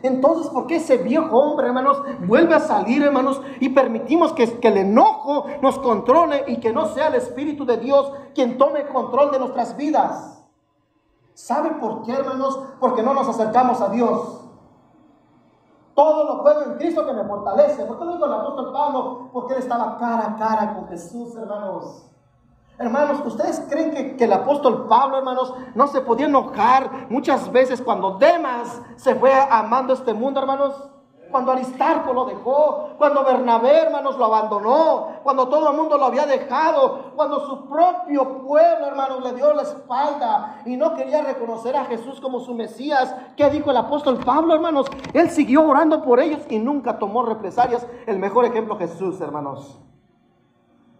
Entonces, 0.04 0.52
¿por 0.52 0.68
qué 0.68 0.76
ese 0.76 0.98
viejo 0.98 1.36
hombre, 1.38 1.68
hermanos, 1.68 2.04
vuelve 2.28 2.54
a 2.54 2.60
salir, 2.60 3.02
hermanos, 3.02 3.42
y 3.62 3.70
permitimos 3.70 4.34
que, 4.34 4.60
que, 4.60 4.68
el 4.68 4.78
enojo 4.78 5.46
nos 5.62 5.80
controle 5.80 6.44
y 6.48 6.60
que 6.60 6.74
no 6.74 6.88
sea 6.88 7.08
el 7.08 7.16
Espíritu 7.16 7.66
de 7.66 7.78
Dios 7.78 8.12
quien 8.36 8.58
tome 8.58 8.86
control 8.88 9.32
de 9.32 9.40
nuestras 9.40 9.78
vidas? 9.78 10.44
¿Sabe 11.34 11.72
por 11.80 12.04
qué, 12.04 12.12
hermanos? 12.12 12.60
Porque 12.80 13.02
no 13.02 13.14
nos 13.14 13.28
acercamos 13.28 13.82
a 13.82 13.90
Dios. 13.90 14.43
Todo 15.96 16.26
lo 16.26 16.42
puedo 16.42 16.64
en 16.64 16.78
Cristo 16.78 17.06
que 17.06 17.14
me 17.14 17.24
fortalece. 17.24 17.86
¿Por 17.86 18.00
qué 18.00 18.06
lo 18.06 18.14
dijo 18.14 18.26
el 18.26 18.34
apóstol 18.34 18.72
Pablo? 18.74 19.30
Porque 19.32 19.54
él 19.54 19.60
estaba 19.60 19.98
cara 19.98 20.28
a 20.28 20.36
cara 20.38 20.74
con 20.74 20.88
Jesús, 20.88 21.36
hermanos. 21.36 22.10
Hermanos, 22.80 23.22
¿ustedes 23.26 23.64
creen 23.70 23.92
que, 23.92 24.18
que, 24.18 24.24
el 24.24 24.34
apóstol 24.34 24.88
Pablo, 24.88 25.18
hermanos, 25.18 25.54
no 25.76 25.88
se 25.88 26.02
podía 26.02 26.26
enojar 26.26 27.08
muchas 27.10 27.52
veces 27.52 27.82
cuando 27.82 28.18
Demas 28.18 28.82
se 28.96 29.14
fue 29.14 29.32
amando 29.32 29.94
este 29.94 30.14
mundo, 30.14 30.40
hermanos? 30.40 30.90
Cuando 31.34 31.52
Aristarco 31.52 32.14
lo 32.14 32.26
dejó, 32.26 32.92
cuando 33.00 33.24
Bernabé, 33.24 33.80
hermanos, 33.80 34.20
lo 34.20 34.26
abandonó, 34.26 35.08
cuando 35.24 35.50
todo 35.50 35.72
el 35.72 35.76
mundo 35.76 35.98
lo 35.98 36.06
había 36.06 36.28
dejado, 36.28 37.12
cuando 37.16 37.48
su 37.48 37.68
propio 37.68 38.44
pueblo, 38.44 38.86
hermanos, 38.86 39.24
le 39.24 39.34
dio 39.34 39.52
la 39.52 39.64
espalda 39.64 40.62
y 40.64 40.78
no 40.78 40.94
quería 40.94 41.24
reconocer 41.24 41.76
a 41.76 41.86
Jesús 41.86 42.22
como 42.22 42.40
su 42.40 42.54
Mesías. 42.54 43.16
¿Qué 43.36 43.50
dijo 43.50 43.72
el 43.72 43.78
apóstol 43.78 44.20
Pablo, 44.24 44.54
hermanos? 44.54 44.86
Él 45.12 45.32
siguió 45.32 45.68
orando 45.68 46.04
por 46.04 46.20
ellos 46.20 46.42
y 46.52 46.60
nunca 46.60 47.00
tomó 47.00 47.26
represalias. 47.26 47.88
El 48.06 48.20
mejor 48.20 48.46
ejemplo, 48.46 48.78
Jesús, 48.78 49.20
hermanos. 49.20 49.82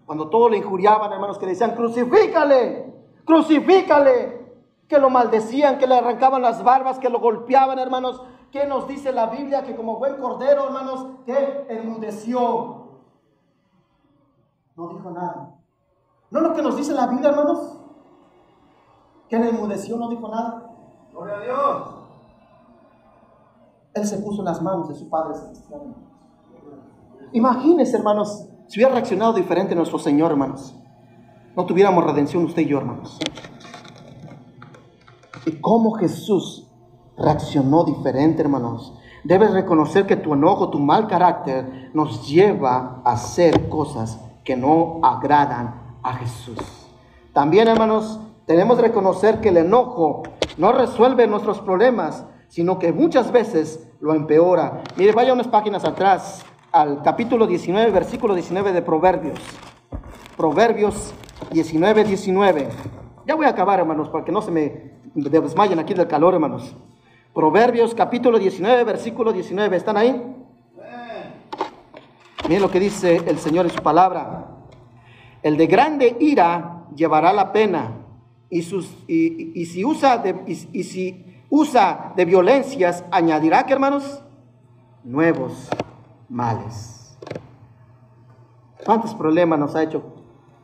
Cuando 0.08 0.32
todos 0.32 0.50
le 0.50 0.58
injuriaban, 0.58 1.14
hermanos, 1.14 1.38
que 1.38 1.46
le 1.46 1.52
decían, 1.52 1.76
crucifícale, 1.76 2.92
crucifícale, 3.24 4.58
que 4.88 4.98
lo 4.98 5.12
maldecían, 5.12 5.78
que 5.78 5.86
le 5.86 5.94
arrancaban 5.94 6.42
las 6.42 6.64
barbas, 6.64 6.98
que 6.98 7.10
lo 7.10 7.20
golpeaban, 7.20 7.78
hermanos. 7.78 8.20
¿Qué 8.54 8.68
nos 8.68 8.88
dice 8.88 9.12
la 9.12 9.26
Biblia? 9.32 9.64
Que 9.64 9.76
como 9.76 9.98
buen 9.98 10.18
cordero, 10.18 10.66
hermanos, 10.66 11.08
que 11.26 11.66
enmudeció. 11.70 13.00
No 14.76 14.90
dijo 14.90 15.10
nada. 15.10 15.56
¿No 16.30 16.40
es 16.40 16.48
lo 16.48 16.54
que 16.54 16.62
nos 16.62 16.78
dice 16.78 16.94
la 16.94 17.08
Biblia, 17.08 17.30
hermanos? 17.30 17.80
Que 19.28 19.38
él 19.38 19.48
enmudeció, 19.48 19.98
no 19.98 20.08
dijo 20.08 20.28
nada. 20.28 20.72
Gloria 21.12 21.36
a 21.36 21.40
Dios. 21.40 21.96
Él 23.96 24.06
se 24.06 24.18
puso 24.20 24.42
en 24.42 24.46
las 24.46 24.62
manos 24.62 24.88
de 24.88 24.94
su 24.94 25.10
Padre 25.10 25.34
Celestial. 25.34 25.96
Imagínense, 27.32 27.98
hermanos, 27.98 28.48
si 28.68 28.78
hubiera 28.78 28.94
reaccionado 28.94 29.34
diferente 29.34 29.74
nuestro 29.74 29.98
Señor, 29.98 30.30
hermanos. 30.30 30.76
No 31.56 31.66
tuviéramos 31.66 32.04
redención 32.04 32.46
usted 32.46 32.62
y 32.62 32.68
yo, 32.68 32.78
hermanos. 32.78 33.18
Y 35.48 35.60
cómo 35.60 35.94
Jesús 35.94 36.63
reaccionó 37.18 37.84
diferente, 37.84 38.42
hermanos. 38.42 38.94
Debes 39.24 39.52
reconocer 39.52 40.06
que 40.06 40.18
tu 40.18 40.34
enojo, 40.34 40.70
tu 40.70 40.80
mal 40.80 41.08
carácter 41.08 41.92
nos 41.94 42.28
lleva 42.28 43.02
a 43.06 43.14
hacer 43.14 43.70
cosas 43.70 44.20
que 44.44 44.56
no 44.56 45.00
agradan 45.02 45.98
a 46.04 46.14
Jesús. 46.14 46.60
También, 47.32 47.68
hermanos, 47.68 48.20
Tenemos 48.46 48.76
que 48.76 48.84
reconocer 48.84 49.40
que 49.40 49.50
el 49.50 49.58
enojo 49.58 50.24
no 50.58 50.74
resuelve 50.74 51.28
nuestros 51.28 51.62
problemas, 51.62 52.26
sino 52.50 52.78
que 52.78 52.92
muchas 52.92 53.32
veces 53.32 53.90
lo 54.02 54.14
empeora. 54.14 54.84
Mire, 54.98 55.14
vaya 55.14 55.32
unas 55.32 55.48
páginas 55.48 55.86
atrás 55.86 56.44
al 56.74 57.02
capítulo 57.04 57.48
19, 57.48 57.90
versículo 57.92 58.36
19 58.36 58.74
de 58.74 58.82
Proverbios. 58.82 59.40
Proverbios 60.36 61.14
19, 61.52 62.04
19. 62.04 62.70
Ya 63.26 63.36
voy 63.36 63.46
a 63.46 63.50
acabar, 63.50 63.80
hermanos, 63.80 64.10
para 64.10 64.26
que 64.26 64.34
no 64.34 64.42
se 64.42 64.52
me 64.52 64.92
desmayen 65.14 65.80
aquí 65.80 65.94
del 65.94 66.08
calor, 66.08 66.34
hermanos. 66.34 66.76
Proverbios 67.34 67.96
capítulo 67.96 68.38
19, 68.38 68.84
versículo 68.84 69.34
19. 69.34 69.76
¿Están 69.76 69.98
ahí? 69.98 70.22
Miren 72.48 72.62
lo 72.62 72.70
que 72.70 72.80
dice 72.80 73.24
el 73.26 73.40
Señor 73.40 73.66
en 73.66 73.72
su 73.72 73.82
palabra. 73.82 74.50
El 75.42 75.58
de 75.58 75.66
grande 75.66 76.16
ira 76.20 76.86
llevará 76.96 77.34
la 77.34 77.52
pena 77.52 78.06
y, 78.50 78.62
sus, 78.62 78.96
y, 79.08 79.66
si 79.66 79.84
usa 79.84 80.20
de, 80.20 80.44
y, 80.46 80.84
si 80.84 81.44
usa 81.50 82.14
de 82.16 82.26
violencias, 82.26 83.04
añadirá 83.10 83.66
que 83.66 83.74
hermanos, 83.74 84.24
nuevos 85.04 85.70
males. 86.30 87.18
¿Cuántos 88.86 89.16
problemas 89.16 89.58
nos 89.58 89.76
ha 89.76 89.82
hecho 89.82 90.04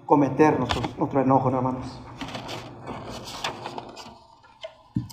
cometer 0.05 0.59
nuestro, 0.59 0.83
nuestro 0.99 1.21
enojo, 1.21 1.49
hermanos? 1.49 1.99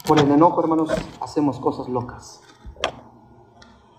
Por 0.06 0.18
el 0.18 0.30
enojo, 0.30 0.60
hermanos, 0.60 0.90
hacemos 1.20 1.58
cosas 1.58 1.88
locas. 1.88 2.40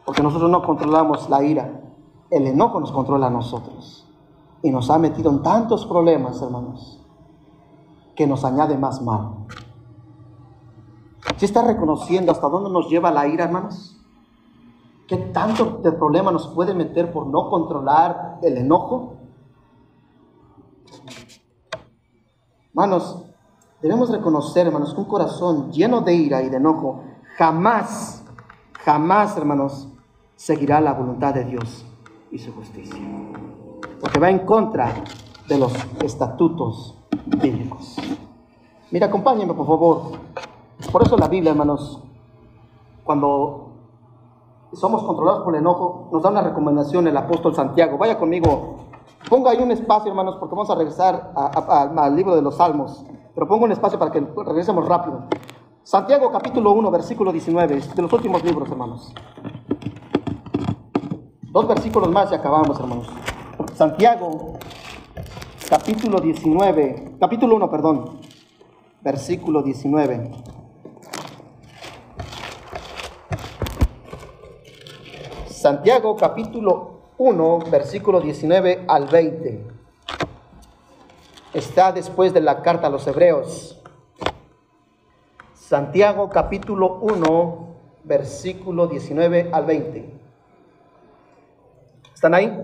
Porque 0.05 0.24
nosotros 0.24 0.49
no 0.49 0.62
controlamos 0.64 1.30
la 1.30 1.43
ira. 1.43 1.82
El 2.30 2.47
enojo 2.47 2.80
nos 2.80 2.91
controla 2.91 3.28
a 3.28 3.30
nosotros. 3.32 4.08
Y 4.64 4.72
nos 4.72 4.89
ha 4.89 4.97
metido 4.97 5.30
en 5.30 5.43
tantos 5.43 5.86
problemas, 5.86 6.41
hermanos 6.41 6.97
que 8.18 8.28
nos 8.28 8.43
añade 8.43 8.78
más 8.78 9.01
mal. 9.01 9.45
¿Sí 11.38 11.45
está 11.45 11.62
reconociendo 11.62 12.32
hasta 12.32 12.49
dónde 12.49 12.72
nos 12.72 12.89
lleva 12.89 13.12
la 13.12 13.28
ira, 13.28 13.45
hermanos? 13.45 13.95
¿Qué 15.08 15.18
tanto 15.18 15.80
de 15.84 15.91
problema 15.91 16.32
nos 16.32 16.47
puede 16.47 16.74
meter 16.74 17.14
por 17.14 17.28
no 17.28 17.47
controlar 17.49 18.39
el 18.41 18.58
enojo? 18.58 19.18
Hermanos, 22.70 23.24
debemos 23.82 24.09
reconocer, 24.09 24.67
hermanos, 24.67 24.93
que 24.93 24.99
un 24.99 25.07
corazón 25.07 25.71
lleno 25.71 26.01
de 26.01 26.13
ira 26.13 26.41
y 26.41 26.49
de 26.49 26.57
enojo 26.57 27.03
jamás, 27.38 28.23
jamás, 28.84 29.38
hermanos, 29.38 29.88
seguirá 30.36 30.82
la 30.82 30.93
voluntad 30.93 31.34
de 31.34 31.43
Dios 31.43 31.86
y 32.32 32.39
su 32.39 32.53
justicia. 32.53 32.99
Porque 33.99 34.19
va 34.19 34.30
en 34.30 34.39
contra 34.39 34.93
de 35.47 35.57
los 35.57 35.73
estatutos 36.03 36.95
bíblicos. 37.25 37.95
Mira, 38.91 39.07
acompáñenme, 39.07 39.53
por 39.53 39.67
favor. 39.67 40.01
Por 40.91 41.03
eso 41.03 41.17
la 41.17 41.28
Biblia, 41.28 41.51
hermanos, 41.51 42.01
cuando 43.03 43.71
somos 44.73 45.03
controlados 45.03 45.43
por 45.43 45.55
el 45.55 45.61
enojo, 45.61 46.09
nos 46.11 46.21
da 46.21 46.30
una 46.30 46.41
recomendación 46.41 47.07
el 47.07 47.17
apóstol 47.17 47.55
Santiago. 47.55 47.97
Vaya 47.97 48.17
conmigo. 48.17 48.78
Ponga 49.30 49.51
ahí 49.51 49.61
un 49.61 49.71
espacio, 49.71 50.09
hermanos, 50.09 50.38
porque 50.39 50.55
vamos 50.55 50.69
a 50.69 50.75
regresar 50.75 51.32
al 51.36 52.15
libro 52.15 52.36
de 52.36 52.41
los 52.41 52.57
Salmos. 52.57 53.03
Pero 53.38 53.48
pongo 53.48 53.66
un 53.66 53.72
espacio 53.72 54.00
para 54.00 54.10
que 54.10 54.20
regresemos 54.20 54.88
rápido. 54.88 55.26
Santiago 55.84 56.32
capítulo 56.32 56.72
1, 56.72 56.90
versículo 56.90 57.32
19, 57.32 57.82
de 57.96 58.02
los 58.02 58.12
últimos 58.12 58.44
libros, 58.44 58.68
hermanos. 58.68 59.14
Dos 61.44 61.68
versículos 61.68 62.10
más 62.10 62.32
y 62.32 62.34
acabamos, 62.34 62.80
hermanos. 62.80 63.08
Santiago 63.76 64.58
capítulo 65.70 66.20
19, 66.20 67.18
capítulo 67.20 67.58
1, 67.58 67.70
perdón, 67.70 68.20
versículo 69.02 69.62
19. 69.62 70.32
Santiago 75.46 76.16
capítulo 76.16 77.12
1, 77.20 77.60
versículo 77.70 78.20
19 78.20 78.86
al 78.88 79.06
20. 79.06 79.76
Está 81.58 81.91
después 81.91 82.36
de 82.36 82.39
la 82.39 82.62
carta 82.62 82.86
a 82.86 82.89
los 82.91 83.08
hebreos. 83.08 83.82
Santiago 85.55 86.30
capítulo 86.30 86.99
1, 87.01 87.68
versículo 88.03 88.86
19 88.86 89.49
al 89.51 89.66
20. 89.66 90.20
¿Están 92.14 92.36
ahí? 92.36 92.55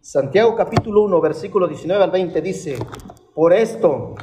Santiago 0.00 0.56
capítulo 0.56 1.02
1, 1.02 1.20
versículo 1.20 1.68
19 1.68 2.04
al 2.04 2.10
20 2.10 2.40
dice, 2.40 2.78
por 3.34 3.52
esto, 3.52 4.14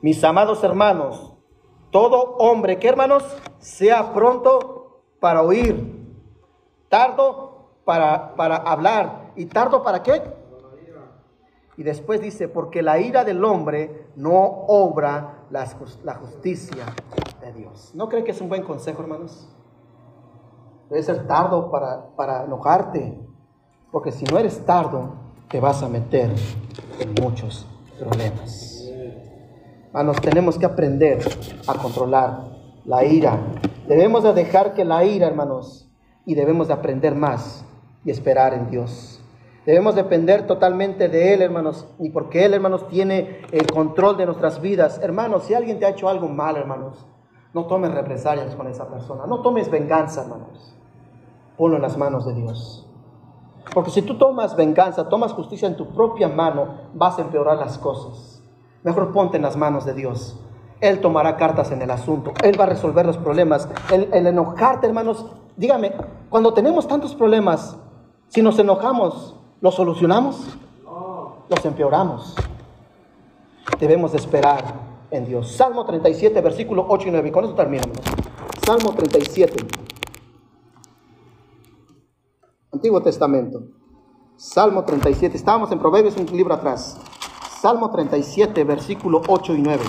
mis 0.00 0.24
amados 0.24 0.64
hermanos, 0.64 1.34
todo 1.90 2.36
hombre 2.38 2.78
que 2.78 2.88
hermanos 2.88 3.22
sea 3.58 4.14
pronto 4.14 5.02
para 5.20 5.42
oír, 5.42 6.08
tardo 6.88 7.68
para, 7.84 8.34
para 8.34 8.56
hablar 8.56 9.32
y 9.36 9.44
tardo 9.44 9.82
para 9.82 10.02
qué? 10.02 10.45
Y 11.76 11.82
después 11.82 12.20
dice, 12.20 12.48
porque 12.48 12.82
la 12.82 12.98
ira 12.98 13.24
del 13.24 13.44
hombre 13.44 14.08
no 14.16 14.64
obra 14.68 15.44
la, 15.50 15.66
justicia 16.14 16.86
de 17.40 17.52
Dios. 17.52 17.92
¿No 17.94 18.08
creen 18.08 18.24
que 18.24 18.30
es 18.30 18.40
un 18.40 18.48
buen 18.48 18.62
consejo, 18.62 19.02
hermanos? 19.02 19.48
Debe 20.88 21.02
ser 21.02 21.26
tardo 21.26 21.70
para, 21.70 22.14
para 22.16 22.44
enojarte, 22.44 23.20
porque 23.92 24.10
si 24.10 24.24
no 24.24 24.38
eres 24.38 24.64
tardo, 24.64 25.14
te 25.48 25.60
vas 25.60 25.82
a 25.82 25.88
meter 25.88 26.30
en 26.98 27.14
muchos 27.22 27.66
problemas. 27.98 28.88
Hermanos, 29.88 30.20
tenemos 30.20 30.58
que 30.58 30.66
aprender 30.66 31.18
a 31.66 31.74
controlar 31.74 32.56
la 32.84 33.04
ira. 33.04 33.38
Debemos 33.86 34.22
de 34.22 34.32
dejar 34.32 34.74
que 34.74 34.84
la 34.84 35.04
ira, 35.04 35.26
hermanos, 35.26 35.88
y 36.24 36.34
debemos 36.34 36.68
de 36.68 36.74
aprender 36.74 37.14
más 37.14 37.64
y 38.04 38.10
esperar 38.10 38.54
en 38.54 38.70
Dios. 38.70 39.15
Debemos 39.66 39.96
depender 39.96 40.46
totalmente 40.46 41.08
de 41.08 41.34
Él, 41.34 41.42
hermanos, 41.42 41.86
y 41.98 42.10
porque 42.10 42.44
Él, 42.44 42.54
hermanos, 42.54 42.86
tiene 42.86 43.42
el 43.50 43.66
control 43.66 44.16
de 44.16 44.24
nuestras 44.24 44.60
vidas. 44.60 45.00
Hermanos, 45.02 45.42
si 45.42 45.54
alguien 45.54 45.80
te 45.80 45.86
ha 45.86 45.90
hecho 45.90 46.08
algo 46.08 46.28
mal, 46.28 46.56
hermanos, 46.56 47.04
no 47.52 47.66
tomes 47.66 47.92
represalias 47.92 48.54
con 48.54 48.68
esa 48.68 48.88
persona, 48.88 49.26
no 49.26 49.42
tomes 49.42 49.68
venganza, 49.68 50.22
hermanos. 50.22 50.76
Ponlo 51.56 51.76
en 51.76 51.82
las 51.82 51.96
manos 51.98 52.24
de 52.26 52.34
Dios. 52.34 52.88
Porque 53.74 53.90
si 53.90 54.02
tú 54.02 54.16
tomas 54.16 54.54
venganza, 54.54 55.08
tomas 55.08 55.32
justicia 55.32 55.66
en 55.66 55.76
tu 55.76 55.88
propia 55.92 56.28
mano, 56.28 56.68
vas 56.94 57.18
a 57.18 57.22
empeorar 57.22 57.58
las 57.58 57.76
cosas. 57.76 58.40
Mejor 58.84 59.12
ponte 59.12 59.36
en 59.36 59.42
las 59.42 59.56
manos 59.56 59.84
de 59.84 59.94
Dios. 59.94 60.38
Él 60.80 61.00
tomará 61.00 61.36
cartas 61.36 61.72
en 61.72 61.82
el 61.82 61.90
asunto. 61.90 62.32
Él 62.44 62.60
va 62.60 62.64
a 62.64 62.68
resolver 62.68 63.04
los 63.04 63.16
problemas. 63.16 63.68
El, 63.90 64.26
enojarte, 64.26 64.86
hermanos, 64.86 65.26
dígame, 65.56 65.92
cuando 66.28 66.54
tenemos 66.54 66.86
tantos 66.86 67.16
problemas, 67.16 67.76
si 68.28 68.42
nos 68.42 68.58
enojamos, 68.58 69.36
¿los 69.60 69.74
solucionamos? 69.74 70.56
Los 71.48 71.64
empeoramos. 71.64 72.34
Debemos 73.78 74.12
de 74.12 74.18
esperar 74.18 74.62
en 75.10 75.26
Dios. 75.26 75.52
Salmo 75.52 75.84
37, 75.84 76.40
versículo 76.40 76.86
8 76.88 77.08
y 77.08 77.10
9. 77.10 77.28
Y 77.28 77.32
con 77.32 77.44
eso 77.44 77.54
terminamos. 77.54 77.98
Salmo 78.64 78.92
37. 78.92 79.66
Antiguo 82.72 83.00
Testamento. 83.02 83.62
Salmo 84.36 84.84
37. 84.84 85.36
Estábamos 85.36 85.70
en 85.72 85.78
Proverbios 85.78 86.16
un 86.16 86.26
libro 86.26 86.54
atrás. 86.54 86.98
Salmo 87.60 87.90
37, 87.90 88.64
versículo 88.64 89.22
8 89.26 89.54
y 89.54 89.62
9. 89.62 89.82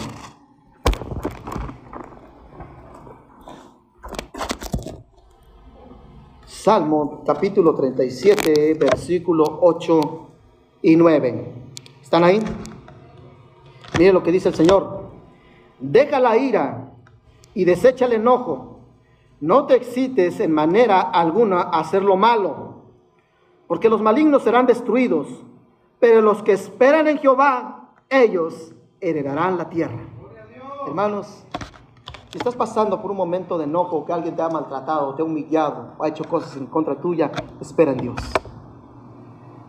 Salmo 6.67 7.23
capítulo 7.25 7.73
37, 7.73 8.73
versículo 8.73 9.59
8 9.61 10.27
y 10.81 10.97
9. 10.97 11.53
¿Están 12.01 12.25
ahí? 12.25 12.41
Miren 13.97 14.13
lo 14.13 14.21
que 14.21 14.33
dice 14.33 14.49
el 14.49 14.55
Señor. 14.55 15.03
Deja 15.79 16.19
la 16.19 16.35
ira 16.35 16.91
y 17.53 17.63
desecha 17.63 18.03
el 18.03 18.11
enojo. 18.11 18.79
No 19.39 19.65
te 19.65 19.75
excites 19.75 20.41
en 20.41 20.51
manera 20.51 20.99
alguna 20.99 21.61
a 21.61 21.79
hacer 21.79 22.03
lo 22.03 22.17
malo 22.17 22.81
porque 23.67 23.87
los 23.87 24.01
malignos 24.01 24.43
serán 24.43 24.65
destruidos, 24.65 25.29
pero 26.01 26.21
los 26.21 26.43
que 26.43 26.51
esperan 26.51 27.07
en 27.07 27.19
Jehová, 27.19 27.93
ellos 28.09 28.73
heredarán 28.99 29.57
la 29.57 29.69
tierra. 29.69 30.01
Hermanos, 30.85 31.45
si 32.37 32.41
estás 32.41 32.55
pasando 32.55 33.01
por 33.01 33.09
un 33.09 33.17
momento 33.17 33.57
de 33.57 33.63
enojo, 33.63 34.05
que 34.05 34.13
alguien 34.13 34.35
te 34.35 34.43
ha 34.43 34.49
maltratado, 34.49 35.15
te 35.15 35.23
ha 35.23 35.25
humillado, 35.25 35.95
o 35.97 36.03
ha 36.03 36.07
hecho 36.07 36.23
cosas 36.23 36.55
en 36.55 36.67
contra 36.67 37.01
tuya, 37.01 37.31
espera 37.59 37.93
en 37.93 37.97
Dios. 37.97 38.15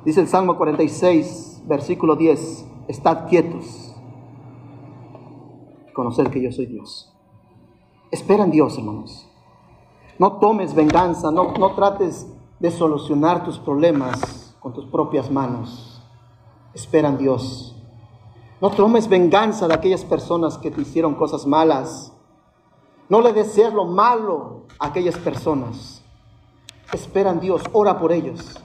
Dice 0.04 0.20
el 0.20 0.28
Salmo 0.28 0.58
46, 0.58 1.62
versículo 1.66 2.14
10, 2.14 2.66
estad 2.88 3.26
quietos, 3.26 3.96
conocer 5.94 6.28
que 6.28 6.42
yo 6.42 6.52
soy 6.52 6.66
Dios. 6.66 7.10
Espera 8.10 8.44
en 8.44 8.50
Dios, 8.50 8.76
hermanos. 8.76 9.26
No 10.18 10.34
tomes 10.34 10.74
venganza, 10.74 11.30
no, 11.30 11.52
no 11.52 11.74
trates 11.74 12.30
de 12.60 12.70
solucionar 12.70 13.44
tus 13.44 13.58
problemas 13.58 14.54
con 14.60 14.74
tus 14.74 14.84
propias 14.84 15.30
manos. 15.30 16.02
Espera 16.74 17.08
en 17.08 17.16
Dios. 17.16 17.74
No 18.60 18.68
tomes 18.68 19.08
venganza 19.08 19.68
de 19.68 19.72
aquellas 19.72 20.04
personas 20.04 20.58
que 20.58 20.70
te 20.70 20.82
hicieron 20.82 21.14
cosas 21.14 21.46
malas. 21.46 22.12
No 23.08 23.20
le 23.20 23.32
desees 23.32 23.72
lo 23.72 23.86
malo 23.86 24.64
a 24.78 24.86
aquellas 24.86 25.16
personas. 25.16 26.02
Esperan 26.92 27.40
Dios, 27.40 27.62
ora 27.72 27.98
por 27.98 28.12
ellos. 28.12 28.62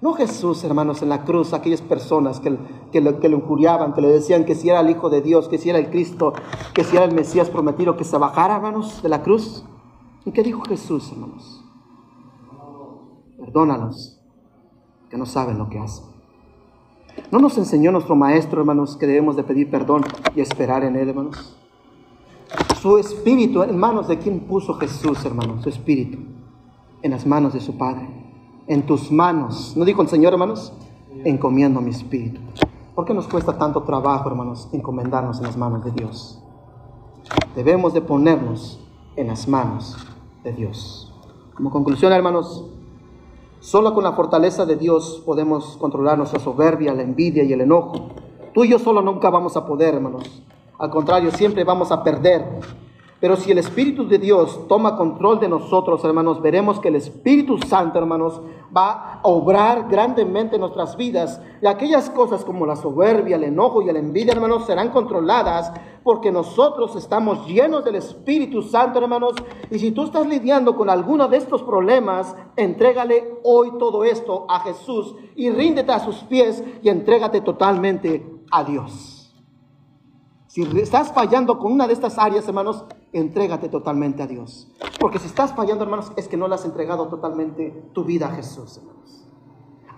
No 0.00 0.12
Jesús, 0.12 0.62
hermanos, 0.64 1.02
en 1.02 1.08
la 1.08 1.24
cruz, 1.24 1.52
aquellas 1.52 1.80
personas 1.80 2.38
que, 2.38 2.58
que, 2.92 3.00
le, 3.00 3.18
que 3.18 3.28
le 3.28 3.36
injuriaban, 3.36 3.94
que 3.94 4.02
le 4.02 4.08
decían 4.08 4.44
que 4.44 4.54
si 4.54 4.68
era 4.68 4.80
el 4.80 4.90
Hijo 4.90 5.08
de 5.08 5.22
Dios, 5.22 5.48
que 5.48 5.56
si 5.56 5.70
era 5.70 5.78
el 5.78 5.88
Cristo, 5.88 6.34
que 6.74 6.84
si 6.84 6.96
era 6.96 7.06
el 7.06 7.14
Mesías 7.14 7.48
prometido, 7.48 7.96
que 7.96 8.04
se 8.04 8.18
bajara, 8.18 8.56
hermanos, 8.56 9.02
de 9.02 9.08
la 9.08 9.22
cruz. 9.22 9.64
¿Y 10.24 10.32
qué 10.32 10.42
dijo 10.42 10.62
Jesús, 10.62 11.10
hermanos? 11.10 11.64
Perdónalos, 13.38 14.20
que 15.08 15.16
no 15.16 15.26
saben 15.26 15.58
lo 15.58 15.68
que 15.68 15.78
hacen. 15.78 16.04
¿No 17.30 17.38
nos 17.38 17.56
enseñó 17.56 17.90
nuestro 17.90 18.14
Maestro, 18.16 18.60
hermanos, 18.60 18.96
que 18.96 19.06
debemos 19.06 19.36
de 19.36 19.44
pedir 19.44 19.70
perdón 19.70 20.02
y 20.34 20.40
esperar 20.40 20.84
en 20.84 20.96
Él, 20.96 21.08
hermanos? 21.08 21.56
Su 22.80 22.98
espíritu, 22.98 23.62
en 23.62 23.76
manos 23.78 24.08
de 24.08 24.18
quien 24.18 24.40
puso 24.40 24.74
Jesús, 24.74 25.24
hermanos, 25.24 25.62
su 25.62 25.68
espíritu, 25.68 26.18
en 27.02 27.10
las 27.10 27.26
manos 27.26 27.54
de 27.54 27.60
su 27.60 27.76
Padre, 27.78 28.08
en 28.66 28.84
tus 28.86 29.10
manos. 29.10 29.74
¿No 29.76 29.84
dijo 29.84 30.02
el 30.02 30.08
Señor, 30.08 30.32
hermanos? 30.32 30.72
Encomiendo 31.24 31.80
mi 31.80 31.90
espíritu. 31.90 32.40
¿Por 32.94 33.04
qué 33.04 33.14
nos 33.14 33.26
cuesta 33.26 33.56
tanto 33.58 33.82
trabajo, 33.82 34.28
hermanos, 34.28 34.68
encomendarnos 34.72 35.38
en 35.38 35.44
las 35.44 35.56
manos 35.56 35.84
de 35.84 35.90
Dios? 35.90 36.42
Debemos 37.54 37.94
de 37.94 38.02
ponernos 38.02 38.80
en 39.16 39.28
las 39.28 39.48
manos 39.48 39.96
de 40.42 40.52
Dios. 40.52 41.12
Como 41.54 41.70
conclusión, 41.70 42.12
hermanos, 42.12 42.64
Solo 43.64 43.94
con 43.94 44.04
la 44.04 44.12
fortaleza 44.12 44.66
de 44.66 44.76
Dios 44.76 45.22
podemos 45.24 45.78
controlar 45.78 46.18
nuestra 46.18 46.38
soberbia, 46.38 46.92
la 46.92 47.00
envidia 47.00 47.42
y 47.44 47.52
el 47.54 47.62
enojo. 47.62 48.10
Tú 48.52 48.62
y 48.62 48.68
yo 48.68 48.78
solo 48.78 49.00
nunca 49.00 49.30
vamos 49.30 49.56
a 49.56 49.64
poder, 49.64 49.94
hermanos. 49.94 50.42
Al 50.84 50.90
contrario, 50.90 51.30
siempre 51.30 51.64
vamos 51.64 51.90
a 51.90 52.04
perder. 52.04 52.44
Pero 53.18 53.36
si 53.36 53.50
el 53.50 53.56
Espíritu 53.56 54.06
de 54.06 54.18
Dios 54.18 54.68
toma 54.68 54.98
control 54.98 55.40
de 55.40 55.48
nosotros, 55.48 56.04
hermanos, 56.04 56.42
veremos 56.42 56.78
que 56.78 56.88
el 56.88 56.96
Espíritu 56.96 57.56
Santo, 57.56 57.98
hermanos, 57.98 58.42
va 58.76 59.14
a 59.14 59.20
obrar 59.22 59.88
grandemente 59.88 60.56
en 60.56 60.60
nuestras 60.60 60.94
vidas. 60.98 61.40
Y 61.62 61.66
aquellas 61.66 62.10
cosas 62.10 62.44
como 62.44 62.66
la 62.66 62.76
soberbia, 62.76 63.36
el 63.36 63.44
enojo 63.44 63.80
y 63.80 63.86
la 63.90 63.98
envidia, 63.98 64.34
hermanos, 64.34 64.66
serán 64.66 64.90
controladas 64.90 65.72
porque 66.02 66.30
nosotros 66.30 66.94
estamos 66.96 67.46
llenos 67.46 67.82
del 67.82 67.94
Espíritu 67.94 68.60
Santo, 68.60 68.98
hermanos. 68.98 69.36
Y 69.70 69.78
si 69.78 69.90
tú 69.92 70.04
estás 70.04 70.26
lidiando 70.26 70.76
con 70.76 70.90
alguno 70.90 71.26
de 71.26 71.38
estos 71.38 71.62
problemas, 71.62 72.36
entrégale 72.56 73.38
hoy 73.42 73.72
todo 73.78 74.04
esto 74.04 74.44
a 74.50 74.60
Jesús 74.60 75.14
y 75.34 75.48
ríndete 75.48 75.92
a 75.92 76.00
sus 76.00 76.16
pies 76.24 76.62
y 76.82 76.90
entrégate 76.90 77.40
totalmente 77.40 78.22
a 78.50 78.64
Dios. 78.64 79.13
Si 80.54 80.62
estás 80.78 81.12
fallando 81.12 81.58
con 81.58 81.72
una 81.72 81.88
de 81.88 81.94
estas 81.94 82.16
áreas, 82.16 82.46
hermanos, 82.46 82.84
entrégate 83.12 83.68
totalmente 83.68 84.22
a 84.22 84.28
Dios. 84.28 84.68
Porque 85.00 85.18
si 85.18 85.26
estás 85.26 85.52
fallando, 85.52 85.82
hermanos, 85.82 86.12
es 86.14 86.28
que 86.28 86.36
no 86.36 86.46
le 86.46 86.54
has 86.54 86.64
entregado 86.64 87.08
totalmente 87.08 87.90
tu 87.92 88.04
vida 88.04 88.28
a 88.28 88.30
Jesús, 88.36 88.76
hermanos. 88.76 89.26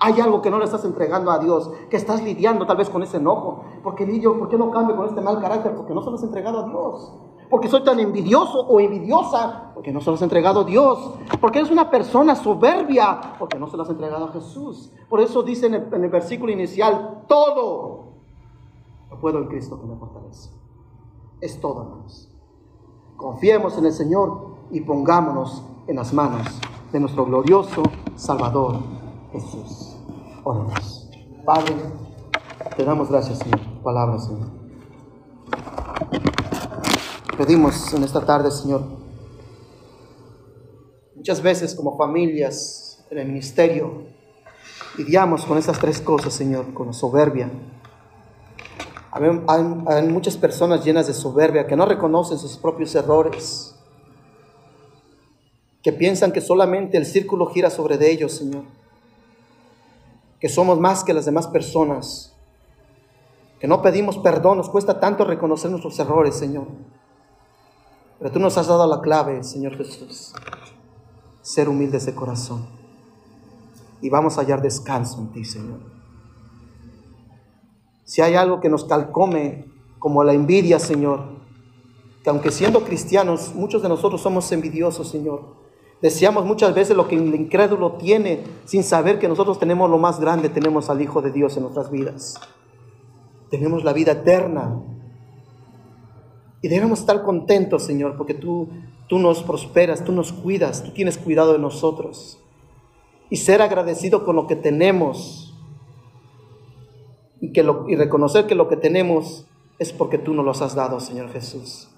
Hay 0.00 0.18
algo 0.18 0.40
que 0.40 0.50
no 0.50 0.58
le 0.58 0.64
estás 0.64 0.86
entregando 0.86 1.30
a 1.30 1.40
Dios, 1.40 1.70
que 1.90 1.98
estás 1.98 2.22
lidiando 2.22 2.64
tal 2.64 2.78
vez 2.78 2.88
con 2.88 3.02
ese 3.02 3.18
enojo. 3.18 3.66
Porque 3.82 4.06
Lidio, 4.06 4.38
¿por 4.38 4.48
qué 4.48 4.56
no 4.56 4.70
cambio 4.70 4.96
con 4.96 5.04
este 5.04 5.20
mal 5.20 5.42
carácter? 5.42 5.74
Porque 5.74 5.92
no 5.92 6.00
se 6.00 6.08
lo 6.08 6.16
has 6.16 6.22
entregado 6.22 6.60
a 6.60 6.68
Dios. 6.70 7.12
Porque 7.50 7.68
soy 7.68 7.84
tan 7.84 8.00
envidioso 8.00 8.58
o 8.60 8.80
envidiosa, 8.80 9.72
porque 9.74 9.92
no 9.92 10.00
se 10.00 10.06
lo 10.06 10.14
has 10.14 10.22
entregado 10.22 10.60
a 10.60 10.64
Dios. 10.64 11.16
Porque 11.38 11.58
eres 11.58 11.70
una 11.70 11.90
persona 11.90 12.34
soberbia, 12.34 13.34
porque 13.38 13.58
no 13.58 13.66
se 13.66 13.76
lo 13.76 13.82
has 13.82 13.90
entregado 13.90 14.24
a 14.24 14.32
Jesús. 14.32 14.90
Por 15.10 15.20
eso 15.20 15.42
dice 15.42 15.66
en 15.66 16.02
el 16.02 16.08
versículo 16.08 16.50
inicial, 16.50 17.24
todo 17.28 18.15
lo 19.16 19.20
puedo 19.20 19.38
en 19.38 19.46
Cristo 19.46 19.80
que 19.80 19.86
me 19.86 19.96
fortalece. 19.96 20.50
Es 21.40 21.60
todo, 21.60 21.82
hermanos. 21.82 22.30
Confiemos 23.16 23.78
en 23.78 23.86
el 23.86 23.92
Señor 23.92 24.56
y 24.70 24.82
pongámonos 24.82 25.64
en 25.86 25.96
las 25.96 26.12
manos 26.12 26.46
de 26.92 27.00
nuestro 27.00 27.24
glorioso 27.24 27.82
Salvador 28.14 28.78
Jesús. 29.32 29.96
Oremos. 30.44 31.10
Padre, 31.44 31.74
te 32.76 32.84
damos 32.84 33.08
gracias, 33.08 33.38
Señor, 33.38 33.60
palabra, 33.82 34.18
Señor. 34.18 34.48
Pedimos 37.38 37.92
en 37.94 38.02
esta 38.02 38.24
tarde, 38.24 38.50
Señor, 38.50 38.82
muchas 41.14 41.42
veces 41.42 41.74
como 41.74 41.96
familias 41.96 43.06
en 43.10 43.18
el 43.18 43.28
ministerio, 43.28 44.04
lidiamos 44.96 45.44
con 45.44 45.58
estas 45.58 45.78
tres 45.78 46.00
cosas, 46.00 46.32
Señor, 46.32 46.72
con 46.74 46.88
la 46.88 46.92
soberbia, 46.92 47.50
hay, 49.48 50.08
muchas 50.08 50.36
personas 50.36 50.84
llenas 50.84 51.06
de 51.06 51.14
soberbia 51.14 51.66
que 51.66 51.76
no 51.76 51.86
reconocen 51.86 52.38
sus 52.38 52.56
propios 52.56 52.94
errores, 52.94 53.74
que 55.82 55.92
piensan 55.92 56.32
que 56.32 56.40
solamente 56.40 56.96
el 56.96 57.06
círculo 57.06 57.46
gira 57.46 57.70
sobre 57.70 57.96
de 57.96 58.10
ellos, 58.10 58.32
Señor, 58.32 58.64
que 60.40 60.48
somos 60.48 60.78
más 60.78 61.04
que 61.04 61.14
las 61.14 61.24
demás 61.24 61.46
personas, 61.46 62.34
que 63.58 63.66
no 63.66 63.80
pedimos 63.80 64.18
perdón, 64.18 64.58
nos 64.58 64.68
cuesta 64.68 65.00
tanto 65.00 65.24
reconocer 65.24 65.70
nuestros 65.70 65.98
errores, 65.98 66.34
Señor. 66.34 66.66
Pero 68.18 68.32
tú 68.32 68.38
nos 68.38 68.58
has 68.58 68.66
dado 68.66 68.86
la 68.86 69.00
clave, 69.00 69.42
Señor 69.44 69.76
Jesús, 69.76 70.34
ser 71.40 71.68
humildes 71.68 72.04
de 72.06 72.14
corazón. 72.14 72.66
Y 74.02 74.10
vamos 74.10 74.36
a 74.36 74.42
hallar 74.42 74.60
descanso 74.60 75.18
en 75.20 75.32
ti, 75.32 75.44
Señor. 75.44 75.95
Si 78.06 78.22
hay 78.22 78.36
algo 78.36 78.60
que 78.60 78.68
nos 78.68 78.84
calcome 78.84 79.64
como 79.98 80.22
la 80.22 80.32
envidia, 80.32 80.78
Señor, 80.78 81.24
que 82.22 82.30
aunque 82.30 82.52
siendo 82.52 82.84
cristianos, 82.84 83.52
muchos 83.52 83.82
de 83.82 83.88
nosotros 83.88 84.22
somos 84.22 84.50
envidiosos, 84.52 85.08
Señor. 85.08 85.56
Deseamos 86.00 86.44
muchas 86.44 86.72
veces 86.72 86.96
lo 86.96 87.08
que 87.08 87.16
el 87.16 87.34
incrédulo 87.34 87.94
tiene 87.94 88.44
sin 88.64 88.84
saber 88.84 89.18
que 89.18 89.26
nosotros 89.26 89.58
tenemos 89.58 89.90
lo 89.90 89.98
más 89.98 90.20
grande, 90.20 90.48
tenemos 90.48 90.88
al 90.88 91.02
Hijo 91.02 91.20
de 91.20 91.32
Dios 91.32 91.56
en 91.56 91.64
nuestras 91.64 91.90
vidas. 91.90 92.38
Tenemos 93.50 93.82
la 93.82 93.92
vida 93.92 94.12
eterna. 94.12 94.80
Y 96.62 96.68
debemos 96.68 97.00
estar 97.00 97.24
contentos, 97.24 97.82
Señor, 97.82 98.16
porque 98.16 98.34
tú, 98.34 98.68
tú 99.08 99.18
nos 99.18 99.42
prosperas, 99.42 100.04
tú 100.04 100.12
nos 100.12 100.32
cuidas, 100.32 100.84
tú 100.84 100.92
tienes 100.92 101.18
cuidado 101.18 101.54
de 101.54 101.58
nosotros. 101.58 102.38
Y 103.30 103.38
ser 103.38 103.62
agradecido 103.62 104.24
con 104.24 104.36
lo 104.36 104.46
que 104.46 104.54
tenemos 104.54 105.45
y, 107.40 107.52
que 107.52 107.62
lo, 107.62 107.88
y 107.88 107.96
reconocer 107.96 108.46
que 108.46 108.54
lo 108.54 108.68
que 108.68 108.76
tenemos 108.76 109.46
es 109.78 109.92
porque 109.92 110.18
tú 110.18 110.34
nos 110.34 110.44
los 110.44 110.62
has 110.62 110.74
dado, 110.74 111.00
Señor 111.00 111.30
Jesús. 111.32 111.88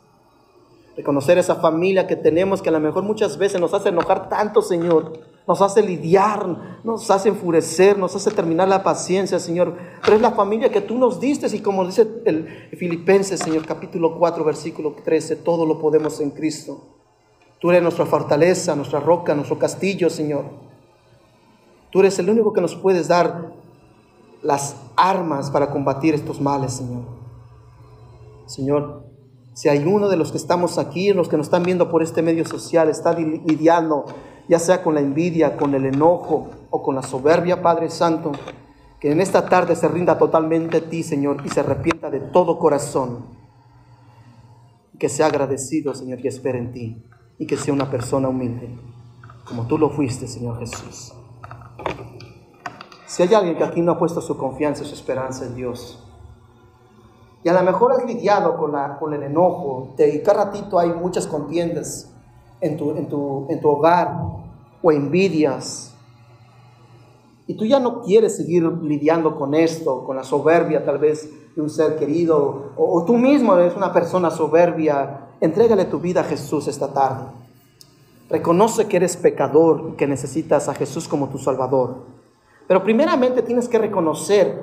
Reconocer 0.97 1.39
esa 1.39 1.55
familia 1.55 2.09
que 2.09 2.17
tenemos 2.17 2.61
que 2.61 2.71
a 2.71 2.73
lo 2.73 2.81
mejor 2.81 3.05
muchas 3.05 3.39
veces 3.39 3.61
nos 3.61 3.73
hace 3.73 3.91
enojar 3.91 4.29
tanto, 4.29 4.63
Señor. 4.63 5.21
Nos 5.47 5.63
hace 5.63 5.81
lidiar, 5.81 6.81
nos 6.83 7.09
hace 7.11 7.29
enfurecer, 7.29 7.97
nos 7.97 8.17
hace 8.17 8.33
terminar 8.33 8.67
la 8.67 8.83
paciencia, 8.83 9.39
Señor. 9.39 9.77
Pero 10.03 10.17
es 10.17 10.23
la 10.23 10.33
familia 10.33 10.73
que 10.73 10.81
tú 10.81 10.99
nos 10.99 11.21
diste 11.21 11.47
y 11.55 11.61
como 11.61 11.87
dice 11.87 12.07
el 12.25 12.69
Filipenses, 12.77 13.39
Señor, 13.39 13.65
capítulo 13.65 14.19
4, 14.19 14.43
versículo 14.43 14.97
13, 15.05 15.37
todo 15.37 15.65
lo 15.65 15.79
podemos 15.79 16.21
en 16.21 16.31
Cristo. 16.31 16.81
Tú 17.61 17.71
eres 17.71 17.83
nuestra 17.83 18.05
fortaleza, 18.05 18.75
nuestra 18.75 18.99
roca, 18.99 19.37
nuestro 19.37 19.57
castillo, 19.57 20.11
Señor. 20.11 20.47
Tú 21.91 22.01
eres 22.01 22.19
el 22.19 22.29
único 22.29 22.53
que 22.53 22.61
nos 22.61 22.75
puedes 22.75 23.07
dar 23.07 23.53
las 24.43 24.77
armas 24.97 25.51
para 25.51 25.71
combatir 25.71 26.15
estos 26.15 26.41
males, 26.41 26.75
Señor. 26.75 27.05
Señor, 28.47 29.05
si 29.55 29.69
hay 29.69 29.85
uno 29.85 30.09
de 30.09 30.17
los 30.17 30.31
que 30.31 30.39
estamos 30.39 30.79
aquí, 30.79 31.13
los 31.13 31.29
que 31.29 31.37
nos 31.37 31.47
están 31.47 31.65
viendo 31.65 31.91
por 31.91 32.03
este 32.03 32.23
medio 32.23 32.47
social, 32.47 32.89
está 32.89 33.13
lidiando 33.13 34.07
ya 34.49 34.59
sea 34.59 34.83
con 34.83 34.95
la 34.95 35.01
envidia, 35.01 35.57
con 35.57 35.75
el 35.75 35.85
enojo 35.85 36.49
o 36.71 36.83
con 36.83 36.95
la 36.95 37.03
soberbia, 37.03 37.63
Padre 37.63 37.91
Santo, 37.91 38.33
que 38.99 39.13
en 39.13 39.21
esta 39.21 39.49
tarde 39.49 39.77
se 39.77 39.87
rinda 39.89 40.19
totalmente 40.19 40.79
a 40.79 40.89
ti, 40.89 41.03
Señor, 41.03 41.43
y 41.45 41.51
se 41.51 41.61
arrepienta 41.61 42.11
de 42.11 42.21
todo 42.21 42.59
corazón. 42.59 43.27
Que 44.99 45.09
sea 45.09 45.27
agradecido, 45.27 45.95
Señor, 45.95 46.21
y 46.25 46.29
espere 46.29 46.59
en 46.59 46.73
ti, 46.73 47.05
y 47.39 47.47
que 47.47 47.57
sea 47.57 47.75
una 47.75 47.91
persona 47.91 48.29
humilde, 48.29 48.77
como 49.45 49.67
tú 49.67 49.79
lo 49.79 49.91
fuiste, 49.91 50.27
Señor 50.27 50.59
Jesús. 50.59 51.18
Si 53.19 53.25
hay 53.25 53.35
alguien 53.35 53.57
que 53.57 53.65
aquí 53.65 53.81
no 53.81 53.91
ha 53.91 53.99
puesto 53.99 54.21
su 54.21 54.37
confianza 54.37 54.85
y 54.85 54.87
su 54.87 54.95
esperanza 54.95 55.45
en 55.45 55.57
Dios, 55.57 55.99
y 57.43 57.49
a 57.49 57.53
lo 57.53 57.65
mejor 57.65 57.91
has 57.91 58.07
lidiado 58.07 58.57
con, 58.57 59.13
el 59.13 59.25
enojo, 59.25 59.89
y 59.99 60.21
cada 60.21 60.45
ratito 60.45 60.79
hay 60.79 60.91
muchas 60.91 61.27
contiendas 61.27 62.15
en 62.61 62.77
tu 62.77 63.69
hogar, 63.69 64.23
o 64.81 64.93
envidias, 64.93 65.93
y 67.49 67.55
tú 67.55 67.65
ya 67.65 67.81
no 67.81 68.03
quieres 68.03 68.37
seguir 68.37 68.63
lidiando 68.63 69.37
con 69.37 69.53
esto, 69.53 70.05
con 70.05 70.15
la 70.15 70.23
soberbia 70.23 70.85
tal 70.85 70.99
vez 70.99 71.29
de 71.57 71.61
un 71.61 71.71
ser 71.71 71.97
querido, 71.97 72.71
o, 72.77 73.01
o 73.01 73.05
tú 73.05 73.15
mismo 73.17 73.57
eres 73.57 73.75
una 73.75 73.93
persona 73.93 74.31
soberbia, 74.31 75.31
entrégale 75.41 75.87
tu 75.87 75.99
vida 75.99 76.21
a 76.21 76.25
Jesús 76.25 76.69
esta 76.69 76.93
tarde. 76.93 77.25
Reconoce 78.31 78.87
que 78.87 78.99
eres 78.99 79.17
pecador 79.17 79.91
y 79.93 79.97
que 79.97 80.07
necesitas 80.07 80.69
a 80.69 80.75
Jesús 80.75 81.09
como 81.09 81.31
tu 81.31 81.39
Salvador. 81.39 82.18
Pero 82.69 82.85
primeramente 82.85 83.43
tienes 83.43 83.67
que 83.67 83.79
reconocer 83.79 84.63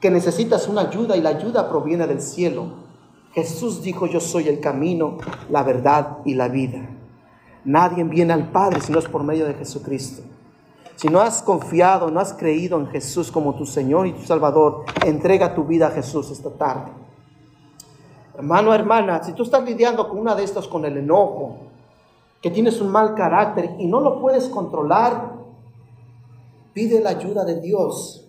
que 0.00 0.10
necesitas 0.10 0.68
una 0.68 0.82
ayuda 0.82 1.16
y 1.16 1.22
la 1.22 1.30
ayuda 1.30 1.68
proviene 1.68 2.06
del 2.06 2.20
cielo. 2.20 2.66
Jesús 3.32 3.82
dijo, 3.82 4.06
yo 4.06 4.20
soy 4.20 4.48
el 4.48 4.60
camino, 4.60 5.18
la 5.50 5.62
verdad 5.62 6.18
y 6.24 6.34
la 6.34 6.48
vida. 6.48 6.88
Nadie 7.64 8.04
viene 8.04 8.34
al 8.34 8.50
Padre 8.50 8.80
si 8.80 8.92
no 8.92 8.98
es 8.98 9.08
por 9.08 9.24
medio 9.24 9.46
de 9.46 9.54
Jesucristo. 9.54 10.22
Si 10.94 11.08
no 11.08 11.20
has 11.20 11.42
confiado, 11.42 12.10
no 12.10 12.20
has 12.20 12.34
creído 12.34 12.78
en 12.78 12.88
Jesús 12.88 13.32
como 13.32 13.54
tu 13.54 13.64
Señor 13.64 14.06
y 14.06 14.12
tu 14.12 14.22
Salvador, 14.22 14.84
entrega 15.04 15.54
tu 15.54 15.64
vida 15.64 15.88
a 15.88 15.90
Jesús 15.90 16.30
esta 16.30 16.50
tarde. 16.50 16.90
Hermano, 18.36 18.74
hermana, 18.74 19.22
si 19.22 19.32
tú 19.32 19.42
estás 19.42 19.64
lidiando 19.64 20.08
con 20.08 20.18
una 20.18 20.34
de 20.34 20.44
estas, 20.44 20.68
con 20.68 20.84
el 20.84 20.96
enojo, 20.96 21.56
que 22.42 22.50
tienes 22.50 22.80
un 22.80 22.90
mal 22.90 23.14
carácter 23.14 23.76
y 23.78 23.86
no 23.86 24.00
lo 24.00 24.20
puedes 24.20 24.48
controlar, 24.48 25.37
pide 26.78 27.00
la 27.00 27.10
ayuda 27.10 27.44
de 27.44 27.60
Dios. 27.60 28.24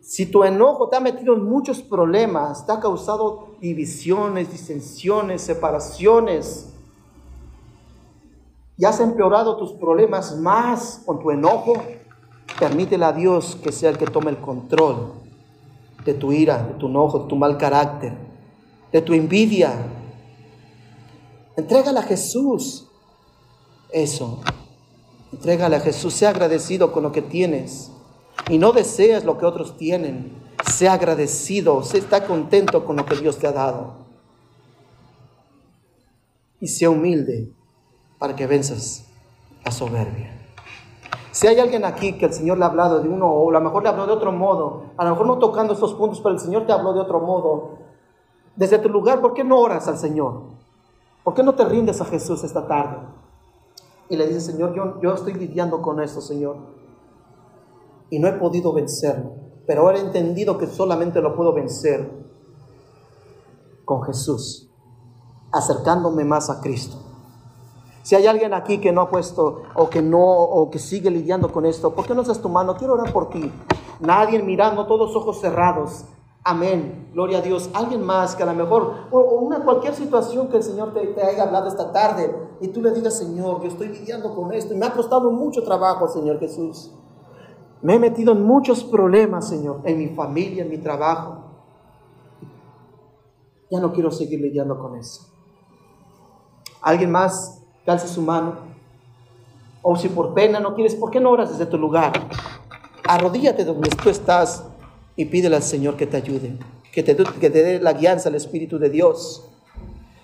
Si 0.00 0.26
tu 0.26 0.44
enojo 0.44 0.88
te 0.88 0.94
ha 0.94 1.00
metido 1.00 1.34
en 1.34 1.42
muchos 1.42 1.82
problemas, 1.82 2.64
te 2.64 2.70
ha 2.70 2.78
causado 2.78 3.56
divisiones, 3.60 4.52
disensiones, 4.52 5.42
separaciones, 5.42 6.72
y 8.78 8.84
has 8.84 9.00
empeorado 9.00 9.56
tus 9.56 9.72
problemas 9.72 10.38
más 10.38 11.02
con 11.04 11.18
tu 11.18 11.32
enojo, 11.32 11.72
permítele 12.60 13.06
a 13.06 13.12
Dios 13.12 13.56
que 13.56 13.72
sea 13.72 13.90
el 13.90 13.98
que 13.98 14.06
tome 14.06 14.30
el 14.30 14.38
control 14.38 15.14
de 16.04 16.14
tu 16.14 16.30
ira, 16.30 16.62
de 16.62 16.74
tu 16.74 16.86
enojo, 16.86 17.18
de 17.18 17.28
tu 17.28 17.34
mal 17.34 17.58
carácter, 17.58 18.16
de 18.92 19.02
tu 19.02 19.14
envidia. 19.14 19.84
Entrégale 21.56 21.98
a 21.98 22.02
Jesús 22.02 22.86
eso. 23.90 24.40
Entrégale 25.32 25.76
a 25.76 25.80
Jesús. 25.80 26.14
Sea 26.14 26.30
agradecido 26.30 26.92
con 26.92 27.02
lo 27.02 27.12
que 27.12 27.22
tienes 27.22 27.90
y 28.48 28.58
no 28.58 28.72
desees 28.72 29.24
lo 29.24 29.38
que 29.38 29.46
otros 29.46 29.76
tienen. 29.76 30.32
Sea 30.70 30.94
agradecido, 30.94 31.82
sea 31.82 32.00
está 32.00 32.26
contento 32.26 32.84
con 32.84 32.96
lo 32.96 33.06
que 33.06 33.16
Dios 33.16 33.38
te 33.38 33.46
ha 33.46 33.52
dado. 33.52 33.94
Y 36.60 36.68
sea 36.68 36.90
humilde 36.90 37.50
para 38.18 38.36
que 38.36 38.46
venzas 38.46 39.06
la 39.64 39.72
soberbia. 39.72 40.38
Si 41.32 41.46
hay 41.46 41.58
alguien 41.58 41.84
aquí 41.84 42.12
que 42.18 42.26
el 42.26 42.32
Señor 42.32 42.58
le 42.58 42.64
ha 42.64 42.68
hablado 42.68 43.00
de 43.00 43.08
uno, 43.08 43.26
o 43.26 43.48
a 43.48 43.52
lo 43.54 43.60
mejor 43.60 43.82
le 43.82 43.88
habló 43.88 44.06
de 44.06 44.12
otro 44.12 44.30
modo, 44.32 44.84
a 44.96 45.04
lo 45.04 45.10
mejor 45.10 45.26
no 45.26 45.38
tocando 45.38 45.72
estos 45.72 45.94
puntos, 45.94 46.20
pero 46.20 46.34
el 46.34 46.40
Señor 46.40 46.66
te 46.66 46.72
habló 46.72 46.92
de 46.92 47.00
otro 47.00 47.20
modo, 47.20 47.78
desde 48.54 48.78
tu 48.78 48.90
lugar, 48.90 49.20
¿por 49.20 49.32
qué 49.32 49.42
no 49.42 49.58
oras 49.58 49.88
al 49.88 49.98
Señor? 49.98 50.42
¿Por 51.24 51.34
qué 51.34 51.42
no 51.42 51.54
te 51.54 51.64
rindes 51.64 52.00
a 52.00 52.04
Jesús 52.04 52.44
esta 52.44 52.66
tarde? 52.66 52.98
Y 54.12 54.16
le 54.16 54.26
dices, 54.28 54.44
Señor, 54.44 54.74
yo, 54.74 55.00
yo 55.00 55.12
estoy 55.14 55.32
lidiando 55.32 55.82
con 55.82 56.00
esto, 56.00 56.20
Señor 56.20 56.82
y 58.12 58.18
no 58.18 58.28
he 58.28 58.32
podido 58.32 58.74
vencerlo. 58.74 59.32
Pero 59.66 59.82
ahora 59.82 59.96
he 59.96 60.02
entendido 60.02 60.58
que 60.58 60.66
solamente 60.66 61.22
lo 61.22 61.34
puedo 61.34 61.54
vencer 61.54 62.10
con 63.86 64.02
Jesús, 64.02 64.70
acercándome 65.50 66.22
más 66.22 66.50
a 66.50 66.60
Cristo. 66.60 66.98
Si 68.02 68.14
hay 68.14 68.26
alguien 68.26 68.52
aquí 68.52 68.82
que 68.82 68.92
no 68.92 69.00
ha 69.00 69.08
puesto 69.08 69.62
o 69.74 69.88
que 69.88 70.02
no 70.02 70.20
o 70.20 70.70
que 70.70 70.78
sigue 70.78 71.10
lidiando 71.10 71.50
con 71.50 71.64
esto, 71.64 71.94
¿por 71.94 72.06
qué 72.06 72.14
no 72.14 72.20
haces 72.20 72.42
tu 72.42 72.50
mano? 72.50 72.76
Quiero 72.76 72.92
orar 72.92 73.14
por 73.14 73.30
ti. 73.30 73.50
Nadie 74.00 74.42
mirando, 74.42 74.86
todos 74.86 75.16
ojos 75.16 75.40
cerrados. 75.40 76.04
Amén. 76.44 77.10
Gloria 77.12 77.38
a 77.38 77.40
Dios. 77.42 77.70
Alguien 77.72 78.02
más 78.02 78.34
que 78.34 78.42
a 78.42 78.46
lo 78.46 78.54
mejor, 78.54 79.08
o, 79.10 79.20
una 79.40 79.60
cualquier 79.60 79.94
situación 79.94 80.48
que 80.48 80.56
el 80.56 80.62
Señor 80.62 80.92
te, 80.92 81.22
haya 81.22 81.44
hablado 81.44 81.68
esta 81.68 81.92
tarde 81.92 82.34
y 82.60 82.68
tú 82.68 82.82
le 82.82 82.90
digas, 82.90 83.16
Señor, 83.16 83.62
yo 83.62 83.68
estoy 83.68 83.88
lidiando 83.88 84.34
con 84.34 84.52
esto 84.52 84.74
y 84.74 84.76
me 84.76 84.86
ha 84.86 84.92
costado 84.92 85.30
mucho 85.30 85.62
trabajo, 85.62 86.08
Señor 86.08 86.40
Jesús. 86.40 86.92
Me 87.80 87.94
he 87.94 87.98
metido 87.98 88.32
en 88.32 88.42
muchos 88.42 88.82
problemas, 88.84 89.48
Señor, 89.48 89.80
en 89.84 89.98
mi 89.98 90.08
familia, 90.08 90.62
en 90.62 90.70
mi 90.70 90.78
trabajo. 90.78 91.38
Ya 93.70 93.80
no 93.80 93.92
quiero 93.92 94.10
seguir 94.10 94.40
lidiando 94.40 94.78
con 94.78 94.96
eso. 94.96 95.28
¿Alguien 96.80 97.10
más 97.10 97.62
calce 97.86 98.08
su 98.08 98.22
mano? 98.22 98.72
O 99.80 99.96
si 99.96 100.08
por 100.08 100.34
pena 100.34 100.60
no 100.60 100.74
quieres, 100.74 100.94
¿por 100.94 101.10
qué 101.10 101.20
no 101.20 101.30
oras 101.30 101.50
desde 101.50 101.66
tu 101.66 101.78
lugar? 101.78 102.12
Arrodíllate 103.04 103.64
donde 103.64 103.90
tú 103.90 104.10
estás 104.10 104.64
y 105.16 105.26
pídele 105.26 105.56
al 105.56 105.62
Señor 105.62 105.96
que 105.96 106.06
te 106.06 106.16
ayude, 106.16 106.58
que 106.92 107.02
te, 107.02 107.14
dé 107.14 107.80
la 107.80 107.92
guianza 107.92 108.28
al 108.28 108.34
Espíritu 108.34 108.78
de 108.78 108.90
Dios. 108.90 109.48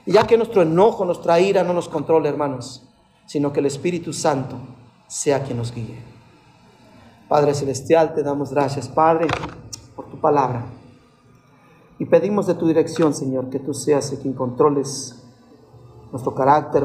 Y 0.07 0.12
ya 0.12 0.26
que 0.26 0.36
nuestro 0.36 0.62
enojo, 0.62 1.05
nuestra 1.05 1.39
ira 1.41 1.62
no 1.62 1.72
nos 1.74 1.89
controle, 1.89 2.28
hermanos, 2.28 2.89
sino 3.26 3.53
que 3.53 3.61
el 3.61 3.66
Espíritu 3.66 4.12
Santo 4.12 4.57
sea 5.07 5.43
quien 5.43 5.59
nos 5.59 5.74
guíe. 5.74 5.99
Padre 7.28 7.55
Celestial, 7.55 8.14
te 8.14 8.22
damos 8.22 8.51
gracias, 8.51 8.89
Padre, 8.89 9.26
por 9.95 10.07
tu 10.07 10.18
palabra. 10.18 10.64
Y 11.99 12.07
pedimos 12.07 12.47
de 12.47 12.55
tu 12.55 12.66
dirección, 12.66 13.12
Señor, 13.12 13.51
que 13.51 13.59
tú 13.59 13.74
seas 13.74 14.16
quien 14.22 14.32
controles 14.32 15.22
nuestro 16.11 16.34
carácter, 16.34 16.84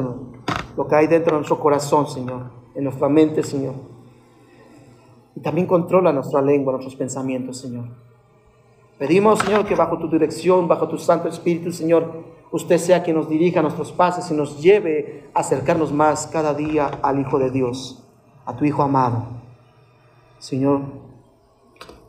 lo 0.76 0.88
que 0.88 0.95
hay 0.95 1.08
dentro 1.08 1.34
de 1.34 1.39
nuestro 1.39 1.60
corazón, 1.60 2.08
Señor, 2.08 2.51
en 2.76 2.84
nuestra 2.84 3.08
mente, 3.08 3.43
Señor. 3.43 3.93
Y 5.36 5.40
también 5.40 5.68
controla 5.68 6.12
nuestra 6.12 6.42
lengua, 6.42 6.74
nuestros 6.74 6.96
pensamientos, 6.96 7.58
Señor. 7.58 7.86
Pedimos, 8.98 9.40
Señor, 9.40 9.66
que 9.66 9.76
bajo 9.76 9.98
tu 9.98 10.08
dirección, 10.08 10.68
bajo 10.68 10.88
tu 10.88 10.98
Santo 10.98 11.28
Espíritu, 11.28 11.72
Señor, 11.72 12.24
usted 12.52 12.78
sea 12.78 13.02
quien 13.04 13.16
nos 13.16 13.28
dirija 13.28 13.62
nuestros 13.62 13.92
pasos 13.92 14.30
y 14.30 14.34
nos 14.34 14.62
lleve 14.62 15.30
a 15.34 15.40
acercarnos 15.40 15.92
más 15.92 16.28
cada 16.28 16.54
día 16.54 16.88
al 17.02 17.20
Hijo 17.20 17.40
de 17.40 17.50
Dios, 17.50 18.04
a 18.46 18.56
tu 18.56 18.64
Hijo 18.66 18.84
amado. 18.84 19.26
Señor, 20.38 20.82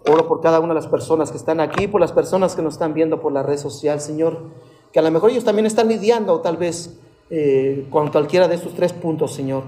oro 0.06 0.28
por 0.28 0.40
cada 0.40 0.60
una 0.60 0.68
de 0.68 0.80
las 0.80 0.86
personas 0.86 1.30
que 1.30 1.38
están 1.38 1.60
aquí, 1.60 1.88
por 1.88 2.00
las 2.00 2.12
personas 2.12 2.54
que 2.54 2.62
nos 2.62 2.74
están 2.74 2.92
viendo 2.92 3.20
por 3.20 3.32
la 3.32 3.42
red 3.42 3.56
social, 3.56 4.00
Señor, 4.00 4.50
que 4.92 4.98
a 4.98 5.02
lo 5.02 5.10
mejor 5.10 5.30
ellos 5.30 5.44
también 5.44 5.66
están 5.66 5.88
lidiando 5.88 6.40
tal 6.40 6.58
vez 6.58 7.00
eh, 7.30 7.86
con 7.90 8.10
cualquiera 8.10 8.46
de 8.46 8.56
estos 8.56 8.74
tres 8.74 8.92
puntos, 8.92 9.32
Señor. 9.32 9.64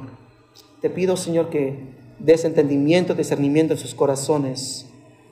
Te 0.81 0.91
pido, 0.91 1.17
Señor, 1.17 1.49
que 1.49 1.97
des 2.19 2.45
entendimiento, 2.45 3.15
discernimiento 3.15 3.75
en 3.75 3.79
sus 3.79 3.95
corazones. 3.95 4.87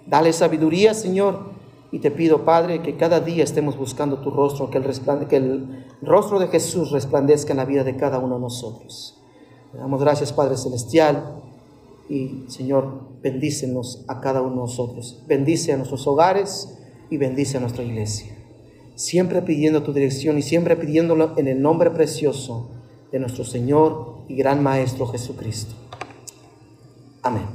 Dale 0.07 0.32
sabiduría, 0.32 0.95
Señor. 0.95 1.53
Y 1.91 2.01
te 2.01 2.11
pido, 2.11 2.45
Padre, 2.45 2.82
que 2.82 2.97
cada 2.97 3.20
día 3.20 3.45
estemos 3.45 3.76
buscando 3.76 4.18
tu 4.18 4.30
rostro, 4.30 4.68
que 4.68 4.78
el, 4.78 5.28
que 5.28 5.37
el 5.37 5.87
rostro 6.03 6.41
de 6.41 6.49
Jesús 6.49 6.91
resplandezca 6.91 7.53
en 7.53 7.59
la 7.59 7.64
vida 7.64 7.85
de 7.85 7.97
cada 7.97 8.18
uno 8.18 8.35
de 8.35 8.41
nosotros. 8.41 9.20
Le 9.72 9.78
damos 9.78 10.01
gracias, 10.01 10.32
Padre 10.32 10.57
Celestial. 10.57 11.43
Y 12.09 12.45
Señor, 12.49 13.01
bendícenos 13.22 14.05
a 14.09 14.20
cada 14.20 14.43
uno 14.43 14.51
de 14.51 14.57
nosotros. 14.57 15.22
Bendice 15.26 15.72
a 15.72 15.76
nuestros 15.76 16.07
hogares 16.07 16.76
y 17.11 17.16
bendice 17.16 17.59
a 17.59 17.61
nuestra 17.61 17.85
iglesia. 17.85 18.37
Siempre 18.97 19.43
pidiendo 19.43 19.82
tu 19.82 19.93
dirección 19.93 20.37
y 20.37 20.43
siempre 20.43 20.76
pidiéndolo 20.76 21.35
en 21.37 21.49
el 21.49 21.62
nombre 21.62 21.91
precioso 21.91 22.70
de 23.11 23.20
nuestro 23.20 23.45
Señor 23.45 24.18
y 24.28 24.35
gran 24.37 24.62
Maestro 24.62 25.07
Jesucristo. 25.07 25.84
Amén. 27.25 27.49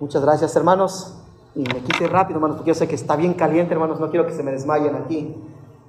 Muchas 0.00 0.22
gracias, 0.22 0.56
hermanos. 0.56 1.14
Y 1.54 1.60
me 1.60 1.80
quite 1.80 2.06
rápido, 2.08 2.38
hermanos, 2.38 2.56
porque 2.56 2.70
yo 2.70 2.74
sé 2.74 2.88
que 2.88 2.94
está 2.94 3.16
bien 3.16 3.34
caliente, 3.34 3.74
hermanos. 3.74 4.00
No 4.00 4.10
quiero 4.10 4.26
que 4.26 4.32
se 4.32 4.42
me 4.42 4.50
desmayen 4.50 4.96
aquí. 4.96 5.36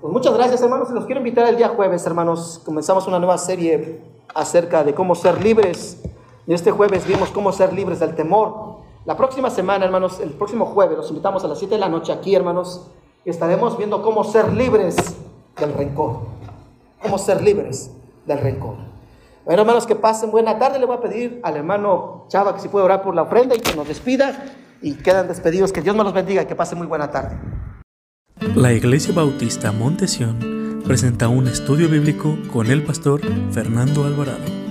Pues 0.02 0.14
muchas 0.14 0.34
gracias, 0.34 0.62
hermanos. 0.62 0.90
Los 0.92 1.06
quiero 1.06 1.22
invitar 1.22 1.48
el 1.48 1.56
día 1.56 1.70
jueves, 1.70 2.06
hermanos. 2.06 2.62
Comenzamos 2.66 3.08
una 3.08 3.20
nueva 3.20 3.38
serie 3.38 4.02
acerca 4.36 4.84
de 4.84 4.94
cómo 4.94 5.16
ser 5.16 5.42
libres 5.42 6.02
y 6.46 6.54
este 6.54 6.72
jueves 6.72 7.08
vimos 7.08 7.30
cómo 7.30 7.52
ser 7.52 7.72
libres 7.74 8.00
del 8.00 8.16
temor. 8.16 8.80
La 9.06 9.16
próxima 9.16 9.50
semana, 9.50 9.86
hermanos, 9.86 10.20
el 10.20 10.32
próximo 10.32 10.66
jueves, 10.66 10.98
los 10.98 11.10
invitamos 11.10 11.44
a 11.44 11.48
las 11.48 11.58
7 11.60 11.76
de 11.76 11.80
la 11.80 11.90
noche 11.90 12.12
aquí, 12.12 12.36
hermanos, 12.36 12.88
y 13.24 13.30
estaremos 13.30 13.78
viendo 13.78 14.02
cómo 14.02 14.24
ser 14.24 14.52
libres 14.54 14.96
del 15.58 15.74
rencor. 15.74 16.22
Cómo 17.02 17.18
ser 17.18 17.42
libres 17.42 17.92
del 18.26 18.40
rencor. 18.40 18.89
Bueno, 19.50 19.64
hermanos, 19.64 19.88
que 19.88 19.96
pasen 19.96 20.30
buena 20.30 20.60
tarde. 20.60 20.78
Le 20.78 20.86
voy 20.86 20.98
a 20.98 21.02
pedir 21.02 21.40
al 21.42 21.58
hermano 21.58 22.28
Chava 22.30 22.54
que 22.54 22.62
si 22.62 22.68
puede 22.68 22.86
orar 22.86 23.02
por 23.02 23.16
la 23.16 23.24
ofrenda 23.24 23.56
y 23.56 23.60
que 23.60 23.76
nos 23.76 23.88
despida. 23.88 24.46
Y 24.80 24.94
quedan 24.94 25.28
despedidos. 25.28 25.74
Que 25.74 25.82
Dios 25.82 25.96
me 25.96 26.04
los 26.04 26.14
bendiga 26.14 26.44
y 26.44 26.46
que 26.46 26.54
pasen 26.54 26.78
muy 26.78 26.86
buena 26.86 27.10
tarde. 27.10 27.36
La 28.54 28.72
Iglesia 28.74 29.12
Bautista 29.12 29.72
Montesión 29.72 30.84
presenta 30.86 31.30
un 31.30 31.48
estudio 31.48 31.90
bíblico 31.90 32.38
con 32.54 32.68
el 32.68 32.84
pastor 32.84 33.22
Fernando 33.52 34.04
Alvarado. 34.04 34.69